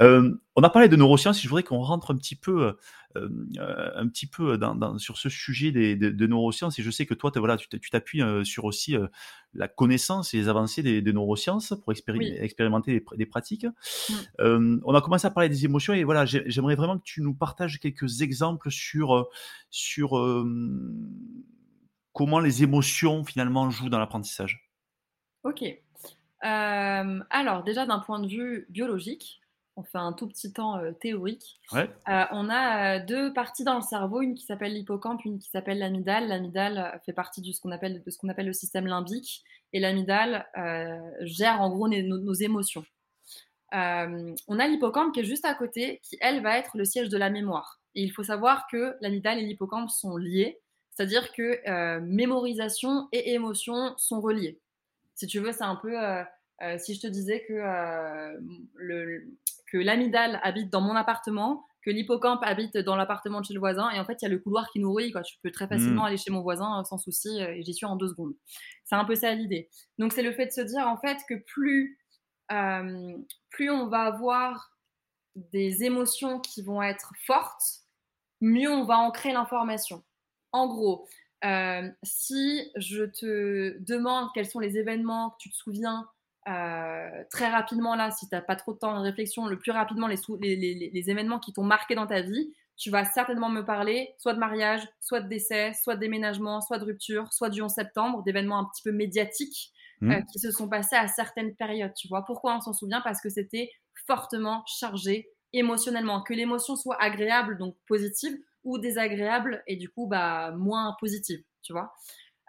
Euh, 0.00 0.34
on 0.56 0.62
a 0.62 0.70
parlé 0.70 0.88
de 0.88 0.96
neurosciences, 0.96 1.38
et 1.38 1.42
je 1.42 1.48
voudrais 1.48 1.62
qu'on 1.64 1.78
rentre 1.82 2.10
un 2.12 2.16
petit 2.16 2.36
peu, 2.36 2.66
euh, 3.16 3.28
euh, 3.58 3.90
un 3.94 4.08
petit 4.08 4.26
peu 4.26 4.56
dans, 4.58 4.74
dans- 4.74 4.98
sur 4.98 5.18
ce 5.18 5.28
sujet 5.28 5.70
des, 5.72 5.94
de, 5.96 6.10
de 6.10 6.26
neurosciences. 6.26 6.78
Et 6.78 6.82
je 6.82 6.90
sais 6.90 7.06
que 7.06 7.14
toi, 7.14 7.30
voilà, 7.36 7.56
tu 7.56 7.68
t'appuies 7.90 8.22
sur 8.44 8.64
aussi 8.64 8.96
la 9.52 9.68
connaissance 9.68 10.34
et 10.34 10.38
les 10.38 10.48
avancées 10.48 10.82
des, 10.82 11.02
des 11.02 11.12
neurosciences 11.12 11.74
pour 11.82 11.92
expéri- 11.92 12.18
Oui. 12.18 12.34
expérimenter 12.38 12.92
des, 12.92 13.00
pr- 13.00 13.16
des 13.16 13.26
pratiques. 13.26 13.66
Mm. 13.66 14.12
Euh, 14.40 14.80
on 14.84 14.94
a 14.94 15.00
commencé 15.00 15.26
à 15.26 15.30
parler 15.30 15.48
des 15.48 15.64
émotions 15.64 15.92
et 15.94 16.04
voilà, 16.04 16.24
j'ai- 16.24 16.44
j'aimerais 16.46 16.74
vraiment 16.76 16.98
que 16.98 17.04
tu 17.04 17.20
nous 17.22 17.34
partages 17.34 17.78
quelques 17.80 18.22
exemples 18.22 18.70
sur 18.70 19.28
sur 19.70 20.18
euh, 20.18 20.44
comment 22.12 22.38
les 22.40 22.62
émotions 22.62 23.24
finalement 23.24 23.70
jouent 23.70 23.88
dans 23.88 23.98
l'apprentissage. 23.98 24.70
Ok. 25.44 25.62
Euh, 26.44 27.20
alors, 27.30 27.62
déjà 27.64 27.86
d'un 27.86 28.00
point 28.00 28.20
de 28.20 28.28
vue 28.28 28.66
biologique, 28.68 29.40
on 29.76 29.82
fait 29.82 29.98
un 29.98 30.12
tout 30.12 30.28
petit 30.28 30.52
temps 30.52 30.78
euh, 30.78 30.92
théorique. 30.92 31.58
Ouais. 31.72 31.90
Euh, 32.08 32.24
on 32.30 32.48
a 32.48 33.00
deux 33.00 33.32
parties 33.32 33.64
dans 33.64 33.74
le 33.74 33.82
cerveau, 33.82 34.22
une 34.22 34.34
qui 34.34 34.44
s'appelle 34.44 34.72
l'hippocampe, 34.72 35.24
une 35.24 35.38
qui 35.38 35.50
s'appelle. 35.50 35.78
L'amygdale 35.78 36.78
euh, 36.78 36.98
fait 37.04 37.12
partie 37.12 37.40
de 37.40 37.50
ce 37.50 37.60
qu'on 37.60 37.72
appelle, 37.72 38.02
de 38.04 38.10
ce 38.10 38.18
qu'on 38.18 38.28
appelle 38.28 38.46
le 38.46 38.52
système 38.52 38.86
limbique, 38.86 39.42
et 39.72 39.80
l'amygdale 39.80 40.46
euh, 40.56 41.00
gère 41.22 41.60
en 41.60 41.70
gros 41.70 41.88
nos, 41.88 42.18
nos 42.18 42.34
émotions. 42.34 42.84
On 43.72 44.58
a 44.60 44.68
l'hippocampe 44.68 45.12
qui 45.12 45.20
est 45.20 45.24
juste 45.24 45.44
à 45.44 45.54
côté, 45.54 46.00
qui 46.04 46.16
elle 46.20 46.40
va 46.42 46.56
être 46.56 46.76
le 46.76 46.84
siège 46.84 47.08
de 47.08 47.18
la 47.18 47.28
mémoire. 47.28 47.80
Et 47.96 48.04
il 48.04 48.10
faut 48.10 48.22
savoir 48.22 48.68
que 48.68 48.94
l'amygdale 49.00 49.40
et 49.40 49.42
l'hippocampe 49.42 49.90
sont 49.90 50.16
liés, 50.16 50.60
c'est-à-dire 50.92 51.32
que 51.32 51.98
mémorisation 51.98 53.08
et 53.10 53.32
émotion 53.32 53.94
sont 53.96 54.20
reliés. 54.20 54.60
Si 55.16 55.26
tu 55.26 55.40
veux, 55.40 55.50
c'est 55.50 55.64
un 55.64 55.74
peu 55.74 55.96
euh, 56.62 56.78
si 56.78 56.94
je 56.94 57.00
te 57.00 57.06
disais 57.06 57.44
que, 57.46 57.52
euh, 57.52 58.38
le, 58.74 59.24
que 59.70 59.78
l'amygdale 59.78 60.40
habite 60.42 60.70
dans 60.70 60.80
mon 60.80 60.94
appartement, 60.94 61.66
que 61.84 61.90
l'hippocampe 61.90 62.42
habite 62.42 62.78
dans 62.78 62.96
l'appartement 62.96 63.40
de 63.40 63.46
chez 63.46 63.54
le 63.54 63.60
voisin, 63.60 63.90
et 63.90 64.00
en 64.00 64.04
fait, 64.04 64.22
il 64.22 64.24
y 64.24 64.26
a 64.26 64.30
le 64.30 64.38
couloir 64.38 64.70
qui 64.70 64.80
nous 64.80 64.92
relie. 64.92 65.12
Quoi. 65.12 65.22
Tu 65.22 65.36
peux 65.42 65.50
très 65.50 65.68
facilement 65.68 66.02
Mmh. 66.02 66.06
aller 66.06 66.16
chez 66.16 66.30
mon 66.30 66.40
voisin 66.40 66.80
euh, 66.80 66.84
sans 66.84 66.98
souci, 66.98 67.42
euh, 67.42 67.54
et 67.54 67.62
j'y 67.62 67.74
suis 67.74 67.86
en 67.86 67.96
deux 67.96 68.08
secondes. 68.08 68.34
C'est 68.84 68.94
un 68.94 69.04
peu 69.04 69.14
ça 69.14 69.34
l'idée. 69.34 69.68
Donc, 69.98 70.12
c'est 70.12 70.22
le 70.22 70.32
fait 70.32 70.46
de 70.46 70.52
se 70.52 70.62
dire, 70.62 70.86
en 70.88 70.96
fait, 70.96 71.18
que 71.28 71.34
plus, 71.34 71.98
euh, 72.52 73.16
plus 73.50 73.70
on 73.70 73.88
va 73.88 74.02
avoir 74.04 74.70
des 75.34 75.84
émotions 75.84 76.40
qui 76.40 76.62
vont 76.62 76.82
être 76.82 77.12
fortes, 77.26 77.82
mieux 78.40 78.70
on 78.70 78.84
va 78.84 78.98
ancrer 78.98 79.32
l'information. 79.32 80.04
En 80.52 80.68
gros, 80.68 81.06
si 82.02 82.70
je 82.76 83.04
te 83.04 83.76
demande 83.80 84.28
quels 84.32 84.46
sont 84.46 84.60
les 84.60 84.78
événements 84.78 85.30
que 85.30 85.36
tu 85.40 85.50
te 85.50 85.56
souviens 85.56 86.08
euh, 86.48 87.24
très 87.30 87.48
rapidement 87.48 87.94
là, 87.96 88.10
si 88.10 88.28
tu 88.28 88.34
n'as 88.34 88.42
pas 88.42 88.56
trop 88.56 88.72
de 88.74 88.78
temps 88.78 88.94
de 88.98 89.02
réflexion, 89.02 89.46
le 89.46 89.58
plus 89.58 89.72
rapidement 89.72 90.06
les, 90.06 90.16
sou- 90.16 90.36
les, 90.40 90.56
les- 90.56 90.90
les 90.92 91.10
événements 91.10 91.38
qui 91.38 91.52
t'ont 91.52 91.62
marqué 91.64 91.94
dans 91.94 92.06
ta 92.06 92.20
vie, 92.20 92.52
tu 92.76 92.90
vas 92.90 93.04
certainement 93.04 93.48
me 93.48 93.62
parler 93.64 94.14
soit 94.18 94.34
de 94.34 94.38
mariage, 94.38 94.86
soit 95.00 95.20
de 95.20 95.28
décès, 95.28 95.72
soit 95.74 95.94
de 95.94 96.00
déménagement, 96.00 96.60
soit 96.60 96.78
de 96.78 96.84
rupture, 96.84 97.32
soit 97.32 97.48
du 97.50 97.62
11 97.62 97.72
septembre, 97.72 98.22
d'événements 98.24 98.58
un 98.58 98.64
petit 98.64 98.82
peu 98.82 98.92
médiatiques 98.92 99.70
Mmh. 100.00 100.10
euh, 100.10 100.20
qui 100.32 100.40
se 100.40 100.50
sont 100.50 100.68
passés 100.68 100.96
à 100.96 101.06
certaines 101.06 101.54
périodes. 101.54 101.94
Tu 101.94 102.08
vois 102.08 102.24
pourquoi 102.24 102.56
on 102.56 102.60
s'en 102.60 102.72
souvient? 102.72 103.00
Parce 103.00 103.20
que 103.20 103.28
c'était 103.30 103.70
fortement 104.06 104.64
chargé 104.66 105.30
émotionnellement, 105.52 106.20
que 106.20 106.34
l'émotion 106.34 106.74
soit 106.74 107.00
agréable, 107.00 107.58
donc 107.58 107.76
positive, 107.86 108.36
ou 108.64 108.78
désagréable 108.78 109.62
et 109.68 109.76
du 109.76 109.88
coup 109.88 110.08
bah, 110.08 110.50
moins 110.50 110.96
positive, 110.98 111.44
tu 111.62 111.72
vois. 111.72 111.94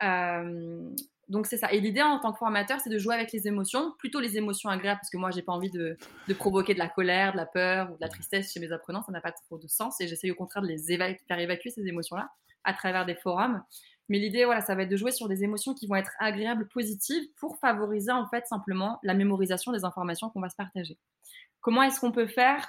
Euh, 0.04 0.90
donc 1.28 1.48
c'est 1.48 1.58
ça. 1.58 1.72
Et 1.72 1.80
l'idée 1.80 2.02
en 2.02 2.20
tant 2.20 2.32
que 2.32 2.38
formateur, 2.38 2.80
c'est 2.80 2.90
de 2.90 3.00
jouer 3.00 3.16
avec 3.16 3.32
les 3.32 3.48
émotions, 3.48 3.94
plutôt 3.98 4.20
les 4.20 4.38
émotions 4.38 4.70
agréables, 4.70 5.00
parce 5.00 5.10
que 5.10 5.18
moi, 5.18 5.32
j'ai 5.32 5.42
pas 5.42 5.54
envie 5.54 5.72
de, 5.72 5.98
provoquer 6.38 6.74
de 6.74 6.80
la 6.80 6.88
colère, 6.88 7.32
de 7.32 7.38
la 7.38 7.46
peur 7.46 7.92
ou 7.92 7.96
de 7.96 8.02
la 8.02 8.10
tristesse 8.10 8.52
chez 8.52 8.60
mes 8.60 8.72
apprenants, 8.72 9.02
ça 9.04 9.12
n'a 9.12 9.22
pas 9.22 9.32
trop 9.32 9.58
de 9.58 9.68
sens. 9.68 10.00
Et 10.02 10.08
j'essaye 10.08 10.32
au 10.32 10.36
contraire 10.36 10.62
de 10.64 10.68
les 10.68 10.98
faire 11.28 11.40
évacuer 11.40 11.72
ces 11.72 11.86
émotions-là 11.88 12.30
à 12.64 12.74
travers 12.74 13.06
des 13.06 13.16
forums. 13.16 13.64
Mais 14.08 14.20
l'idée, 14.20 14.46
voilà, 14.46 14.62
ça 14.62 14.76
va 14.76 14.84
être 14.84 14.90
de 14.90 14.98
jouer 14.98 15.12
sur 15.12 15.28
des 15.28 15.44
émotions 15.44 15.74
qui 15.74 15.88
vont 15.88 15.96
être 15.96 16.12
agréables, 16.20 16.68
positives, 16.68 17.24
pour 17.40 17.58
favoriser 17.58 18.12
en 18.12 18.28
fait 18.28 18.46
simplement 18.46 19.00
la 19.02 19.16
mémorisation 19.16 19.72
des 19.72 19.84
informations 19.84 20.30
qu'on 20.30 20.42
va 20.42 20.50
se 20.50 20.56
partager. 20.56 21.00
Comment 21.62 21.82
est-ce 21.82 22.00
qu'on 22.00 22.12
peut 22.12 22.28
faire? 22.28 22.68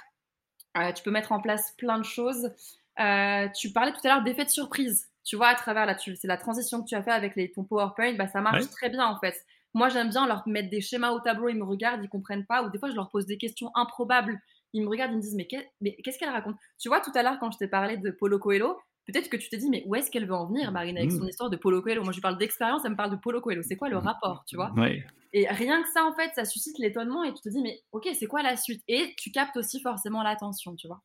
Euh, 0.77 0.91
Tu 0.93 1.03
peux 1.03 1.11
mettre 1.11 1.31
en 1.31 1.39
place 1.39 1.75
plein 1.77 1.99
de 1.99 2.05
choses. 2.05 2.51
Euh, 2.99 3.47
tu 3.49 3.71
parlais 3.71 3.91
tout 3.91 3.99
à 4.05 4.07
l'heure 4.07 4.23
d'effet 4.23 4.45
de 4.45 4.49
surprise. 4.49 5.07
Tu 5.27 5.35
vois, 5.35 5.47
à 5.49 5.55
travers 5.55 5.85
là, 5.85 5.97
c'est 5.97 6.27
la 6.27 6.37
transition 6.37 6.81
que 6.81 6.87
tu 6.87 6.95
as 6.95 7.03
fait 7.03 7.11
avec 7.11 7.35
les, 7.35 7.51
ton 7.51 7.65
PowerPoint, 7.65 8.13
bah, 8.13 8.27
ça 8.27 8.41
marche 8.41 8.63
Ouais. 8.63 8.69
très 8.71 8.89
bien 8.89 9.05
en 9.05 9.19
fait. 9.19 9.35
Moi, 9.73 9.89
j'aime 9.89 10.09
bien 10.09 10.25
leur 10.25 10.47
mettre 10.47 10.69
des 10.69 10.81
schémas 10.81 11.11
au 11.11 11.19
tableau, 11.19 11.49
ils 11.49 11.57
me 11.57 11.65
regardent, 11.65 12.03
ils 12.03 12.09
comprennent 12.09 12.45
pas, 12.45 12.63
ou 12.63 12.69
des 12.69 12.79
fois, 12.79 12.89
je 12.89 12.95
leur 12.95 13.09
pose 13.09 13.25
des 13.25 13.37
questions 13.37 13.69
improbables. 13.75 14.39
Ils 14.73 14.83
me 14.83 14.87
regardent, 14.89 15.11
ils 15.11 15.17
me 15.17 15.21
disent, 15.21 15.35
mais 15.35 15.45
qu'est- 15.47 15.69
mais 15.81 15.95
qu'est-ce 16.03 16.17
qu'elle 16.17 16.29
raconte? 16.29 16.55
Tu 16.79 16.87
vois, 16.87 17.01
tout 17.01 17.11
à 17.13 17.23
l'heure, 17.23 17.37
quand 17.39 17.51
je 17.51 17.57
t'ai 17.57 17.67
parlé 17.67 17.97
de 17.97 18.09
Polo 18.11 18.39
Coelho, 18.39 18.79
peut-être 19.05 19.29
que 19.29 19.37
tu 19.37 19.49
t'es 19.49 19.57
dit, 19.57 19.69
mais 19.69 19.83
où 19.85 19.95
est-ce 19.95 20.09
qu'elle 20.11 20.25
veut 20.27 20.33
en 20.35 20.47
venir, 20.47 20.71
Marine, 20.71 20.97
avec 20.97 21.11
Mmh. 21.11 21.19
son 21.19 21.27
histoire 21.27 21.49
de 21.49 21.57
Polo 21.57 21.81
Coelho? 21.81 22.03
Moi, 22.03 22.11
je 22.13 22.17
lui 22.17 22.21
parle 22.21 22.37
d'expérience, 22.37 22.81
elle 22.85 22.91
me 22.91 22.97
parle 22.97 23.11
de 23.11 23.17
Polo 23.17 23.41
Coelho. 23.41 23.61
C'est 23.63 23.75
quoi 23.77 23.89
le 23.89 23.97
rapport, 23.97 24.45
tu 24.47 24.55
vois? 24.55 24.73
Ouais. 24.75 25.03
et 25.33 25.47
rien 25.47 25.83
que 25.83 25.89
ça, 25.89 26.05
en 26.05 26.13
fait, 26.15 26.31
ça 26.35 26.45
suscite 26.45 26.79
l'étonnement 26.79 27.23
et 27.23 27.33
tu 27.33 27.41
te 27.41 27.49
dis, 27.49 27.61
mais 27.61 27.81
ok, 27.91 28.07
c'est 28.17 28.27
quoi 28.27 28.43
la 28.43 28.55
suite? 28.57 28.83
Et 28.87 29.13
tu 29.17 29.31
captes 29.31 29.57
aussi 29.57 29.81
forcément 29.81 30.23
l'attention, 30.23 30.75
tu 30.75 30.87
vois. 30.87 31.03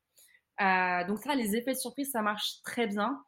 Euh, 0.61 1.07
donc 1.07 1.19
ça, 1.19 1.35
les 1.35 1.57
effets 1.57 1.73
de 1.73 1.79
surprise, 1.79 2.11
ça 2.11 2.23
marche 2.23 2.63
très 2.65 2.87
bien. 2.87 3.23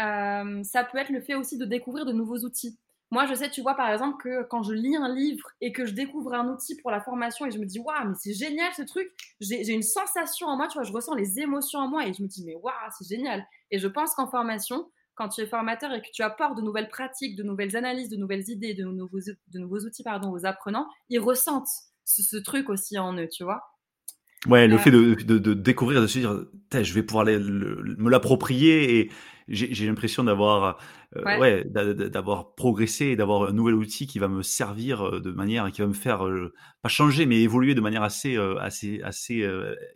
Euh, 0.00 0.62
ça 0.62 0.84
peut 0.84 0.98
être 0.98 1.10
le 1.10 1.20
fait 1.20 1.34
aussi 1.34 1.58
de 1.58 1.64
découvrir 1.64 2.04
de 2.04 2.12
nouveaux 2.12 2.38
outils. 2.38 2.78
Moi, 3.12 3.26
je 3.26 3.34
sais, 3.34 3.48
tu 3.48 3.62
vois, 3.62 3.74
par 3.74 3.90
exemple, 3.90 4.20
que 4.22 4.42
quand 4.44 4.64
je 4.64 4.72
lis 4.72 4.96
un 4.96 5.14
livre 5.14 5.48
et 5.60 5.72
que 5.72 5.86
je 5.86 5.92
découvre 5.92 6.34
un 6.34 6.48
outil 6.48 6.76
pour 6.76 6.90
la 6.90 7.00
formation 7.00 7.46
et 7.46 7.52
je 7.52 7.58
me 7.58 7.64
dis, 7.64 7.78
waouh, 7.78 8.08
mais 8.08 8.14
c'est 8.18 8.34
génial 8.34 8.72
ce 8.74 8.82
truc, 8.82 9.08
j'ai 9.40 9.72
une 9.72 9.82
sensation 9.82 10.48
en 10.48 10.56
moi, 10.56 10.66
tu 10.66 10.74
vois, 10.74 10.82
je 10.82 10.92
ressens 10.92 11.14
les 11.14 11.38
émotions 11.38 11.78
en 11.78 11.88
moi 11.88 12.04
et 12.06 12.12
je 12.12 12.22
me 12.22 12.26
dis, 12.26 12.44
mais 12.44 12.56
waouh, 12.56 12.74
c'est 12.98 13.08
génial. 13.08 13.46
Et 13.70 13.78
je 13.78 13.86
pense 13.86 14.12
qu'en 14.14 14.28
formation, 14.28 14.90
quand 15.14 15.28
tu 15.28 15.40
es 15.40 15.46
formateur 15.46 15.92
et 15.92 16.02
que 16.02 16.10
tu 16.12 16.22
apportes 16.22 16.56
de 16.56 16.62
nouvelles 16.62 16.88
pratiques, 16.88 17.36
de 17.36 17.44
nouvelles 17.44 17.76
analyses, 17.76 18.08
de 18.08 18.16
nouvelles 18.16 18.48
idées, 18.50 18.74
de 18.74 18.84
nouveaux, 18.84 19.78
outils 19.86 20.02
pardon, 20.02 20.32
aux 20.32 20.44
apprenants, 20.44 20.88
ils 21.08 21.20
ressentent 21.20 21.68
ce 22.04 22.36
truc 22.36 22.68
aussi 22.68 22.98
en 22.98 23.16
eux, 23.16 23.28
tu 23.28 23.44
vois. 23.44 23.75
Ouais, 24.48 24.66
le 24.68 24.78
fait 24.78 24.90
de, 24.90 25.14
de, 25.14 25.38
de 25.38 25.54
découvrir, 25.54 26.00
de 26.00 26.06
se 26.06 26.18
dire, 26.18 26.44
je 26.72 26.94
vais 26.94 27.02
pouvoir 27.02 27.24
le- 27.24 27.96
me 27.98 28.10
l'approprier 28.10 28.98
et 29.00 29.10
j'ai 29.48 29.86
l'impression 29.86 30.24
d'avoir 30.24 30.78
euh, 31.16 31.38
Ouais. 31.38 31.64
d'avoir 31.64 32.54
progressé 32.54 33.06
et 33.06 33.16
d'avoir 33.16 33.48
un 33.48 33.52
nouvel 33.52 33.74
outil 33.74 34.06
qui 34.06 34.18
va 34.18 34.28
me 34.28 34.42
servir 34.42 35.06
euh, 35.06 35.20
de 35.20 35.30
manière, 35.30 35.70
qui 35.70 35.80
va 35.80 35.86
me 35.86 35.92
faire 35.92 36.26
euh, 36.26 36.52
pas 36.82 36.88
changer, 36.88 37.26
mais 37.26 37.40
évoluer 37.40 37.74
de 37.74 37.80
manière 37.80 38.02
assez, 38.02 38.36
euh, 38.36 38.58
assez, 38.58 39.00
assez 39.02 39.48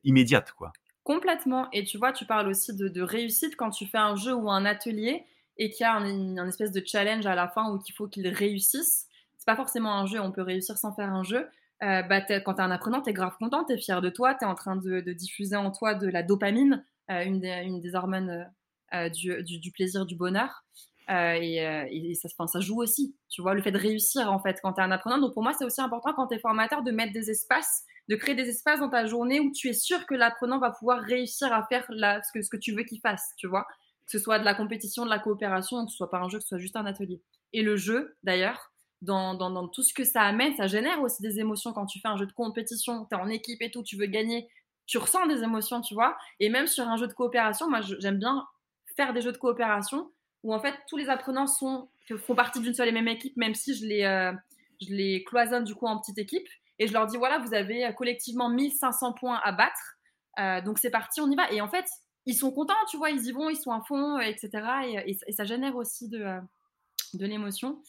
immédiate, 0.04 0.52
quoi. 0.52 0.72
Complètement. 1.04 1.68
Et 1.72 1.84
tu 1.84 1.98
vois, 1.98 2.12
tu 2.12 2.24
parles 2.26 2.48
aussi 2.48 2.74
de, 2.76 2.88
de 2.88 3.02
réussite 3.02 3.56
quand 3.56 3.70
tu 3.70 3.86
fais 3.86 3.98
un 3.98 4.16
jeu 4.16 4.34
ou 4.34 4.50
un 4.50 4.64
atelier 4.64 5.24
et 5.56 5.70
qu'il 5.70 5.84
y 5.84 5.86
a 5.86 5.94
un, 5.96 6.36
un 6.38 6.48
espèce 6.48 6.72
de 6.72 6.82
challenge 6.84 7.26
à 7.26 7.34
la 7.34 7.48
fin 7.48 7.72
où 7.72 7.80
il 7.86 7.92
faut 7.92 8.06
qu'il 8.06 8.26
réussisse. 8.28 9.06
C'est 9.36 9.46
pas 9.46 9.56
forcément 9.56 9.94
un 9.98 10.06
jeu, 10.06 10.20
on 10.20 10.30
peut 10.30 10.42
réussir 10.42 10.76
sans 10.78 10.92
faire 10.92 11.12
un 11.12 11.24
jeu. 11.24 11.46
Euh, 11.82 12.02
bah, 12.02 12.20
quand 12.20 12.54
tu 12.54 12.60
es 12.60 12.64
un 12.64 12.70
apprenant, 12.70 13.00
tu 13.00 13.10
es 13.10 13.12
grave 13.12 13.36
content, 13.38 13.64
tu 13.64 13.72
es 13.72 13.78
fier 13.78 14.02
de 14.02 14.10
toi, 14.10 14.34
tu 14.34 14.44
es 14.44 14.48
en 14.48 14.54
train 14.54 14.76
de, 14.76 15.00
diffuser 15.12 15.56
en 15.56 15.70
toi 15.70 15.94
de 15.94 16.08
la 16.08 16.22
dopamine, 16.22 16.84
euh, 17.10 17.24
une, 17.24 17.40
des, 17.40 17.94
hormones 17.94 18.30
euh, 18.94 19.08
euh, 19.08 19.08
du, 19.08 19.72
plaisir, 19.72 20.06
du 20.06 20.14
bonheur. 20.14 20.64
Et, 21.08 22.14
ça, 22.14 22.46
ça 22.46 22.60
joue 22.60 22.80
aussi, 22.80 23.16
tu 23.28 23.42
vois, 23.42 23.54
le 23.54 23.62
fait 23.62 23.72
de 23.72 23.78
réussir 23.78 24.30
en 24.30 24.38
fait 24.38 24.60
quand 24.62 24.74
tu 24.74 24.80
es 24.80 24.84
un 24.84 24.92
apprenant. 24.92 25.18
Donc 25.18 25.34
pour 25.34 25.42
moi, 25.42 25.52
c'est 25.58 25.64
aussi 25.64 25.80
important 25.80 26.12
quand 26.14 26.28
tu 26.28 26.36
es 26.36 26.38
formateur 26.38 26.84
de 26.84 26.92
mettre 26.92 27.12
des 27.12 27.30
espaces, 27.30 27.84
de 28.08 28.14
créer 28.14 28.36
des 28.36 28.48
espaces 28.48 28.78
dans 28.78 28.90
ta 28.90 29.06
journée 29.06 29.40
où 29.40 29.50
tu 29.50 29.68
es 29.68 29.72
sûr 29.72 30.06
que 30.06 30.14
l'apprenant 30.14 30.60
va 30.60 30.70
pouvoir 30.70 31.00
réussir 31.00 31.52
à 31.52 31.66
faire 31.66 31.84
ce, 31.88 32.32
que, 32.32 32.42
ce 32.42 32.48
que 32.50 32.56
tu 32.56 32.72
veux 32.72 32.84
qu'il 32.84 33.00
fasse, 33.00 33.32
tu 33.36 33.48
vois. 33.48 33.66
Que 34.06 34.12
ce 34.12 34.18
soit 34.20 34.38
de 34.38 34.44
la 34.44 34.54
compétition, 34.54 35.04
de 35.04 35.10
la 35.10 35.18
coopération, 35.18 35.84
que 35.84 35.90
ce 35.90 35.96
soit 35.96 36.10
pas 36.10 36.18
un 36.18 36.28
jeu, 36.28 36.38
que 36.38 36.44
ce 36.44 36.50
soit 36.50 36.58
juste 36.58 36.76
un 36.76 36.86
atelier. 36.86 37.20
Et 37.52 37.62
le 37.62 37.76
jeu, 37.76 38.16
d'ailleurs, 38.22 38.69
dans, 39.02 39.68
tout 39.68 39.82
ce 39.82 39.94
que 39.94 40.04
ça 40.04 40.22
amène, 40.22 40.54
ça 40.56 40.66
génère 40.66 41.00
aussi 41.02 41.22
des 41.22 41.40
émotions 41.40 41.72
quand 41.72 41.86
tu 41.86 42.00
fais 42.00 42.08
un 42.08 42.16
jeu 42.16 42.26
de 42.26 42.32
compétition, 42.32 43.06
tu 43.06 43.16
es 43.16 43.20
en 43.20 43.28
équipe 43.28 43.62
et 43.62 43.70
tout, 43.70 43.82
tu 43.82 43.96
veux 43.96 44.06
gagner, 44.06 44.48
tu 44.86 44.98
ressens 44.98 45.26
des 45.26 45.42
émotions, 45.42 45.80
tu 45.80 45.94
vois. 45.94 46.16
Et 46.38 46.48
même 46.48 46.66
sur 46.66 46.86
un 46.86 46.96
jeu 46.96 47.06
de 47.06 47.12
coopération, 47.12 47.68
moi 47.68 47.80
j'aime 47.80 48.18
bien 48.18 48.46
faire 48.96 49.12
des 49.12 49.22
jeux 49.22 49.32
de 49.32 49.38
coopération 49.38 50.10
où 50.42 50.54
en 50.54 50.60
fait 50.60 50.74
tous 50.88 50.96
les 50.96 51.08
apprenants 51.08 51.46
font 51.46 52.34
partie 52.34 52.60
d'une 52.60 52.74
seule 52.74 52.88
et 52.88 52.92
même 52.92 53.08
équipe, 53.08 53.36
même 53.36 53.54
si 53.54 53.74
je 53.74 53.86
les, 53.86 54.04
euh, 54.04 54.32
je 54.80 54.92
les 54.92 55.24
cloisonne 55.24 55.64
du 55.64 55.74
coup 55.74 55.86
en 55.86 55.98
petites 55.98 56.18
équipes. 56.18 56.48
et 56.78 56.86
je 56.86 56.92
leur 56.92 57.06
dis 57.06 57.16
voilà, 57.16 57.38
vous 57.38 57.54
avez 57.54 57.90
collectivement 57.96 58.48
1500 58.50 59.14
points 59.14 59.40
à 59.44 59.52
battre. 59.52 60.64
donc 60.64 60.78
c'est 60.78 60.90
parti, 60.90 61.20
on 61.20 61.30
y 61.30 61.36
va. 61.36 61.50
Et 61.52 61.60
en 61.60 61.68
fait, 61.68 61.86
ils 62.26 62.34
sont 62.34 62.50
contents, 62.52 62.74
tu 62.90 62.98
vois, 62.98 63.10
ils 63.10 63.26
y 63.26 63.32
vont, 63.32 63.48
ils 63.48 63.56
sont 63.56 63.72
à 63.72 63.80
fond, 63.80 64.18
etc. 64.18 64.50
Et, 65.06 65.32
ça 65.32 65.44
génère 65.44 65.76
aussi 65.76 66.08
de 66.08 66.42
l'émotion. 67.14 67.82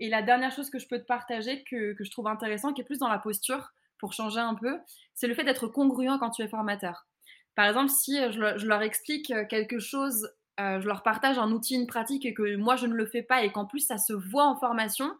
Et 0.00 0.08
la 0.08 0.22
dernière 0.22 0.52
chose 0.52 0.70
que 0.70 0.78
je 0.78 0.86
peux 0.86 0.98
te 0.98 1.06
partager, 1.06 1.64
que, 1.64 1.96
je 1.98 2.10
trouve 2.10 2.28
intéressant, 2.28 2.72
qui 2.72 2.80
est 2.80 2.84
plus 2.84 2.98
dans 2.98 3.08
la 3.08 3.18
posture, 3.18 3.72
pour 3.98 4.12
changer 4.12 4.40
un 4.40 4.54
peu, 4.54 4.78
c'est 5.14 5.26
le 5.26 5.34
fait 5.34 5.44
d'être 5.44 5.66
congruent 5.66 6.18
quand 6.20 6.30
tu 6.30 6.42
es 6.42 6.48
formateur. 6.48 7.06
Par 7.56 7.66
exemple, 7.66 7.90
si 7.90 8.16
je, 8.30 8.66
leur 8.66 8.82
explique 8.82 9.32
quelque 9.48 9.80
chose, 9.80 10.30
je 10.58 10.86
leur 10.86 11.02
partage 11.02 11.38
un 11.38 11.50
outil, 11.50 11.74
une 11.74 11.88
pratique 11.88 12.24
et 12.24 12.32
que 12.32 12.54
moi 12.54 12.76
je 12.76 12.86
ne 12.86 12.94
le 12.94 13.06
fais 13.06 13.22
pas 13.22 13.42
et 13.42 13.50
qu'en 13.50 13.66
plus 13.66 13.80
ça 13.80 13.98
se 13.98 14.12
voit 14.12 14.46
en 14.46 14.56
formation, 14.56 15.12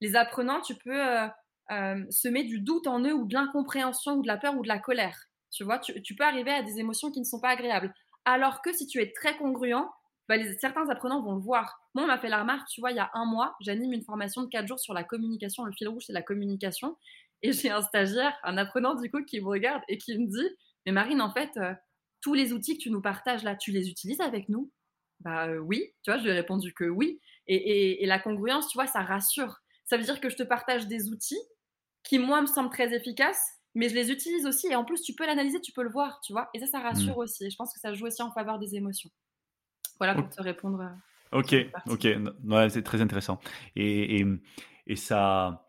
les 0.00 0.16
apprenants, 0.16 0.62
tu 0.62 0.74
peux 0.74 1.02
semer 2.08 2.44
du 2.44 2.60
doute 2.60 2.86
en 2.86 3.00
eux 3.00 3.12
ou 3.12 3.26
de 3.26 3.34
l'incompréhension 3.34 4.14
ou 4.14 4.22
de 4.22 4.26
la 4.26 4.38
peur 4.38 4.56
ou 4.56 4.62
de 4.62 4.68
la 4.68 4.78
colère. 4.78 5.28
Tu 5.50 5.62
vois, 5.62 5.78
tu, 5.78 6.16
peux 6.16 6.24
arriver 6.24 6.50
à 6.50 6.62
des 6.62 6.80
émotions 6.80 7.12
qui 7.12 7.20
ne 7.20 7.24
sont 7.24 7.40
pas 7.40 7.50
agréables. 7.50 7.94
Alors 8.24 8.60
que 8.60 8.72
si 8.72 8.86
tu 8.86 9.00
es 9.00 9.12
très 9.12 9.36
congruent, 9.36 9.86
bah, 10.28 10.36
certains 10.58 10.88
apprenants 10.88 11.22
vont 11.22 11.34
le 11.34 11.40
voir. 11.40 11.80
Moi, 11.94 12.04
on 12.04 12.06
m'a 12.06 12.18
fait 12.18 12.28
la 12.28 12.40
remarque, 12.40 12.68
tu 12.68 12.80
vois, 12.80 12.90
il 12.90 12.96
y 12.96 13.00
a 13.00 13.10
un 13.14 13.26
mois, 13.26 13.54
j'anime 13.60 13.92
une 13.92 14.04
formation 14.04 14.42
de 14.42 14.48
4 14.48 14.66
jours 14.66 14.80
sur 14.80 14.94
la 14.94 15.04
communication. 15.04 15.64
Le 15.64 15.72
fil 15.72 15.88
rouge, 15.88 16.04
c'est 16.06 16.12
la 16.12 16.22
communication. 16.22 16.96
Et 17.42 17.52
j'ai 17.52 17.70
un 17.70 17.82
stagiaire, 17.82 18.34
un 18.42 18.56
apprenant 18.56 18.94
du 18.94 19.10
coup, 19.10 19.22
qui 19.22 19.40
me 19.40 19.46
regarde 19.46 19.82
et 19.88 19.98
qui 19.98 20.16
me 20.18 20.26
dit 20.26 20.48
Mais 20.86 20.92
Marine, 20.92 21.20
en 21.20 21.30
fait, 21.30 21.50
euh, 21.58 21.74
tous 22.22 22.32
les 22.32 22.54
outils 22.54 22.78
que 22.78 22.82
tu 22.82 22.90
nous 22.90 23.02
partages 23.02 23.42
là, 23.42 23.54
tu 23.54 23.70
les 23.70 23.90
utilises 23.90 24.22
avec 24.22 24.48
nous? 24.48 24.72
Bah 25.20 25.48
euh, 25.48 25.58
oui, 25.58 25.92
tu 26.02 26.10
vois, 26.10 26.18
je 26.18 26.24
lui 26.24 26.30
ai 26.30 26.34
répondu 26.34 26.72
que 26.72 26.84
oui. 26.84 27.20
Et, 27.46 28.02
et, 28.02 28.06
la 28.06 28.18
congruence, 28.18 28.68
tu 28.68 28.78
vois, 28.78 28.86
ça 28.86 29.02
rassure. 29.02 29.58
Ça 29.84 29.98
veut 29.98 30.02
dire 30.02 30.20
que 30.20 30.30
je 30.30 30.36
te 30.36 30.42
partage 30.42 30.86
des 30.86 31.10
outils 31.10 31.40
qui, 32.02 32.18
moi, 32.18 32.40
me 32.40 32.46
semblent 32.46 32.70
très 32.70 32.94
efficaces, 32.94 33.46
mais 33.74 33.90
je 33.90 33.94
les 33.94 34.10
utilise 34.10 34.46
aussi. 34.46 34.68
Et 34.68 34.74
en 34.74 34.84
plus, 34.84 35.02
tu 35.02 35.14
peux 35.14 35.26
l'analyser, 35.26 35.60
tu 35.60 35.72
peux 35.72 35.82
le 35.82 35.90
voir, 35.90 36.20
tu 36.24 36.32
vois. 36.32 36.48
Et 36.54 36.60
ça, 36.60 36.66
ça 36.66 36.80
rassure 36.80 37.16
mmh. 37.16 37.20
aussi. 37.20 37.44
Et 37.44 37.50
je 37.50 37.56
pense 37.56 37.74
que 37.74 37.80
ça 37.80 37.92
joue 37.92 38.06
aussi 38.06 38.22
en 38.22 38.32
faveur 38.32 38.58
des 38.58 38.74
émotions. 38.74 39.10
Voilà 39.98 40.14
pour 40.14 40.28
te 40.28 40.42
répondre. 40.42 40.80
Euh, 40.80 41.38
ok, 41.38 41.54
ok, 41.88 42.08
ouais, 42.44 42.70
c'est 42.70 42.82
très 42.82 43.00
intéressant. 43.00 43.40
Et, 43.76 44.20
et, 44.20 44.26
et 44.86 44.96
ça. 44.96 45.60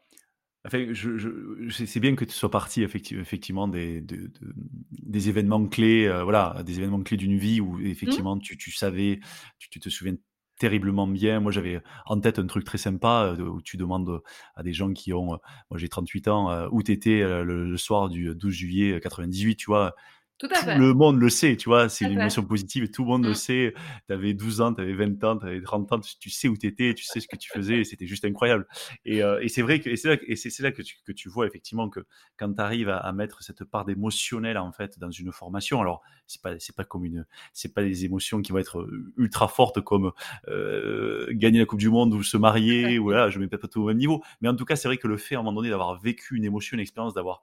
Enfin, 0.65 0.87
je, 0.93 1.17
je, 1.17 1.85
c'est 1.85 1.99
bien 1.99 2.15
que 2.15 2.25
tu 2.25 2.33
sois 2.33 2.49
parti 2.49 2.81
effectivement 2.81 3.67
des, 3.67 4.01
des 4.01 5.29
événements 5.29 5.67
clés, 5.67 6.07
euh, 6.07 6.23
voilà, 6.23 6.63
des 6.65 6.79
événements 6.79 7.03
clés 7.03 7.17
d'une 7.17 7.37
vie 7.37 7.61
où 7.61 7.77
mmh. 7.77 7.85
effectivement 7.85 8.39
tu, 8.39 8.57
tu, 8.57 8.71
savais, 8.71 9.19
tu, 9.59 9.69
tu, 9.69 9.79
te 9.79 9.89
souviens 9.89 10.15
terriblement 10.57 11.05
bien. 11.05 11.39
Moi, 11.39 11.51
j'avais 11.51 11.83
en 12.07 12.19
tête 12.19 12.39
un 12.39 12.47
truc 12.47 12.63
très 12.63 12.79
sympa 12.79 13.35
euh, 13.37 13.43
où 13.43 13.61
tu 13.61 13.77
demandes 13.77 14.23
à 14.55 14.63
des 14.63 14.73
gens 14.73 14.91
qui 14.91 15.13
ont, 15.13 15.37
moi 15.69 15.77
j'ai 15.77 15.87
38 15.87 16.27
ans, 16.29 16.67
où 16.71 16.81
t'étais 16.81 17.19
le, 17.19 17.69
le 17.69 17.77
soir 17.77 18.09
du 18.09 18.33
12 18.33 18.51
juillet 18.51 18.99
98, 18.99 19.57
tu 19.57 19.65
vois, 19.67 19.93
tout, 20.37 20.47
le 20.51 20.93
monde 20.93 21.19
le 21.19 21.29
sait, 21.29 21.55
tu 21.55 21.69
vois, 21.69 21.87
c'est 21.87 22.05
une 22.05 22.19
émotion 22.19 22.43
positive 22.43 22.83
et 22.83 22.91
tout 22.91 23.03
le 23.03 23.07
monde 23.07 23.23
le 23.23 23.31
mmh. 23.31 23.35
sait. 23.35 23.73
Tu 24.07 24.13
avais 24.13 24.33
12 24.33 24.59
ans, 24.59 24.73
tu 24.73 24.81
avais 24.81 24.93
20 24.93 25.23
ans, 25.23 25.37
tu 25.37 25.45
avais 25.45 25.61
30 25.61 25.93
ans, 25.93 25.99
tu 25.99 26.29
sais 26.29 26.49
où 26.49 26.57
tu 26.57 26.67
étais, 26.67 26.93
tu 26.93 27.05
sais 27.05 27.21
ce 27.21 27.27
que 27.27 27.37
tu 27.37 27.49
faisais, 27.49 27.85
c'était 27.85 28.05
juste 28.05 28.25
incroyable. 28.25 28.67
Et, 29.05 29.23
euh, 29.23 29.39
et 29.41 29.47
c'est 29.47 29.61
vrai 29.61 29.79
que 29.79 29.95
c'est 29.95 30.09
là, 30.09 30.17
et 30.27 30.35
c'est, 30.35 30.59
là 30.59 30.73
que, 30.73 30.81
tu, 30.81 30.97
que 31.05 31.13
tu 31.13 31.29
vois 31.29 31.47
effectivement 31.47 31.89
que 31.89 32.01
quand 32.37 32.53
tu 32.53 32.61
arrives 32.61 32.89
à, 32.89 33.11
mettre 33.13 33.43
cette 33.43 33.63
part 33.63 33.85
d'émotionnel 33.85 34.57
en 34.57 34.73
fait 34.73 34.99
dans 34.99 35.11
une 35.11 35.31
formation, 35.31 35.79
alors 35.79 36.01
c'est 36.27 36.41
pas 36.41 36.59
c'est 36.59 36.75
pas 36.75 36.83
comme 36.83 37.05
une 37.05 37.25
c'est 37.53 37.73
pas 37.73 37.83
des 37.83 38.03
émotions 38.03 38.41
qui 38.41 38.51
vont 38.51 38.57
être 38.57 38.79
euh, 38.79 39.13
ultra 39.17 39.47
fortes 39.47 39.79
comme 39.79 40.11
euh, 40.49 41.27
gagner 41.31 41.59
la 41.59 41.65
Coupe 41.65 41.79
du 41.79 41.89
Monde 41.89 42.13
ou 42.13 42.23
se 42.23 42.35
marier 42.35 42.99
ou 42.99 43.09
là, 43.09 43.29
je 43.29 43.39
mets 43.39 43.47
peut-être 43.47 43.61
pas 43.61 43.67
tout 43.69 43.81
au 43.83 43.87
même 43.87 43.97
niveau, 43.97 44.21
mais 44.41 44.49
en 44.49 44.55
tout 44.55 44.65
cas, 44.65 44.75
c'est 44.75 44.89
vrai 44.89 44.97
que 44.97 45.07
le 45.07 45.15
fait 45.17 45.35
à 45.35 45.39
un 45.39 45.43
moment 45.43 45.55
donné 45.55 45.69
d'avoir 45.69 45.97
vécu 45.97 46.35
une 46.35 46.43
émotion, 46.43 46.75
une 46.75 46.81
expérience, 46.81 47.13
d'avoir 47.13 47.41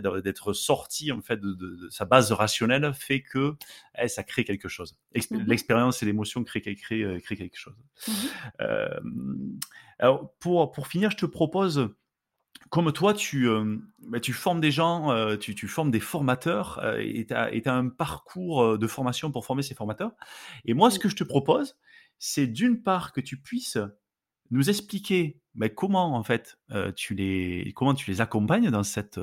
d'être 0.00 0.52
sorti 0.52 1.12
en 1.12 1.20
fait 1.20 1.40
de, 1.40 1.88
sa 1.90 2.04
base 2.04 2.32
rationnelle 2.32 2.92
fait 2.94 3.22
que 3.22 3.54
eh, 3.98 4.08
ça 4.08 4.22
crée 4.22 4.44
quelque 4.44 4.68
chose. 4.68 4.96
Mmh 5.14 5.36
l'expérience 5.46 6.02
et 6.02 6.06
l'émotion 6.06 6.44
créent, 6.44 6.60
créent, 6.60 7.02
euh, 7.02 7.20
créent, 7.20 7.36
quelque 7.36 7.58
chose. 7.58 7.76
Mmh 8.08 8.12
euh, 8.60 9.00
alors 9.98 10.34
pour, 10.38 10.72
pour 10.72 10.88
finir, 10.88 11.10
je 11.10 11.16
te 11.16 11.26
propose 11.26 11.90
comme 12.70 12.92
toi, 12.92 13.14
tu, 13.14 13.48
euh, 13.48 13.76
bah, 14.00 14.18
tu 14.18 14.32
formes 14.32 14.60
des 14.60 14.72
gens, 14.72 15.36
tu, 15.38 15.54
tu, 15.54 15.68
formes 15.68 15.90
des 15.90 16.00
formateurs 16.00 16.84
et 16.98 17.26
tu 17.26 17.34
as, 17.34 17.74
un 17.74 17.88
parcours 17.88 18.76
de 18.76 18.86
formation 18.86 19.30
pour 19.30 19.46
former 19.46 19.62
ces 19.62 19.74
formateurs. 19.74 20.12
Et 20.64 20.74
moi, 20.74 20.90
ce 20.90 20.98
que 20.98 21.08
je 21.08 21.16
te 21.16 21.24
propose, 21.24 21.76
c'est 22.18 22.46
d'une 22.46 22.82
part 22.82 23.12
que 23.12 23.20
tu 23.20 23.36
puisses 23.36 23.78
nous 24.50 24.70
expliquer 24.70 25.40
mais 25.54 25.70
comment 25.70 26.14
en 26.14 26.22
fait 26.22 26.58
tu 26.96 27.14
les 27.14 27.72
comment 27.74 27.94
tu 27.94 28.10
les 28.10 28.20
accompagnes 28.20 28.70
dans 28.70 28.82
cette 28.82 29.20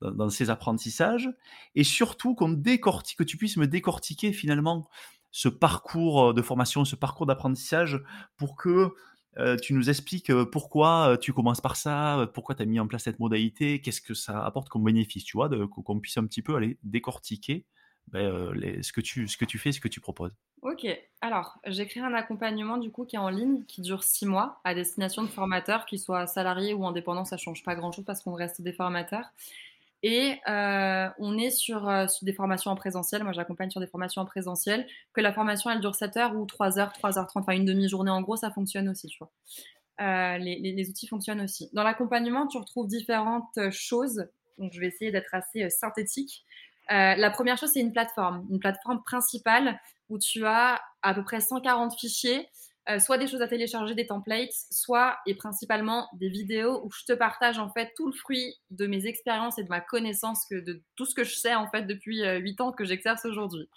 dans, 0.00 0.30
ces 0.30 0.50
apprentissages 0.50 1.30
et 1.74 1.84
surtout 1.84 2.34
qu'on 2.34 2.48
décortique 2.48 3.18
que 3.18 3.24
tu 3.24 3.36
puisses 3.36 3.56
me 3.56 3.66
décortiquer 3.66 4.32
finalement 4.32 4.88
ce 5.30 5.48
parcours 5.48 6.32
de 6.32 6.42
formation 6.42 6.84
ce 6.84 6.96
parcours 6.96 7.26
d'apprentissage 7.26 8.02
pour 8.36 8.56
que 8.56 8.94
tu 9.62 9.74
nous 9.74 9.90
expliques 9.90 10.32
pourquoi 10.44 11.18
tu 11.20 11.32
commences 11.32 11.60
par 11.60 11.76
ça 11.76 12.30
pourquoi 12.32 12.54
tu 12.54 12.62
as 12.62 12.66
mis 12.66 12.80
en 12.80 12.86
place 12.86 13.02
cette 13.04 13.18
modalité 13.18 13.80
qu'est-ce 13.80 14.00
que 14.00 14.14
ça 14.14 14.44
apporte 14.44 14.68
comme 14.68 14.84
bénéfice 14.84 15.24
tu 15.24 15.36
vois 15.36 15.50
qu'on 15.68 16.00
puisse 16.00 16.16
un 16.16 16.26
petit 16.26 16.42
peu 16.42 16.56
aller 16.56 16.78
décortiquer 16.82 17.66
ce 18.12 18.92
que 18.92 19.00
tu 19.00 19.28
ce 19.28 19.36
que 19.36 19.44
tu 19.44 19.58
fais 19.58 19.72
ce 19.72 19.80
que 19.80 19.88
tu 19.88 20.00
proposes 20.00 20.32
Ok, 20.62 20.86
alors 21.20 21.58
j'ai 21.66 21.86
créé 21.86 22.02
un 22.02 22.14
accompagnement 22.14 22.78
du 22.78 22.90
coup 22.90 23.04
qui 23.04 23.16
est 23.16 23.18
en 23.18 23.28
ligne, 23.28 23.64
qui 23.66 23.82
dure 23.82 24.02
six 24.02 24.24
mois, 24.24 24.60
à 24.64 24.74
destination 24.74 25.22
de 25.22 25.28
formateurs, 25.28 25.84
qu'ils 25.84 25.98
soient 25.98 26.26
salariés 26.26 26.72
ou 26.72 26.86
indépendants, 26.86 27.26
ça 27.26 27.36
change 27.36 27.62
pas 27.62 27.74
grand-chose 27.74 28.04
parce 28.06 28.22
qu'on 28.22 28.32
reste 28.32 28.62
des 28.62 28.72
formateurs. 28.72 29.30
Et 30.06 30.38
euh, 30.48 31.08
on 31.18 31.38
est 31.38 31.50
sur, 31.50 31.88
euh, 31.88 32.06
sur, 32.08 32.26
des 32.26 32.34
formations 32.34 32.70
en 32.70 32.76
présentiel. 32.76 33.24
Moi, 33.24 33.32
j'accompagne 33.32 33.70
sur 33.70 33.80
des 33.80 33.86
formations 33.86 34.20
en 34.20 34.26
présentiel. 34.26 34.86
Que 35.14 35.22
la 35.22 35.32
formation, 35.32 35.70
elle 35.70 35.80
dure 35.80 35.94
7 35.94 36.18
heures 36.18 36.36
ou 36.36 36.44
3 36.44 36.78
heures, 36.78 36.92
3h30, 36.92 37.30
enfin 37.36 37.52
une 37.52 37.64
demi-journée 37.64 38.10
en 38.10 38.20
gros, 38.20 38.36
ça 38.36 38.50
fonctionne 38.50 38.90
aussi. 38.90 39.16
Euh, 40.02 40.36
les, 40.36 40.58
les, 40.58 40.90
outils 40.90 41.06
fonctionnent 41.06 41.40
aussi. 41.40 41.70
Dans 41.72 41.82
l'accompagnement, 41.82 42.46
tu 42.46 42.58
retrouves 42.58 42.86
différentes 42.86 43.58
choses. 43.70 44.26
Donc, 44.58 44.74
je 44.74 44.80
vais 44.80 44.88
essayer 44.88 45.10
d'être 45.10 45.34
assez 45.34 45.70
synthétique. 45.70 46.44
La 46.88 47.30
première 47.30 47.58
chose, 47.58 47.70
c'est 47.72 47.80
une 47.80 47.92
plateforme. 47.92 48.46
Une 48.50 48.58
plateforme 48.58 49.02
principale 49.04 49.80
où 50.08 50.18
tu 50.18 50.44
as 50.46 50.80
à 51.02 51.14
peu 51.14 51.24
près 51.24 51.40
140 51.40 51.98
fichiers, 51.98 52.48
euh, 52.90 52.98
soit 52.98 53.16
des 53.16 53.26
choses 53.26 53.40
à 53.40 53.48
télécharger, 53.48 53.94
des 53.94 54.06
templates, 54.06 54.52
soit 54.70 55.16
et 55.26 55.34
principalement 55.34 56.06
des 56.12 56.28
vidéos 56.28 56.84
où 56.84 56.90
je 56.90 57.04
te 57.06 57.14
partage 57.14 57.58
en 57.58 57.70
fait 57.70 57.92
tout 57.96 58.06
le 58.06 58.12
fruit 58.12 58.56
de 58.70 58.86
mes 58.86 59.06
expériences 59.06 59.58
et 59.58 59.64
de 59.64 59.70
ma 59.70 59.80
connaissance, 59.80 60.44
que, 60.50 60.56
de 60.56 60.82
tout 60.94 61.06
ce 61.06 61.14
que 61.14 61.24
je 61.24 61.34
sais 61.34 61.54
en 61.54 61.66
fait 61.70 61.82
depuis 61.82 62.22
8 62.22 62.60
euh, 62.60 62.64
ans 62.64 62.72
que 62.72 62.84
j'exerce 62.84 63.24
aujourd'hui. 63.24 63.68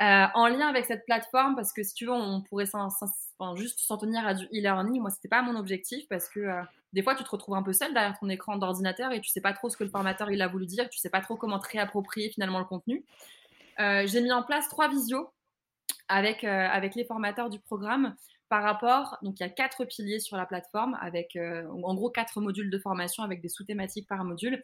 Euh, 0.00 0.26
en 0.34 0.46
lien 0.46 0.68
avec 0.68 0.84
cette 0.84 1.04
plateforme, 1.06 1.56
parce 1.56 1.72
que 1.72 1.82
si 1.82 1.94
tu 1.94 2.04
veux, 2.04 2.12
on 2.12 2.42
pourrait 2.42 2.66
juste 3.56 3.80
s'en 3.80 3.96
tenir 3.96 4.24
à 4.26 4.34
du 4.34 4.44
e-learning. 4.46 5.00
Moi, 5.00 5.10
c'était 5.10 5.28
pas 5.28 5.42
mon 5.42 5.56
objectif 5.56 6.06
parce 6.08 6.28
que 6.28 6.48
des 6.96 7.02
fois, 7.02 7.14
tu 7.14 7.22
te 7.22 7.28
retrouves 7.28 7.54
un 7.54 7.62
peu 7.62 7.74
seul 7.74 7.92
derrière 7.92 8.18
ton 8.18 8.28
écran 8.30 8.56
d'ordinateur 8.56 9.12
et 9.12 9.20
tu 9.20 9.28
sais 9.28 9.42
pas 9.42 9.52
trop 9.52 9.68
ce 9.68 9.76
que 9.76 9.84
le 9.84 9.90
formateur 9.90 10.30
il 10.30 10.40
a 10.40 10.48
voulu 10.48 10.64
dire, 10.64 10.88
tu 10.88 10.98
sais 10.98 11.10
pas 11.10 11.20
trop 11.20 11.36
comment 11.36 11.58
te 11.58 11.68
réapproprier 11.68 12.30
finalement 12.30 12.58
le 12.58 12.64
contenu. 12.64 13.04
j'ai 13.78 14.20
mis 14.22 14.32
en 14.32 14.42
place 14.42 14.66
trois 14.68 14.88
visios 14.88 15.30
avec, 16.08 16.44
euh, 16.44 16.68
avec 16.70 16.94
les 16.94 17.04
formateurs 17.04 17.50
du 17.50 17.60
programme 17.60 18.14
par 18.48 18.62
rapport, 18.62 19.18
donc 19.22 19.40
il 19.40 19.42
y 19.42 19.46
a 19.46 19.50
quatre 19.50 19.84
piliers 19.84 20.20
sur 20.20 20.36
la 20.36 20.46
plateforme 20.46 20.96
avec 21.00 21.36
euh, 21.36 21.68
en 21.68 21.94
gros 21.94 22.10
quatre 22.10 22.40
modules 22.40 22.70
de 22.70 22.78
formation 22.78 23.22
avec 23.24 23.40
des 23.42 23.48
sous-thématiques 23.48 24.08
par 24.08 24.24
module. 24.24 24.62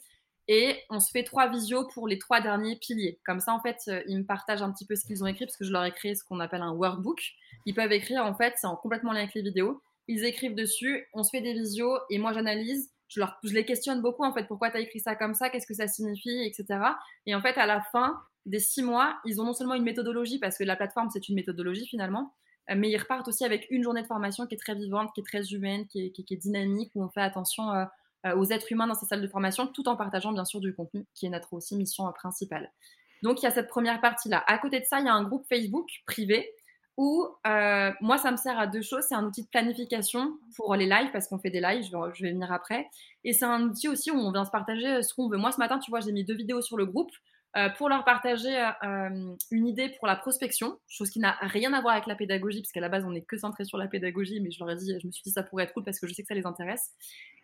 Et 0.49 0.77
on 0.91 0.99
se 0.99 1.11
fait 1.11 1.23
trois 1.23 1.49
visios 1.49 1.87
pour 1.89 2.09
les 2.09 2.19
trois 2.19 2.41
derniers 2.41 2.77
piliers. 2.77 3.21
Comme 3.25 3.39
ça, 3.39 3.53
en 3.53 3.61
fait, 3.61 3.79
euh, 3.89 4.03
ils 4.09 4.19
me 4.19 4.25
partagent 4.25 4.63
un 4.63 4.73
petit 4.73 4.87
peu 4.87 4.97
ce 4.97 5.05
qu'ils 5.05 5.23
ont 5.23 5.27
écrit, 5.27 5.47
parce 5.47 5.57
que 5.57 5.65
je 5.65 5.71
leur 5.71 5.85
ai 5.85 5.93
créé 5.93 6.17
ce 6.17 6.25
qu'on 6.25 6.41
appelle 6.41 6.63
un 6.63 6.73
workbook. 6.73 7.21
Ils 7.65 7.75
peuvent 7.75 7.93
écrire, 7.93 8.25
en 8.25 8.35
fait, 8.35 8.55
c'est 8.57 8.67
en 8.67 8.75
complètement 8.75 9.13
lien 9.13 9.21
avec 9.21 9.35
les 9.35 9.43
vidéos. 9.43 9.81
Ils 10.09 10.25
écrivent 10.25 10.55
dessus, 10.55 11.07
on 11.15 11.23
se 11.23 11.31
fait 11.31 11.41
des 11.41 11.53
visios, 11.53 11.99
et 12.11 12.19
moi 12.19 12.33
j'analyse. 12.33 12.91
Je, 13.09 13.21
leur, 13.21 13.39
je 13.45 13.53
les 13.53 13.65
questionne 13.65 14.01
beaucoup, 14.01 14.25
en 14.25 14.33
fait, 14.33 14.47
pourquoi 14.47 14.71
tu 14.71 14.79
as 14.79 14.81
écrit 14.81 15.01
ça 15.01 15.15
comme 15.15 15.35
ça, 15.35 15.51
qu'est-ce 15.51 15.67
que 15.67 15.75
ça 15.75 15.87
signifie, 15.87 16.45
etc. 16.45 16.81
Et 17.27 17.35
en 17.35 17.43
fait, 17.43 17.59
à 17.59 17.67
la 17.67 17.83
fin, 17.93 18.19
des 18.47 18.59
six 18.59 18.83
mois, 18.83 19.21
ils 19.25 19.41
ont 19.41 19.45
non 19.45 19.53
seulement 19.53 19.75
une 19.75 19.85
méthodologie, 19.85 20.39
parce 20.39 20.59
que 20.59 20.65
la 20.65 20.77
plateforme, 20.77 21.11
c'est 21.13 21.29
une 21.29 21.35
méthodologie 21.35 21.87
finalement, 21.87 22.35
euh, 22.71 22.75
mais 22.77 22.91
ils 22.91 22.97
repartent 22.97 23.29
aussi 23.29 23.45
avec 23.45 23.67
une 23.71 23.83
journée 23.83 24.03
de 24.03 24.07
formation 24.07 24.47
qui 24.47 24.55
est 24.55 24.59
très 24.59 24.75
vivante, 24.75 25.11
qui 25.15 25.21
est 25.21 25.25
très 25.25 25.53
humaine, 25.53 25.87
qui 25.87 26.13
est, 26.17 26.37
dynamique, 26.37 26.93
où 26.95 27.05
on 27.05 27.09
fait 27.09 27.21
attention 27.21 27.71
euh, 27.73 27.85
euh, 28.27 28.37
aux 28.37 28.45
êtres 28.47 28.71
humains 28.71 28.87
dans 28.87 28.95
ces 28.95 29.07
salles 29.07 29.23
de 29.23 29.29
formation, 29.29 29.67
tout 29.67 29.89
en 29.89 29.97
partageant 29.97 30.33
bien 30.33 30.45
sûr 30.45 30.61
du 30.61 30.75
contenu, 30.75 31.07
qui 31.15 31.27
est 31.27 31.31
notre 31.31 31.53
aussi 31.53 31.77
mission 31.77 32.11
principale. 32.13 32.73
Donc 33.23 33.41
il 33.41 33.45
y 33.45 33.49
a 33.49 33.53
cette 33.53 33.69
première 33.69 34.01
partie-là. 34.01 34.43
À 34.47 34.59
côté 34.59 34.81
de 34.81 34.85
ça, 34.85 35.01
il 35.01 35.07
y 35.07 35.09
a 35.09 35.15
un 35.15 35.23
groupe 35.23 35.47
Facebook 35.49 35.89
privé 36.07 36.53
où 36.97 37.27
moi, 38.01 38.19
ça 38.19 38.31
me 38.31 38.37
sert 38.37 38.59
à 38.59 38.67
deux 38.67 38.83
choses. 38.83 39.05
C'est 39.09 39.15
un 39.15 39.25
outil 39.25 39.43
de 39.43 39.49
planification 39.49 40.39
pour 40.57 40.75
les 40.77 40.87
lives, 40.87 41.11
parce 41.13 41.29
qu'on 41.29 41.39
fait 41.39 41.51
des 41.51 41.61
lives, 41.61 41.85
je 41.85 41.91
vais, 41.91 42.15
je 42.15 42.23
vais 42.23 42.33
venir 42.33 42.53
après. 42.53 42.89
Et 43.25 43.33
c'est 43.33 43.45
un 43.45 43.63
outil 43.63 43.89
aussi 43.89 44.11
où 44.11 44.17
on 44.17 44.33
vient 44.33 44.45
se 44.45 44.51
partager 44.51 45.03
ce 45.03 45.15
qu'on 45.15 45.29
veut. 45.29 45.39
Moi, 45.39 45.53
ce 45.53 45.59
matin, 45.59 45.79
tu 45.79 45.91
vois, 45.91 46.01
j'ai 46.01 46.13
mis 46.13 46.25
deux 46.25 46.35
vidéos 46.37 46.61
sur 46.61 46.77
le 46.77 46.87
groupe. 46.87 47.11
pour 47.77 47.89
leur 47.91 48.05
partager 48.05 48.57
une 49.51 49.67
idée 49.67 49.91
pour 49.99 50.07
la 50.07 50.17
prospection, 50.17 50.79
chose 50.89 51.11
qui 51.11 51.19
n'a 51.19 51.37
rien 51.43 51.73
à 51.75 51.81
voir 51.83 51.93
avec 51.95 52.07
la 52.07 52.15
pédagogie, 52.15 52.63
parce 52.63 52.73
qu'à 52.73 52.81
la 52.81 52.89
base, 52.89 53.05
on 53.05 53.11
n'est 53.11 53.23
que 53.23 53.37
centré 53.37 53.65
sur 53.65 53.77
la 53.77 53.89
pédagogie, 53.89 54.41
mais 54.41 54.51
je 54.51 54.59
leur 54.59 54.71
ai 54.71 54.77
dit, 54.77 54.95
je 55.01 55.07
me 55.07 55.13
suis 55.13 55.23
dit, 55.23 55.31
ça 55.31 55.43
pourrait 55.43 55.65
être 55.65 55.75
cool 55.75 55.85
parce 55.85 56.01
que 56.01 56.07
je 56.07 56.15
sais 56.15 56.23
que 56.23 56.29
ça 56.29 56.35
les 56.35 56.47
intéresse. 56.47 56.93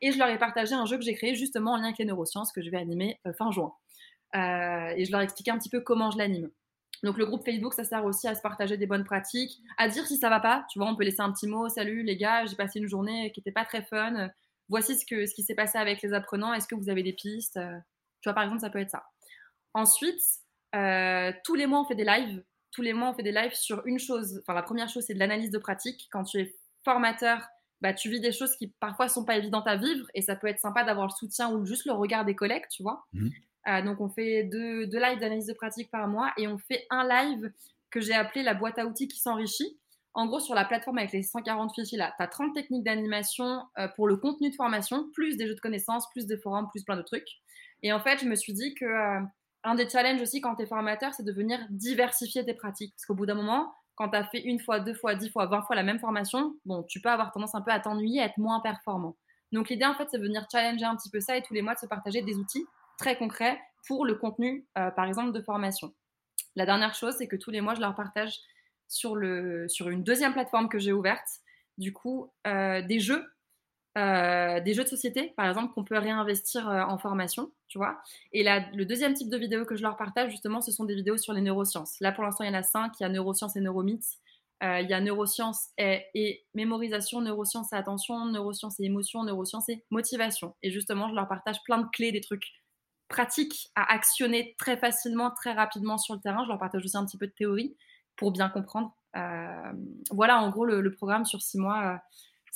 Et 0.01 0.13
je 0.13 0.19
leur 0.19 0.29
ai 0.29 0.39
partagé 0.39 0.75
un 0.75 0.87
jeu 0.87 0.97
que 0.97 1.05
j'ai 1.05 1.15
créé 1.15 1.35
justement 1.35 1.73
en 1.73 1.77
lien 1.77 1.85
avec 1.85 1.99
les 1.99 2.07
neurosciences 2.07 2.53
que 2.53 2.63
je 2.63 2.71
vais 2.71 2.79
animer 2.79 3.21
fin 3.37 3.51
juin. 3.51 3.73
et 4.35 5.05
je 5.05 5.11
leur 5.13 5.21
ai 5.21 5.25
expliqué 5.25 5.51
un 5.51 5.59
petit 5.59 5.71
peu 5.71 5.81
comment 5.81 6.11
je 6.11 6.19
l'anime. 6.19 6.51
Donc 7.03 7.17
le 7.17 7.27
groupe 7.27 7.45
Facebook, 7.45 7.75
ça 7.75 7.85
sert 7.85 8.05
aussi 8.05 8.27
à 8.27 8.35
se 8.35 8.43
partager 8.43 8.77
des 8.77 8.87
bonnes 8.87 9.05
pratiques, 9.05 9.61
à 9.77 9.89
dire 9.89 10.07
si 10.07 10.17
ça 10.17 10.29
va 10.29 10.41
pas. 10.41 10.65
Tu 10.71 10.79
vois, 10.79 10.89
on 10.89 10.97
peut 10.97 11.05
laisser 11.05 11.21
un 11.21 11.33
petit 11.33 11.47
mot, 11.47 11.69
salut 11.69 12.03
les 12.03 12.17
gars, 12.17 12.45
j'ai 12.47 12.57
passé 12.57 12.79
une 12.79 12.89
journée 12.89 13.31
qui 13.33 13.41
n'était 13.41 13.53
pas 13.53 13.65
très 13.65 13.83
fun. 13.83 14.31
Voici 14.69 14.97
ce, 14.99 15.07
que, 15.07 15.27
ce 15.27 15.35
qui 15.35 15.43
s'est 15.43 15.55
passé 15.55 15.79
avec 15.79 16.03
les 16.03 16.13
apprenants. 16.13 16.53
Est-ce 16.53 16.69
que 16.69 16.75
vous 16.75 16.91
avez 16.91 17.03
des 17.03 17.15
pistes? 17.15 17.59
Tu 18.21 18.29
vois, 18.29 18.35
par 18.35 18.45
exemple, 18.45 18.61
ça 18.61 18.71
peut 18.71 18.81
être 18.81 18.91
ça. 18.91 19.05
Ensuite, 19.75 20.21
euh, 20.75 21.33
tous 21.45 21.55
les 21.55 21.67
mois, 21.67 21.81
on 21.81 21.85
fait 21.85 21.95
des 21.95 22.05
lives. 22.05 22.43
Tous 22.73 22.83
les 22.83 22.93
mois, 22.93 23.11
on 23.11 23.15
fait 23.15 23.23
des 23.23 23.33
lives 23.33 23.55
sur 23.55 23.87
une 23.87 23.99
chose. 23.99 24.41
Enfin, 24.43 24.55
la 24.55 24.63
première 24.63 24.89
chose, 24.89 25.05
c'est 25.07 25.15
de 25.15 25.19
l'analyse 25.19 25.51
de 25.51 25.59
pratique. 25.59 26.09
Quand 26.11 26.25
tu 26.25 26.39
es 26.39 26.57
formateur, 26.85 27.47
bah, 27.81 27.95
tu 27.95 28.11
vis 28.11 28.21
des 28.21 28.33
choses 28.33 28.57
qui 28.57 28.69
parfois 28.81 29.09
sont 29.09 29.25
pas 29.25 29.37
évidentes 29.37 29.67
à 29.67 29.77
vivre 29.77 30.07
et 30.15 30.23
ça 30.23 30.37
peut 30.37 30.49
être 30.49 30.59
sympa 30.59 30.85
d'avoir 30.85 31.07
le 31.07 31.13
soutien 31.13 31.53
ou 31.53 31.65
juste 31.65 31.87
le 31.87 31.93
regard 31.93 32.25
des 32.25 32.35
collègues, 32.35 32.67
tu 32.71 32.83
vois. 32.83 33.07
Mmh. 33.13 33.29
Euh, 33.69 33.83
donc, 33.83 34.01
on 34.01 34.09
fait 34.09 34.45
deux, 34.45 34.85
lives 34.85 35.19
d'analyse 35.19 35.47
de 35.47 35.53
pratique 35.53 35.91
par 35.91 36.09
mois 36.09 36.33
et 36.37 36.49
on 36.49 36.59
fait 36.59 36.87
un 36.91 37.07
live 37.07 37.53
que 37.91 38.01
j'ai 38.01 38.15
appelé 38.15 38.43
la 38.43 38.55
boîte 38.55 38.79
à 38.79 38.87
outils 38.87 39.09
qui 39.09 39.21
s'enrichit. 39.21 39.79
En 40.15 40.27
gros, 40.27 40.41
sur 40.41 40.55
la 40.55 40.65
plateforme 40.65 40.99
avec 40.99 41.13
les 41.13 41.23
140 41.23 41.75
fichiers 41.75 41.99
là, 41.99 42.13
tu 42.17 42.23
as 42.23 42.27
30 42.27 42.55
techniques 42.55 42.83
d'animation 42.83 43.63
euh, 43.79 43.89
pour 43.95 44.09
le 44.09 44.17
contenu 44.17 44.51
de 44.51 44.55
formation, 44.55 45.09
plus 45.15 45.37
des 45.37 45.47
jeux 45.47 45.55
de 45.55 45.61
connaissances, 45.61 46.09
plus 46.11 46.27
des 46.27 46.39
forums, 46.39 46.69
plus 46.71 46.83
plein 46.83 46.97
de 46.97 47.03
trucs. 47.03 47.29
Et 47.83 47.93
en 47.93 48.01
fait, 48.01 48.19
je 48.19 48.25
me 48.25 48.35
suis 48.35 48.53
dit 48.53 48.75
que 48.75 48.85
euh, 48.85 49.21
un 49.65 49.75
des 49.75 49.89
challenges 49.89 50.21
aussi 50.21 50.41
quand 50.41 50.57
tu 50.57 50.63
es 50.63 50.67
formateur, 50.67 51.15
c'est 51.15 51.23
de 51.23 51.33
venir 51.33 51.61
diversifier 51.71 52.45
tes 52.45 52.55
pratiques. 52.55 52.95
Parce 52.95 53.07
qu'au 53.07 53.15
bout 53.15 53.27
d'un 53.27 53.35
moment, 53.35 53.73
quand 53.95 54.09
tu 54.09 54.17
as 54.17 54.25
fait 54.25 54.41
une 54.41 54.61
fois, 54.61 54.81
deux 54.81 54.95
fois, 54.95 55.15
dix 55.15 55.31
fois, 55.31 55.47
vingt 55.47 55.63
fois 55.63 55.77
la 55.77 55.83
même 55.83 55.99
formation, 55.99 56.55
bon, 56.65 56.83
tu 56.85 57.01
peux 57.01 57.11
avoir 57.11 57.31
tendance 57.31 57.55
un 57.55 57.61
peu 57.61 57.71
à 57.71 57.79
t'ennuyer, 57.79 58.21
à 58.23 58.27
être 58.27 58.39
moins 58.39 58.61
performant. 58.61 59.17
Donc 59.53 59.69
l'idée, 59.69 59.85
en 59.85 59.95
fait, 59.95 60.09
c'est 60.11 60.19
de 60.19 60.23
venir 60.23 60.47
challenger 60.51 60.85
un 60.85 60.97
petit 60.97 61.11
peu 61.11 61.21
ça 61.21 61.37
et 61.37 61.43
tous 61.43 61.55
les 61.55 61.63
mois 61.63 61.75
de 61.75 61.81
se 61.81 61.87
partager 61.87 62.23
des 62.23 62.35
outils 62.35 62.67
très 62.99 63.17
concrets 63.17 63.59
pour 63.87 64.05
le 64.05 64.15
contenu, 64.15 64.67
euh, 64.77 64.91
par 64.91 65.07
exemple, 65.07 65.33
de 65.33 65.41
formation. 65.41 65.95
La 66.57 66.67
dernière 66.67 66.95
chose, 66.95 67.15
c'est 67.17 67.29
que 67.29 67.37
tous 67.37 67.51
les 67.51 67.61
mois, 67.61 67.75
je 67.75 67.81
leur 67.81 67.95
partage 67.95 68.39
sur, 68.89 69.17
le, 69.17 69.67
sur 69.69 69.89
une 69.89 70.03
deuxième 70.03 70.33
plateforme 70.33 70.69
que 70.69 70.79
j'ai 70.79 70.93
ouverte, 70.93 71.29
du 71.79 71.93
coup, 71.93 72.31
euh, 72.47 72.83
des 72.83 73.01
jeux 73.01 73.25
euh, 73.97 74.61
des 74.61 74.75
jeux 74.75 74.85
de 74.85 74.89
société, 74.89 75.33
par 75.37 75.49
exemple, 75.49 75.75
qu'on 75.75 75.83
peut 75.83 75.99
réinvestir 75.99 76.69
en 76.69 76.99
formation, 76.99 77.51
tu 77.67 77.79
vois. 77.79 78.01
Et 78.33 78.45
le 78.45 78.85
deuxième 78.85 79.15
type 79.15 79.29
de 79.29 79.37
vidéo 79.37 79.65
que 79.65 79.75
je 79.75 79.83
leur 79.83 79.97
partage, 79.97 80.31
justement, 80.31 80.61
ce 80.61 80.71
sont 80.71 80.85
des 80.85 80.95
vidéos 80.95 81.17
sur 81.17 81.33
les 81.33 81.41
neurosciences. 81.41 81.99
Là, 82.01 82.13
pour 82.13 82.23
l'instant, 82.23 82.45
il 82.45 82.49
y 82.49 82.51
en 82.51 82.59
a 82.59 82.63
cinq. 82.63 82.93
Il 83.01 83.03
y 83.03 83.07
a 83.07 83.09
neurosciences 83.09 83.57
et 83.57 83.61
neuromythes. 83.61 84.19
Il 84.63 84.87
y 84.89 84.93
a 84.93 85.01
neurosciences 85.01 85.71
et, 85.79 86.05
et, 86.15 86.45
mémorisation, 86.55 87.21
neurosciences 87.23 87.73
et 87.73 87.77
attention, 87.77 88.27
neurosciences 88.27 88.79
et 88.79 88.85
émotion, 88.85 89.25
neurosciences 89.25 89.69
et 89.69 89.85
motivation. 89.91 90.55
Et 90.63 90.71
justement, 90.71 91.09
je 91.09 91.17
leur 91.17 91.27
partage 91.27 91.61
plein 91.65 91.79
de 91.79 91.89
clés, 91.91 92.13
des 92.13 92.21
trucs 92.21 92.53
pratiques 93.09 93.71
à 93.75 93.93
actionner 93.93 94.55
très 94.59 94.77
facilement, 94.77 95.31
très 95.31 95.53
rapidement 95.53 95.99
sur 95.99 96.15
le 96.15 96.21
terrain. 96.21 96.45
Je 96.45 96.49
leur 96.49 96.59
partage 96.59 96.85
aussi 96.85 96.97
un 96.97 97.05
petit 97.05 97.19
peu 97.19 97.27
de 97.27 97.33
théorie 97.33 97.77
pour 98.17 98.33
bien 98.33 98.49
comprendre. 98.49 98.95
voilà, 100.11 100.39
en 100.39 100.51
gros, 100.51 100.65
le, 100.65 100.81
le, 100.81 100.93
programme 100.93 101.25
sur 101.25 101.43
six 101.43 101.59
mois 101.59 102.01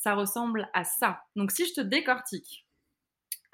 ça 0.02 0.14
ressemble 0.14 0.68
à 0.74 0.84
ça. 0.84 1.22
Donc 1.36 1.52
si 1.52 1.64
je 1.66 1.74
te 1.74 1.80
décortique, 1.80 2.66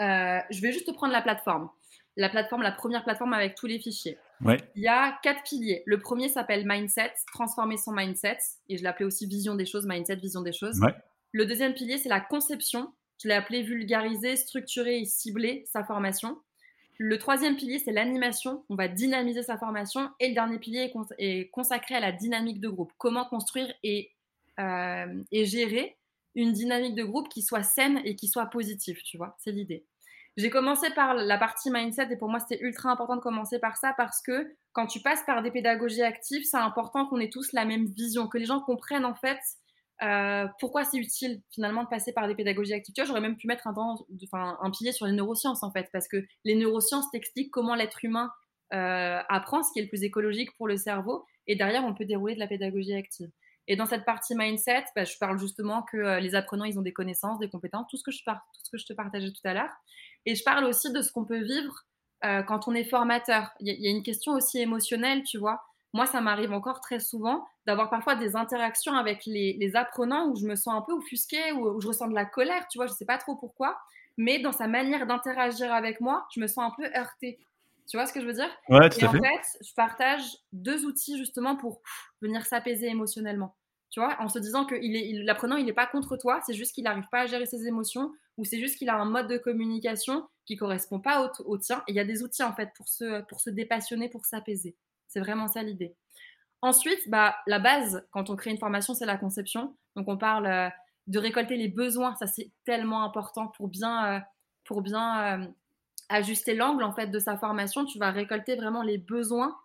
euh, 0.00 0.38
je 0.50 0.60
vais 0.62 0.72
juste 0.72 0.86
te 0.86 0.92
prendre 0.92 1.12
la 1.12 1.20
plateforme. 1.20 1.68
La 2.16 2.28
plateforme, 2.28 2.62
la 2.62 2.72
première 2.72 3.04
plateforme 3.04 3.32
avec 3.32 3.54
tous 3.54 3.66
les 3.66 3.78
fichiers. 3.78 4.18
Ouais. 4.40 4.56
Il 4.74 4.82
y 4.82 4.88
a 4.88 5.18
quatre 5.22 5.42
piliers. 5.44 5.82
Le 5.86 5.98
premier 5.98 6.28
s'appelle 6.28 6.66
mindset, 6.66 7.12
transformer 7.32 7.76
son 7.76 7.92
mindset. 7.92 8.38
Et 8.68 8.78
je 8.78 8.82
l'appelais 8.82 9.04
aussi 9.04 9.26
vision 9.26 9.54
des 9.54 9.66
choses, 9.66 9.86
mindset, 9.86 10.16
vision 10.16 10.40
des 10.40 10.52
choses. 10.52 10.80
Ouais. 10.80 10.94
Le 11.32 11.46
deuxième 11.46 11.74
pilier, 11.74 11.98
c'est 11.98 12.08
la 12.08 12.20
conception. 12.20 12.92
Je 13.22 13.28
l'ai 13.28 13.34
appelé 13.34 13.62
vulgariser, 13.62 14.36
structurer 14.36 15.00
et 15.00 15.04
cibler 15.04 15.64
sa 15.66 15.84
formation. 15.84 16.40
Le 17.00 17.16
troisième 17.16 17.56
pilier, 17.56 17.78
c'est 17.78 17.92
l'animation. 17.92 18.64
On 18.68 18.74
va 18.74 18.88
dynamiser 18.88 19.44
sa 19.44 19.56
formation. 19.56 20.10
Et 20.18 20.28
le 20.28 20.34
dernier 20.34 20.58
pilier 20.58 20.92
est, 21.18 21.48
consacré 21.50 21.94
à 21.94 22.00
la 22.00 22.10
dynamique 22.10 22.60
de 22.60 22.68
groupe. 22.68 22.92
Comment 22.98 23.24
construire 23.24 23.72
et, 23.84 24.10
euh, 24.58 25.22
et 25.30 25.44
gérer 25.44 25.96
une 26.34 26.52
dynamique 26.52 26.96
de 26.96 27.04
groupe 27.04 27.28
qui 27.28 27.42
soit 27.42 27.62
saine 27.62 28.00
et 28.04 28.16
qui 28.16 28.28
soit 28.28 28.46
positive, 28.46 29.00
tu 29.02 29.16
vois, 29.16 29.36
c'est 29.38 29.52
l'idée. 29.52 29.84
J'ai 30.36 30.50
commencé 30.50 30.90
par 30.90 31.14
la 31.14 31.36
partie 31.36 31.68
mindset 31.68 32.12
et 32.12 32.16
pour 32.16 32.28
moi 32.28 32.38
c'était 32.38 32.62
ultra 32.62 32.92
important 32.92 33.16
de 33.16 33.20
commencer 33.20 33.58
par 33.58 33.76
ça 33.76 33.92
parce 33.96 34.22
que 34.22 34.54
quand 34.72 34.86
tu 34.86 35.00
passes 35.00 35.24
par 35.24 35.42
des 35.42 35.50
pédagogies 35.50 36.02
actives, 36.02 36.44
c'est 36.44 36.58
important 36.58 37.06
qu'on 37.06 37.18
ait 37.18 37.30
tous 37.30 37.52
la 37.52 37.64
même 37.64 37.86
vision, 37.86 38.28
que 38.28 38.38
les 38.38 38.44
gens 38.44 38.60
comprennent 38.60 39.04
en 39.04 39.16
fait 39.16 39.40
euh, 40.02 40.46
pourquoi 40.60 40.84
c'est 40.84 40.98
utile 40.98 41.42
finalement 41.50 41.84
de 41.84 41.88
passer 41.88 42.12
par 42.12 42.28
des 42.28 42.34
pédagogies 42.34 42.74
actives? 42.74 42.94
J'aurais 43.04 43.20
même 43.20 43.36
pu 43.36 43.46
mettre 43.46 43.66
un, 43.66 43.74
temps, 43.74 44.06
enfin, 44.24 44.56
un 44.60 44.70
pilier 44.70 44.92
sur 44.92 45.06
les 45.06 45.12
neurosciences 45.12 45.62
en 45.62 45.72
fait 45.72 45.88
parce 45.92 46.08
que 46.08 46.24
les 46.44 46.54
neurosciences 46.54 47.10
t'expliquent 47.10 47.50
comment 47.50 47.74
l'être 47.74 48.04
humain 48.04 48.30
euh, 48.74 49.20
apprend, 49.28 49.62
ce 49.62 49.72
qui 49.72 49.80
est 49.80 49.82
le 49.82 49.88
plus 49.88 50.04
écologique 50.04 50.54
pour 50.56 50.68
le 50.68 50.76
cerveau 50.76 51.24
et 51.46 51.56
derrière 51.56 51.84
on 51.84 51.94
peut 51.94 52.04
dérouler 52.04 52.34
de 52.34 52.40
la 52.40 52.46
pédagogie 52.46 52.94
active. 52.94 53.30
Et 53.68 53.76
dans 53.76 53.86
cette 53.86 54.06
partie 54.06 54.34
mindset, 54.34 54.84
bah, 54.96 55.04
je 55.04 55.16
parle 55.18 55.38
justement 55.38 55.82
que 55.82 55.98
euh, 55.98 56.20
les 56.20 56.34
apprenants, 56.34 56.64
ils 56.64 56.78
ont 56.78 56.82
des 56.82 56.94
connaissances, 56.94 57.38
des 57.38 57.50
compétences, 57.50 57.86
tout 57.90 57.98
ce 57.98 58.02
que 58.02 58.10
je, 58.10 58.86
te 58.86 58.92
partageais 58.94 59.30
tout 59.30 59.46
à 59.46 59.52
l'heure. 59.52 59.70
Et 60.24 60.34
je 60.34 60.42
parle 60.42 60.64
aussi 60.64 60.90
de 60.90 61.02
ce 61.02 61.12
qu'on 61.12 61.26
peut 61.26 61.42
vivre 61.42 61.84
euh, 62.24 62.42
quand 62.42 62.66
on 62.66 62.74
est 62.74 62.84
formateur. 62.84 63.50
Il 63.60 63.68
y, 63.68 63.86
a 63.86 63.90
une 63.90 64.02
question 64.02 64.32
aussi 64.32 64.58
émotionnelle, 64.58 65.22
tu 65.22 65.36
vois. 65.36 65.60
Moi, 65.94 66.06
ça 66.06 66.20
m'arrive 66.20 66.52
encore 66.52 66.80
très 66.80 67.00
souvent 67.00 67.46
d'avoir 67.66 67.88
parfois 67.88 68.14
des 68.14 68.36
interactions 68.36 68.94
avec 68.94 69.24
les, 69.24 69.70
apprenants 69.74 70.28
où 70.28 70.36
je 70.36 70.46
me 70.46 70.54
sens 70.54 70.74
un 70.74 70.82
peu 70.82 70.92
offusquée, 70.92 71.52
où, 71.52 71.66
où, 71.66 71.80
je 71.80 71.88
ressens 71.88 72.08
de 72.08 72.14
la 72.14 72.26
colère, 72.26 72.66
tu 72.68 72.78
vois, 72.78 72.86
je 72.86 72.92
ne 72.92 72.96
sais 72.96 73.06
pas 73.06 73.18
trop 73.18 73.36
pourquoi. 73.36 73.78
Mais 74.16 74.38
dans 74.40 74.52
sa 74.52 74.66
manière 74.66 75.06
d'interagir 75.06 75.72
avec 75.72 76.00
moi, 76.00 76.26
je 76.34 76.40
me 76.40 76.46
sens 76.46 76.72
un 76.72 76.74
peu 76.76 76.90
heurtée. 76.96 77.38
Tu 77.88 77.96
vois 77.96 78.04
ce 78.04 78.12
que 78.12 78.20
je 78.20 78.26
veux 78.26 78.34
dire? 78.34 78.50
Ouais, 78.68 78.90
tout 78.90 79.00
Et 79.00 79.04
à 79.04 79.08
en 79.08 79.12
fait. 79.12 79.18
fait, 79.18 79.64
je 79.64 79.72
partage 79.74 80.22
deux 80.52 80.84
outils 80.84 81.16
justement 81.16 81.56
pour 81.56 81.80
venir 82.20 82.44
s'apaiser 82.44 82.88
émotionnellement. 82.88 83.54
Tu 83.90 84.00
vois, 84.00 84.16
en 84.20 84.28
se 84.28 84.38
disant 84.38 84.66
que 84.66 84.74
l'apprenant, 85.24 85.56
il 85.56 85.64
n'est 85.64 85.72
pas 85.72 85.86
contre 85.86 86.18
toi, 86.18 86.40
c'est 86.44 86.52
juste 86.52 86.74
qu'il 86.74 86.84
n'arrive 86.84 87.08
pas 87.10 87.20
à 87.20 87.26
gérer 87.26 87.46
ses 87.46 87.66
émotions 87.66 88.12
ou 88.36 88.44
c'est 88.44 88.58
juste 88.58 88.76
qu'il 88.76 88.90
a 88.90 88.96
un 88.96 89.06
mode 89.06 89.28
de 89.28 89.38
communication 89.38 90.28
qui 90.44 90.56
correspond 90.56 91.00
pas 91.00 91.24
au, 91.24 91.52
au 91.52 91.56
tien. 91.56 91.82
Et 91.88 91.92
il 91.92 91.94
y 91.94 92.00
a 92.00 92.04
des 92.04 92.22
outils 92.22 92.42
en 92.42 92.52
fait 92.52 92.70
pour 92.76 92.88
se, 92.88 93.22
pour 93.22 93.40
se 93.40 93.48
dépassionner, 93.48 94.10
pour 94.10 94.26
s'apaiser. 94.26 94.76
C'est 95.08 95.20
vraiment 95.20 95.48
ça 95.48 95.62
l'idée. 95.62 95.96
Ensuite, 96.60 97.08
bah, 97.08 97.36
la 97.46 97.58
base, 97.58 98.06
quand 98.10 98.30
on 98.30 98.36
crée 98.36 98.50
une 98.50 98.58
formation, 98.58 98.94
c'est 98.94 99.06
la 99.06 99.16
conception. 99.16 99.76
Donc 99.96 100.08
on 100.08 100.16
parle 100.16 100.46
euh, 100.46 100.68
de 101.06 101.18
récolter 101.18 101.56
les 101.56 101.68
besoins, 101.68 102.14
ça 102.16 102.26
c'est 102.26 102.50
tellement 102.64 103.04
important 103.04 103.48
pour 103.48 103.68
bien, 103.68 104.16
euh, 104.16 104.20
pour 104.64 104.82
bien 104.82 105.40
euh, 105.40 105.46
ajuster 106.08 106.54
l'angle 106.54 106.82
en 106.82 106.92
fait 106.92 107.08
de 107.08 107.18
sa 107.18 107.36
formation. 107.38 107.84
Tu 107.84 107.98
vas 107.98 108.10
récolter 108.10 108.56
vraiment 108.56 108.82
les 108.82 108.98
besoins 108.98 109.56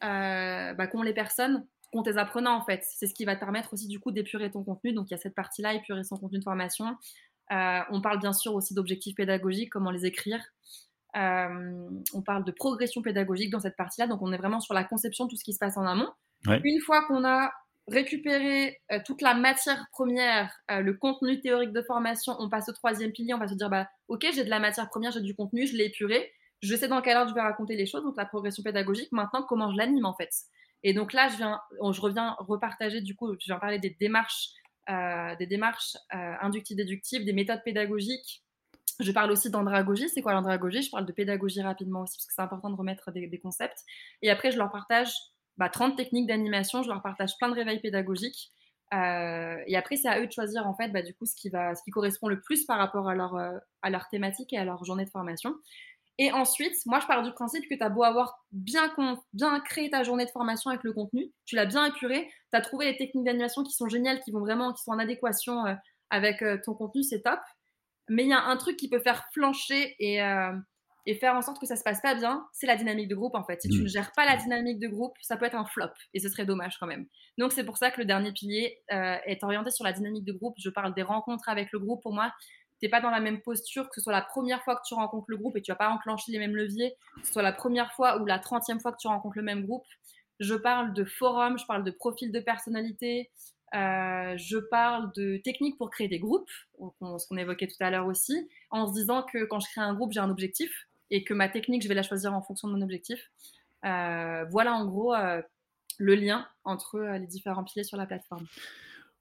bah, 0.00 0.86
qu'ont 0.88 1.02
les 1.02 1.14
personnes 1.14 1.64
qu'ont 1.92 2.02
tes 2.02 2.16
apprenants 2.16 2.56
en 2.56 2.64
fait. 2.64 2.82
C'est 2.84 3.06
ce 3.06 3.14
qui 3.14 3.24
va 3.24 3.34
te 3.34 3.40
permettre 3.40 3.72
aussi 3.72 3.86
du 3.86 4.00
coup 4.00 4.10
d'épurer 4.10 4.50
ton 4.50 4.64
contenu. 4.64 4.92
Donc 4.92 5.10
il 5.10 5.12
y 5.12 5.14
a 5.14 5.18
cette 5.18 5.34
partie-là, 5.34 5.74
épurer 5.74 6.04
son 6.04 6.16
contenu 6.16 6.38
de 6.38 6.44
formation. 6.44 6.96
On 7.50 8.00
parle 8.02 8.18
bien 8.18 8.32
sûr 8.32 8.54
aussi 8.54 8.74
d'objectifs 8.74 9.14
pédagogiques, 9.14 9.70
comment 9.70 9.90
les 9.90 10.06
écrire. 10.06 10.40
Euh, 11.16 11.88
on 12.14 12.22
parle 12.22 12.44
de 12.44 12.52
progression 12.52 13.02
pédagogique 13.02 13.50
dans 13.50 13.60
cette 13.60 13.76
partie-là. 13.76 14.06
Donc 14.06 14.22
on 14.22 14.32
est 14.32 14.38
vraiment 14.38 14.60
sur 14.60 14.74
la 14.74 14.84
conception, 14.84 15.28
tout 15.28 15.36
ce 15.36 15.44
qui 15.44 15.52
se 15.52 15.58
passe 15.58 15.76
en 15.76 15.86
amont. 15.86 16.08
Ouais. 16.46 16.60
Une 16.64 16.80
fois 16.80 17.04
qu'on 17.06 17.24
a 17.24 17.52
récupéré 17.88 18.80
euh, 18.92 18.98
toute 19.04 19.22
la 19.22 19.34
matière 19.34 19.86
première, 19.92 20.52
euh, 20.70 20.80
le 20.80 20.94
contenu 20.94 21.40
théorique 21.40 21.72
de 21.72 21.82
formation, 21.82 22.34
on 22.38 22.48
passe 22.48 22.68
au 22.68 22.72
troisième 22.72 23.12
pilier. 23.12 23.34
On 23.34 23.38
va 23.38 23.48
se 23.48 23.54
dire 23.54 23.70
bah 23.70 23.88
ok, 24.08 24.26
j'ai 24.34 24.44
de 24.44 24.50
la 24.50 24.60
matière 24.60 24.88
première, 24.88 25.12
j'ai 25.12 25.20
du 25.20 25.34
contenu, 25.34 25.66
je 25.66 25.76
l'ai 25.76 25.86
épuré. 25.86 26.32
Je 26.62 26.76
sais 26.76 26.88
dans 26.88 27.02
quelle 27.02 27.16
ordre 27.16 27.30
je 27.30 27.34
vais 27.34 27.40
raconter 27.40 27.74
les 27.74 27.86
choses, 27.86 28.04
donc 28.04 28.16
la 28.16 28.24
progression 28.24 28.62
pédagogique. 28.62 29.10
Maintenant, 29.10 29.44
comment 29.48 29.72
je 29.72 29.76
l'anime 29.76 30.06
en 30.06 30.14
fait 30.14 30.30
et 30.84 30.94
donc 30.94 31.12
là, 31.12 31.28
je, 31.28 31.36
viens, 31.36 31.60
je 31.70 32.00
reviens 32.00 32.34
repartager, 32.40 33.00
du 33.00 33.14
coup, 33.14 33.32
je 33.38 33.46
viens 33.46 33.58
parler 33.58 33.78
des 33.78 33.96
démarches, 34.00 34.48
des 34.88 35.46
démarches 35.46 35.96
euh, 36.14 36.34
inductives, 36.40 36.76
déductives, 36.76 37.24
des 37.24 37.32
méthodes 37.32 37.62
pédagogiques. 37.64 38.41
Je 39.00 39.10
parle 39.12 39.30
aussi 39.30 39.50
d'andragogie. 39.50 40.08
C'est 40.08 40.22
quoi 40.22 40.32
l'andragogie? 40.32 40.82
Je 40.82 40.90
parle 40.90 41.06
de 41.06 41.12
pédagogie 41.12 41.62
rapidement 41.62 42.02
aussi, 42.02 42.16
parce 42.16 42.26
que 42.26 42.32
c'est 42.34 42.42
important 42.42 42.70
de 42.70 42.76
remettre 42.76 43.10
des, 43.10 43.40
concepts. 43.40 43.84
Et 44.22 44.30
après, 44.30 44.50
je 44.50 44.58
leur 44.58 44.70
partage 44.70 45.12
bah, 45.56 45.68
30 45.68 45.96
techniques 45.96 46.26
d'animation, 46.26 46.82
je 46.82 46.88
leur 46.88 47.02
partage 47.02 47.36
plein 47.38 47.48
de 47.48 47.54
réveils 47.54 47.80
pédagogiques. 47.80 48.52
Euh, 48.94 49.56
et 49.66 49.76
après, 49.76 49.96
c'est 49.96 50.08
à 50.08 50.20
eux 50.20 50.26
de 50.26 50.32
choisir, 50.32 50.66
en 50.66 50.74
fait, 50.74 50.88
bah, 50.88 51.02
du 51.02 51.14
coup, 51.14 51.24
ce 51.26 51.34
qui, 51.34 51.48
va, 51.48 51.74
ce 51.74 51.82
qui 51.82 51.90
correspond 51.90 52.28
le 52.28 52.40
plus 52.40 52.64
par 52.64 52.78
rapport 52.78 53.08
à 53.08 53.14
leur, 53.14 53.34
euh, 53.36 53.58
à 53.80 53.90
leur 53.90 54.08
thématique 54.08 54.52
et 54.52 54.58
à 54.58 54.64
leur 54.64 54.84
journée 54.84 55.04
de 55.04 55.10
formation. 55.10 55.54
Et 56.18 56.30
ensuite, 56.30 56.74
moi, 56.84 57.00
je 57.00 57.06
pars 57.06 57.22
du 57.22 57.32
principe 57.32 57.66
que 57.68 57.74
tu 57.74 57.82
as 57.82 57.88
beau 57.88 58.02
avoir 58.02 58.44
bien, 58.52 58.92
bien 59.32 59.60
créé 59.60 59.88
ta 59.88 60.02
journée 60.02 60.26
de 60.26 60.30
formation 60.30 60.70
avec 60.70 60.84
le 60.84 60.92
contenu, 60.92 61.32
tu 61.46 61.56
l'as 61.56 61.64
bien 61.64 61.86
épuré, 61.86 62.30
tu 62.52 62.58
as 62.58 62.60
trouvé 62.60 62.84
les 62.84 62.98
techniques 62.98 63.24
d'animation 63.24 63.64
qui 63.64 63.72
sont 63.72 63.88
géniales, 63.88 64.20
qui 64.20 64.30
vont 64.30 64.40
vraiment, 64.40 64.74
qui 64.74 64.82
sont 64.82 64.92
en 64.92 64.98
adéquation 64.98 65.66
euh, 65.66 65.74
avec 66.10 66.44
ton 66.62 66.74
contenu, 66.74 67.02
c'est 67.02 67.22
top. 67.22 67.40
Mais 68.12 68.24
il 68.24 68.28
y 68.28 68.32
a 68.32 68.44
un 68.44 68.56
truc 68.56 68.76
qui 68.76 68.88
peut 68.88 69.00
faire 69.00 69.28
flancher 69.32 69.94
et, 69.98 70.22
euh, 70.22 70.52
et 71.06 71.14
faire 71.14 71.34
en 71.34 71.42
sorte 71.42 71.58
que 71.60 71.66
ça 71.66 71.76
se 71.76 71.82
passe 71.82 72.00
pas 72.00 72.14
bien, 72.14 72.46
c'est 72.52 72.66
la 72.66 72.76
dynamique 72.76 73.08
de 73.08 73.14
groupe 73.14 73.34
en 73.34 73.44
fait. 73.44 73.60
Si 73.62 73.68
tu 73.68 73.80
Mmh. 73.80 73.82
ne 73.82 73.88
gères 73.88 74.12
pas 74.12 74.24
la 74.24 74.36
dynamique 74.36 74.78
de 74.78 74.88
groupe, 74.88 75.14
ça 75.20 75.36
peut 75.36 75.46
être 75.46 75.56
un 75.56 75.64
flop 75.64 75.88
et 76.14 76.20
ce 76.20 76.28
serait 76.28 76.46
dommage 76.46 76.76
quand 76.78 76.86
même. 76.86 77.06
Donc 77.38 77.52
c'est 77.52 77.64
pour 77.64 77.76
ça 77.78 77.90
que 77.90 78.00
le 78.00 78.04
dernier 78.06 78.32
pilier 78.32 78.78
euh, 78.92 79.16
est 79.24 79.42
orienté 79.42 79.70
sur 79.70 79.84
la 79.84 79.92
dynamique 79.92 80.24
de 80.24 80.32
groupe. 80.32 80.54
Je 80.58 80.70
parle 80.70 80.94
des 80.94 81.02
rencontres 81.02 81.48
avec 81.48 81.72
le 81.72 81.78
groupe. 81.80 82.02
Pour 82.02 82.12
moi, 82.12 82.32
t'es 82.80 82.88
pas 82.88 83.00
dans 83.00 83.10
la 83.10 83.20
même 83.20 83.40
posture 83.40 83.88
que 83.88 83.94
ce 83.96 84.00
soit 84.00 84.12
la 84.12 84.22
première 84.22 84.62
fois 84.62 84.76
que 84.76 84.82
tu 84.86 84.94
rencontres 84.94 85.26
le 85.28 85.36
groupe 85.38 85.56
et 85.56 85.62
tu 85.62 85.72
vas 85.72 85.76
pas 85.76 85.88
enclencher 85.88 86.30
les 86.32 86.38
mêmes 86.38 86.54
leviers, 86.56 86.94
que 87.20 87.26
ce 87.26 87.32
soit 87.32 87.42
la 87.42 87.52
première 87.52 87.92
fois 87.94 88.20
ou 88.20 88.26
la 88.26 88.38
trentième 88.38 88.78
fois 88.80 88.92
que 88.92 88.98
tu 89.00 89.08
rencontres 89.08 89.36
le 89.36 89.42
même 89.44 89.64
groupe. 89.64 89.84
Je 90.40 90.54
parle 90.54 90.92
de 90.92 91.04
forum, 91.04 91.58
je 91.58 91.66
parle 91.66 91.84
de 91.84 91.90
profil 91.92 92.32
de 92.32 92.40
personnalité, 92.40 93.30
euh, 93.74 94.36
je 94.36 94.58
parle 94.58 95.12
de 95.16 95.38
techniques 95.38 95.78
pour 95.78 95.90
créer 95.90 96.08
des 96.08 96.18
groupes, 96.18 96.50
ce 96.78 97.26
qu'on 97.26 97.36
évoquait 97.36 97.66
tout 97.66 97.76
à 97.80 97.90
l'heure 97.90 98.06
aussi, 98.06 98.48
en 98.70 98.86
se 98.86 98.92
disant 98.92 99.22
que 99.22 99.44
quand 99.44 99.60
je 99.60 99.68
crée 99.70 99.80
un 99.80 99.94
groupe, 99.94 100.12
j'ai 100.12 100.20
un 100.20 100.30
objectif 100.30 100.88
et 101.10 101.24
que 101.24 101.34
ma 101.34 101.48
technique, 101.48 101.82
je 101.82 101.88
vais 101.88 101.94
la 101.94 102.02
choisir 102.02 102.34
en 102.34 102.42
fonction 102.42 102.68
de 102.68 102.74
mon 102.74 102.82
objectif. 102.82 103.30
Euh, 103.84 104.44
voilà 104.50 104.74
en 104.74 104.86
gros 104.86 105.14
euh, 105.14 105.42
le 105.98 106.14
lien 106.14 106.46
entre 106.64 107.00
les 107.00 107.26
différents 107.26 107.64
piliers 107.64 107.84
sur 107.84 107.96
la 107.96 108.06
plateforme. 108.06 108.46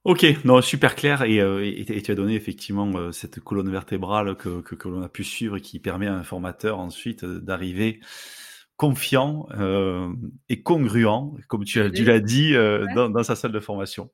Ok, 0.04 0.26
non, 0.46 0.62
super 0.62 0.96
clair 0.96 1.22
et, 1.24 2.02
tu 2.04 2.12
as 2.12 2.16
donné 2.16 2.34
effectivement 2.34 3.12
cette 3.12 3.40
colonne 3.40 3.70
vertébrale 3.70 4.36
que, 4.36 4.64
l'on 4.86 5.04
a 5.04 5.10
pu 5.10 5.24
suivre 5.24 5.58
et 5.58 5.62
qui 5.62 5.80
permet 5.80 6.08
à 6.08 6.16
un 6.16 6.24
formateur 6.24 6.80
ensuite 6.80 7.24
d'arriver 7.24 8.00
confiant 8.82 9.48
euh, 9.60 10.12
et 10.50 10.64
congruent, 10.64 11.38
comme 11.48 11.66
tu, 11.66 11.80
as, 11.80 11.92
tu 11.92 12.04
l'as 12.04 12.20
dit, 12.20 12.56
euh, 12.56 12.84
ouais. 12.84 12.94
dans, 12.96 13.12
dans, 13.12 13.22
sa 13.22 13.36
salle 13.36 13.52
de 13.52 13.60
formation. 13.60 14.10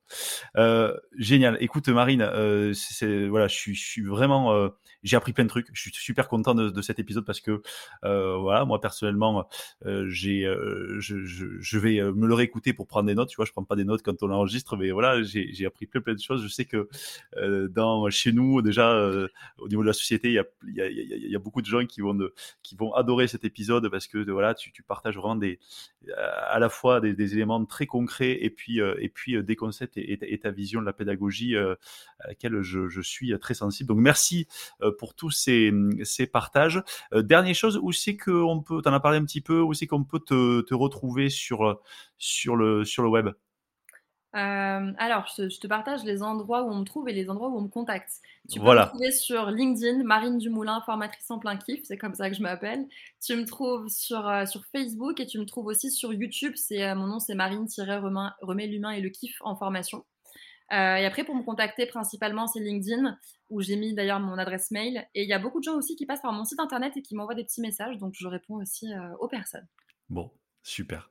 Euh, 0.57 0.93
génial. 1.17 1.57
Écoute, 1.61 1.87
Marine, 1.87 2.21
euh, 2.21 2.73
c'est, 2.73 3.27
voilà, 3.27 3.47
je 3.47 3.55
suis, 3.55 3.75
je 3.75 3.87
suis 3.87 4.01
vraiment, 4.01 4.51
euh, 4.51 4.67
j'ai 5.03 5.15
appris 5.15 5.31
plein 5.31 5.45
de 5.45 5.49
trucs. 5.49 5.67
Je 5.71 5.79
suis 5.79 5.93
super 5.93 6.27
content 6.27 6.53
de, 6.53 6.69
de 6.69 6.81
cet 6.81 6.99
épisode 6.99 7.23
parce 7.23 7.39
que, 7.39 7.61
euh, 8.03 8.35
voilà, 8.39 8.65
moi 8.65 8.81
personnellement, 8.81 9.47
euh, 9.85 10.05
j'ai, 10.09 10.43
je, 10.99 11.23
je, 11.23 11.45
je, 11.61 11.79
vais 11.79 12.01
me 12.01 12.27
le 12.27 12.33
réécouter 12.33 12.73
pour 12.73 12.87
prendre 12.87 13.07
des 13.07 13.15
notes. 13.15 13.29
Tu 13.29 13.37
vois, 13.37 13.45
je 13.45 13.53
prends 13.53 13.63
pas 13.63 13.77
des 13.77 13.85
notes 13.85 14.01
quand 14.03 14.21
on 14.21 14.29
enregistre, 14.31 14.75
mais 14.75 14.91
voilà, 14.91 15.23
j'ai, 15.23 15.53
j'ai 15.53 15.65
appris 15.65 15.85
plein, 15.85 16.01
plein 16.01 16.13
de 16.13 16.19
choses. 16.19 16.43
Je 16.43 16.49
sais 16.49 16.65
que 16.65 16.89
euh, 17.37 17.69
dans 17.69 18.09
chez 18.09 18.33
nous, 18.33 18.61
déjà, 18.61 18.91
euh, 18.91 19.29
au 19.59 19.69
niveau 19.69 19.83
de 19.83 19.87
la 19.87 19.93
société, 19.93 20.27
il 20.27 20.33
y 20.33 20.39
a, 20.39 20.45
il 20.67 20.75
y 20.75 20.81
a, 20.81 20.89
il 20.89 20.97
y 20.97 21.13
a, 21.13 21.17
y 21.29 21.35
a 21.37 21.39
beaucoup 21.39 21.61
de 21.61 21.67
gens 21.67 21.85
qui 21.85 22.01
vont, 22.01 22.13
de, 22.13 22.33
qui 22.63 22.75
vont 22.75 22.93
adorer 22.93 23.29
cet 23.29 23.45
épisode 23.45 23.89
parce 23.89 24.07
que, 24.07 24.29
voilà, 24.29 24.56
tu, 24.57 24.83
partages 24.83 25.17
vraiment 25.17 25.35
des, 25.35 25.59
à 26.17 26.59
la 26.59 26.69
fois 26.69 26.99
des, 27.01 27.33
éléments 27.33 27.63
très 27.65 27.85
concrets 27.85 28.37
et 28.41 28.49
puis, 28.49 28.81
euh, 28.81 28.95
et 28.99 29.09
puis 29.09 29.41
des 29.43 29.55
concepts 29.55 29.97
et, 29.97 30.39
ta 30.39 30.51
vision 30.51 30.81
de 30.81 30.85
la 30.85 30.93
pédagogie 30.93 31.55
euh, 31.55 31.75
à 32.19 32.29
laquelle 32.29 32.61
je, 32.61 33.01
suis 33.01 33.37
très 33.39 33.53
sensible. 33.53 33.87
Donc 33.87 33.99
merci 33.99 34.47
euh, 34.81 34.91
pour 34.97 35.15
tous 35.15 35.31
ces, 35.31 35.71
ces 36.03 36.27
partages. 36.27 36.81
Euh, 37.13 37.21
dernière 37.21 37.55
chose, 37.55 37.79
où 37.81 37.91
c'est 37.91 38.17
qu'on 38.17 38.61
peut, 38.61 38.81
tu 38.81 38.89
en 38.89 38.93
as 38.93 38.99
parlé 38.99 39.17
un 39.17 39.25
petit 39.25 39.41
peu, 39.41 39.61
où 39.61 39.73
c'est 39.73 39.87
qu'on 39.87 40.03
peut 40.03 40.19
te, 40.19 40.73
retrouver 40.73 41.29
sur, 41.29 41.79
le, 42.55 42.85
sur 42.85 43.03
le 43.03 43.09
web? 43.09 43.29
Euh, 44.35 44.91
alors, 44.97 45.25
je, 45.35 45.47
je, 45.49 45.59
te 45.59 45.67
partage 45.67 46.03
les 46.03 46.21
endroits 46.21 46.63
où 46.63 46.69
on 46.69 46.75
me 46.75 46.83
trouve 46.83 47.07
et 47.07 47.13
les 47.13 47.29
endroits 47.29 47.49
où 47.49 47.57
on 47.57 47.61
me 47.61 47.69
contacte. 47.69 48.11
Tu 48.49 48.59
peux 48.59 48.65
voilà. 48.65 48.85
me 48.85 48.89
trouver 48.89 49.11
sur 49.11 49.49
LinkedIn, 49.49 50.03
Marine 50.03 50.37
Dumoulin, 50.37 50.81
formatrice 50.85 51.31
en 51.31 51.39
plein 51.39 51.55
kiff, 51.55 51.81
c'est 51.83 51.97
comme 51.97 52.13
ça 52.13 52.29
que 52.29 52.35
je 52.35 52.41
m'appelle. 52.41 52.87
Tu 53.25 53.35
me 53.35 53.45
trouves 53.45 53.87
sur, 53.87 54.27
euh, 54.27 54.45
sur 54.45 54.65
Facebook 54.65 55.19
et 55.19 55.25
tu 55.25 55.39
me 55.39 55.45
trouves 55.45 55.67
aussi 55.67 55.91
sur 55.91 56.13
YouTube. 56.13 56.53
C'est 56.55 56.83
euh, 56.83 56.95
mon 56.95 57.07
nom, 57.07 57.19
c'est 57.19 57.35
Marine-Remets 57.35 58.67
l'humain 58.67 58.91
et 58.91 59.01
le 59.01 59.09
kiff 59.09 59.37
en 59.41 59.55
formation. 59.55 60.05
Et 60.69 61.05
après, 61.05 61.23
pour 61.23 61.33
me 61.33 61.43
contacter, 61.43 61.85
principalement, 61.85 62.45
c'est 62.45 62.59
LinkedIn, 62.59 63.17
où 63.49 63.61
j'ai 63.61 63.77
mis 63.77 63.93
d'ailleurs 63.93 64.19
mon 64.19 64.37
adresse 64.37 64.69
mail. 64.69 65.07
Et 65.15 65.23
il 65.23 65.29
y 65.29 65.31
a 65.31 65.39
beaucoup 65.39 65.59
de 65.59 65.63
gens 65.63 65.75
aussi 65.75 65.95
qui 65.95 66.05
passent 66.05 66.21
par 66.21 66.33
mon 66.33 66.43
site 66.43 66.59
internet 66.59 66.91
et 66.97 67.01
qui 67.01 67.15
m'envoient 67.15 67.35
des 67.35 67.45
petits 67.45 67.61
messages, 67.61 67.97
donc 67.97 68.13
je 68.13 68.27
réponds 68.27 68.55
aussi 68.55 68.89
aux 69.21 69.29
personnes. 69.29 69.65
Bon, 70.09 70.29
Super. 70.67 71.09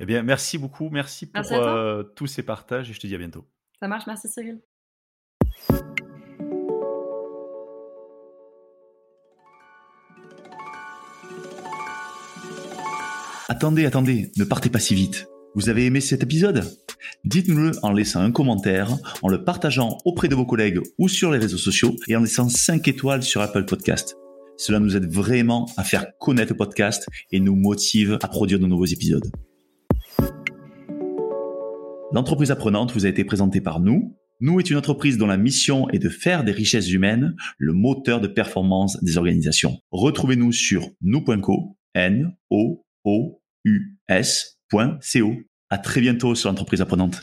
Eh 0.00 0.04
bien, 0.04 0.24
merci 0.24 0.58
beaucoup. 0.58 0.90
Merci 0.90 1.26
pour 1.26 1.34
merci 1.36 1.54
euh, 1.54 2.02
tous 2.02 2.26
ces 2.26 2.42
partages 2.42 2.90
et 2.90 2.92
je 2.92 2.98
te 2.98 3.06
dis 3.06 3.14
à 3.14 3.18
bientôt. 3.18 3.46
Ça 3.78 3.86
marche. 3.86 4.04
Merci 4.08 4.28
Cyril. 4.28 4.60
Attendez, 13.48 13.86
attendez, 13.86 14.32
ne 14.36 14.44
partez 14.44 14.70
pas 14.70 14.80
si 14.80 14.96
vite. 14.96 15.28
Vous 15.54 15.68
avez 15.68 15.86
aimé 15.86 16.00
cet 16.00 16.24
épisode? 16.24 16.64
Dites-nous-le 17.24 17.72
en 17.84 17.92
laissant 17.92 18.22
un 18.22 18.32
commentaire, 18.32 18.90
en 19.22 19.28
le 19.28 19.44
partageant 19.44 19.98
auprès 20.04 20.26
de 20.26 20.34
vos 20.34 20.46
collègues 20.46 20.80
ou 20.98 21.08
sur 21.08 21.30
les 21.30 21.38
réseaux 21.38 21.58
sociaux 21.58 21.94
et 22.08 22.16
en 22.16 22.20
laissant 22.22 22.48
5 22.48 22.88
étoiles 22.88 23.22
sur 23.22 23.40
Apple 23.40 23.66
Podcast. 23.66 24.16
Cela 24.56 24.78
nous 24.78 24.96
aide 24.96 25.10
vraiment 25.10 25.70
à 25.76 25.84
faire 25.84 26.06
connaître 26.18 26.52
le 26.52 26.56
podcast 26.56 27.06
et 27.30 27.40
nous 27.40 27.54
motive 27.54 28.18
à 28.22 28.28
produire 28.28 28.58
de 28.58 28.66
nouveaux 28.66 28.86
épisodes. 28.86 29.30
L'entreprise 32.12 32.50
apprenante 32.50 32.92
vous 32.92 33.04
a 33.04 33.08
été 33.08 33.24
présentée 33.24 33.60
par 33.60 33.80
nous. 33.80 34.16
Nous 34.40 34.60
est 34.60 34.70
une 34.70 34.76
entreprise 34.76 35.18
dont 35.18 35.26
la 35.26 35.36
mission 35.36 35.88
est 35.90 35.98
de 35.98 36.08
faire 36.08 36.44
des 36.44 36.52
richesses 36.52 36.90
humaines 36.90 37.34
le 37.58 37.72
moteur 37.72 38.20
de 38.20 38.28
performance 38.28 39.02
des 39.02 39.18
organisations. 39.18 39.78
Retrouvez-nous 39.90 40.52
sur 40.52 40.88
nous.co, 41.00 41.76
n 41.94 42.32
o 42.50 42.84
o 43.04 43.42
u. 43.64 43.98
À 45.68 45.78
très 45.78 46.00
bientôt 46.00 46.34
sur 46.34 46.48
l'entreprise 46.48 46.80
apprenante. 46.80 47.22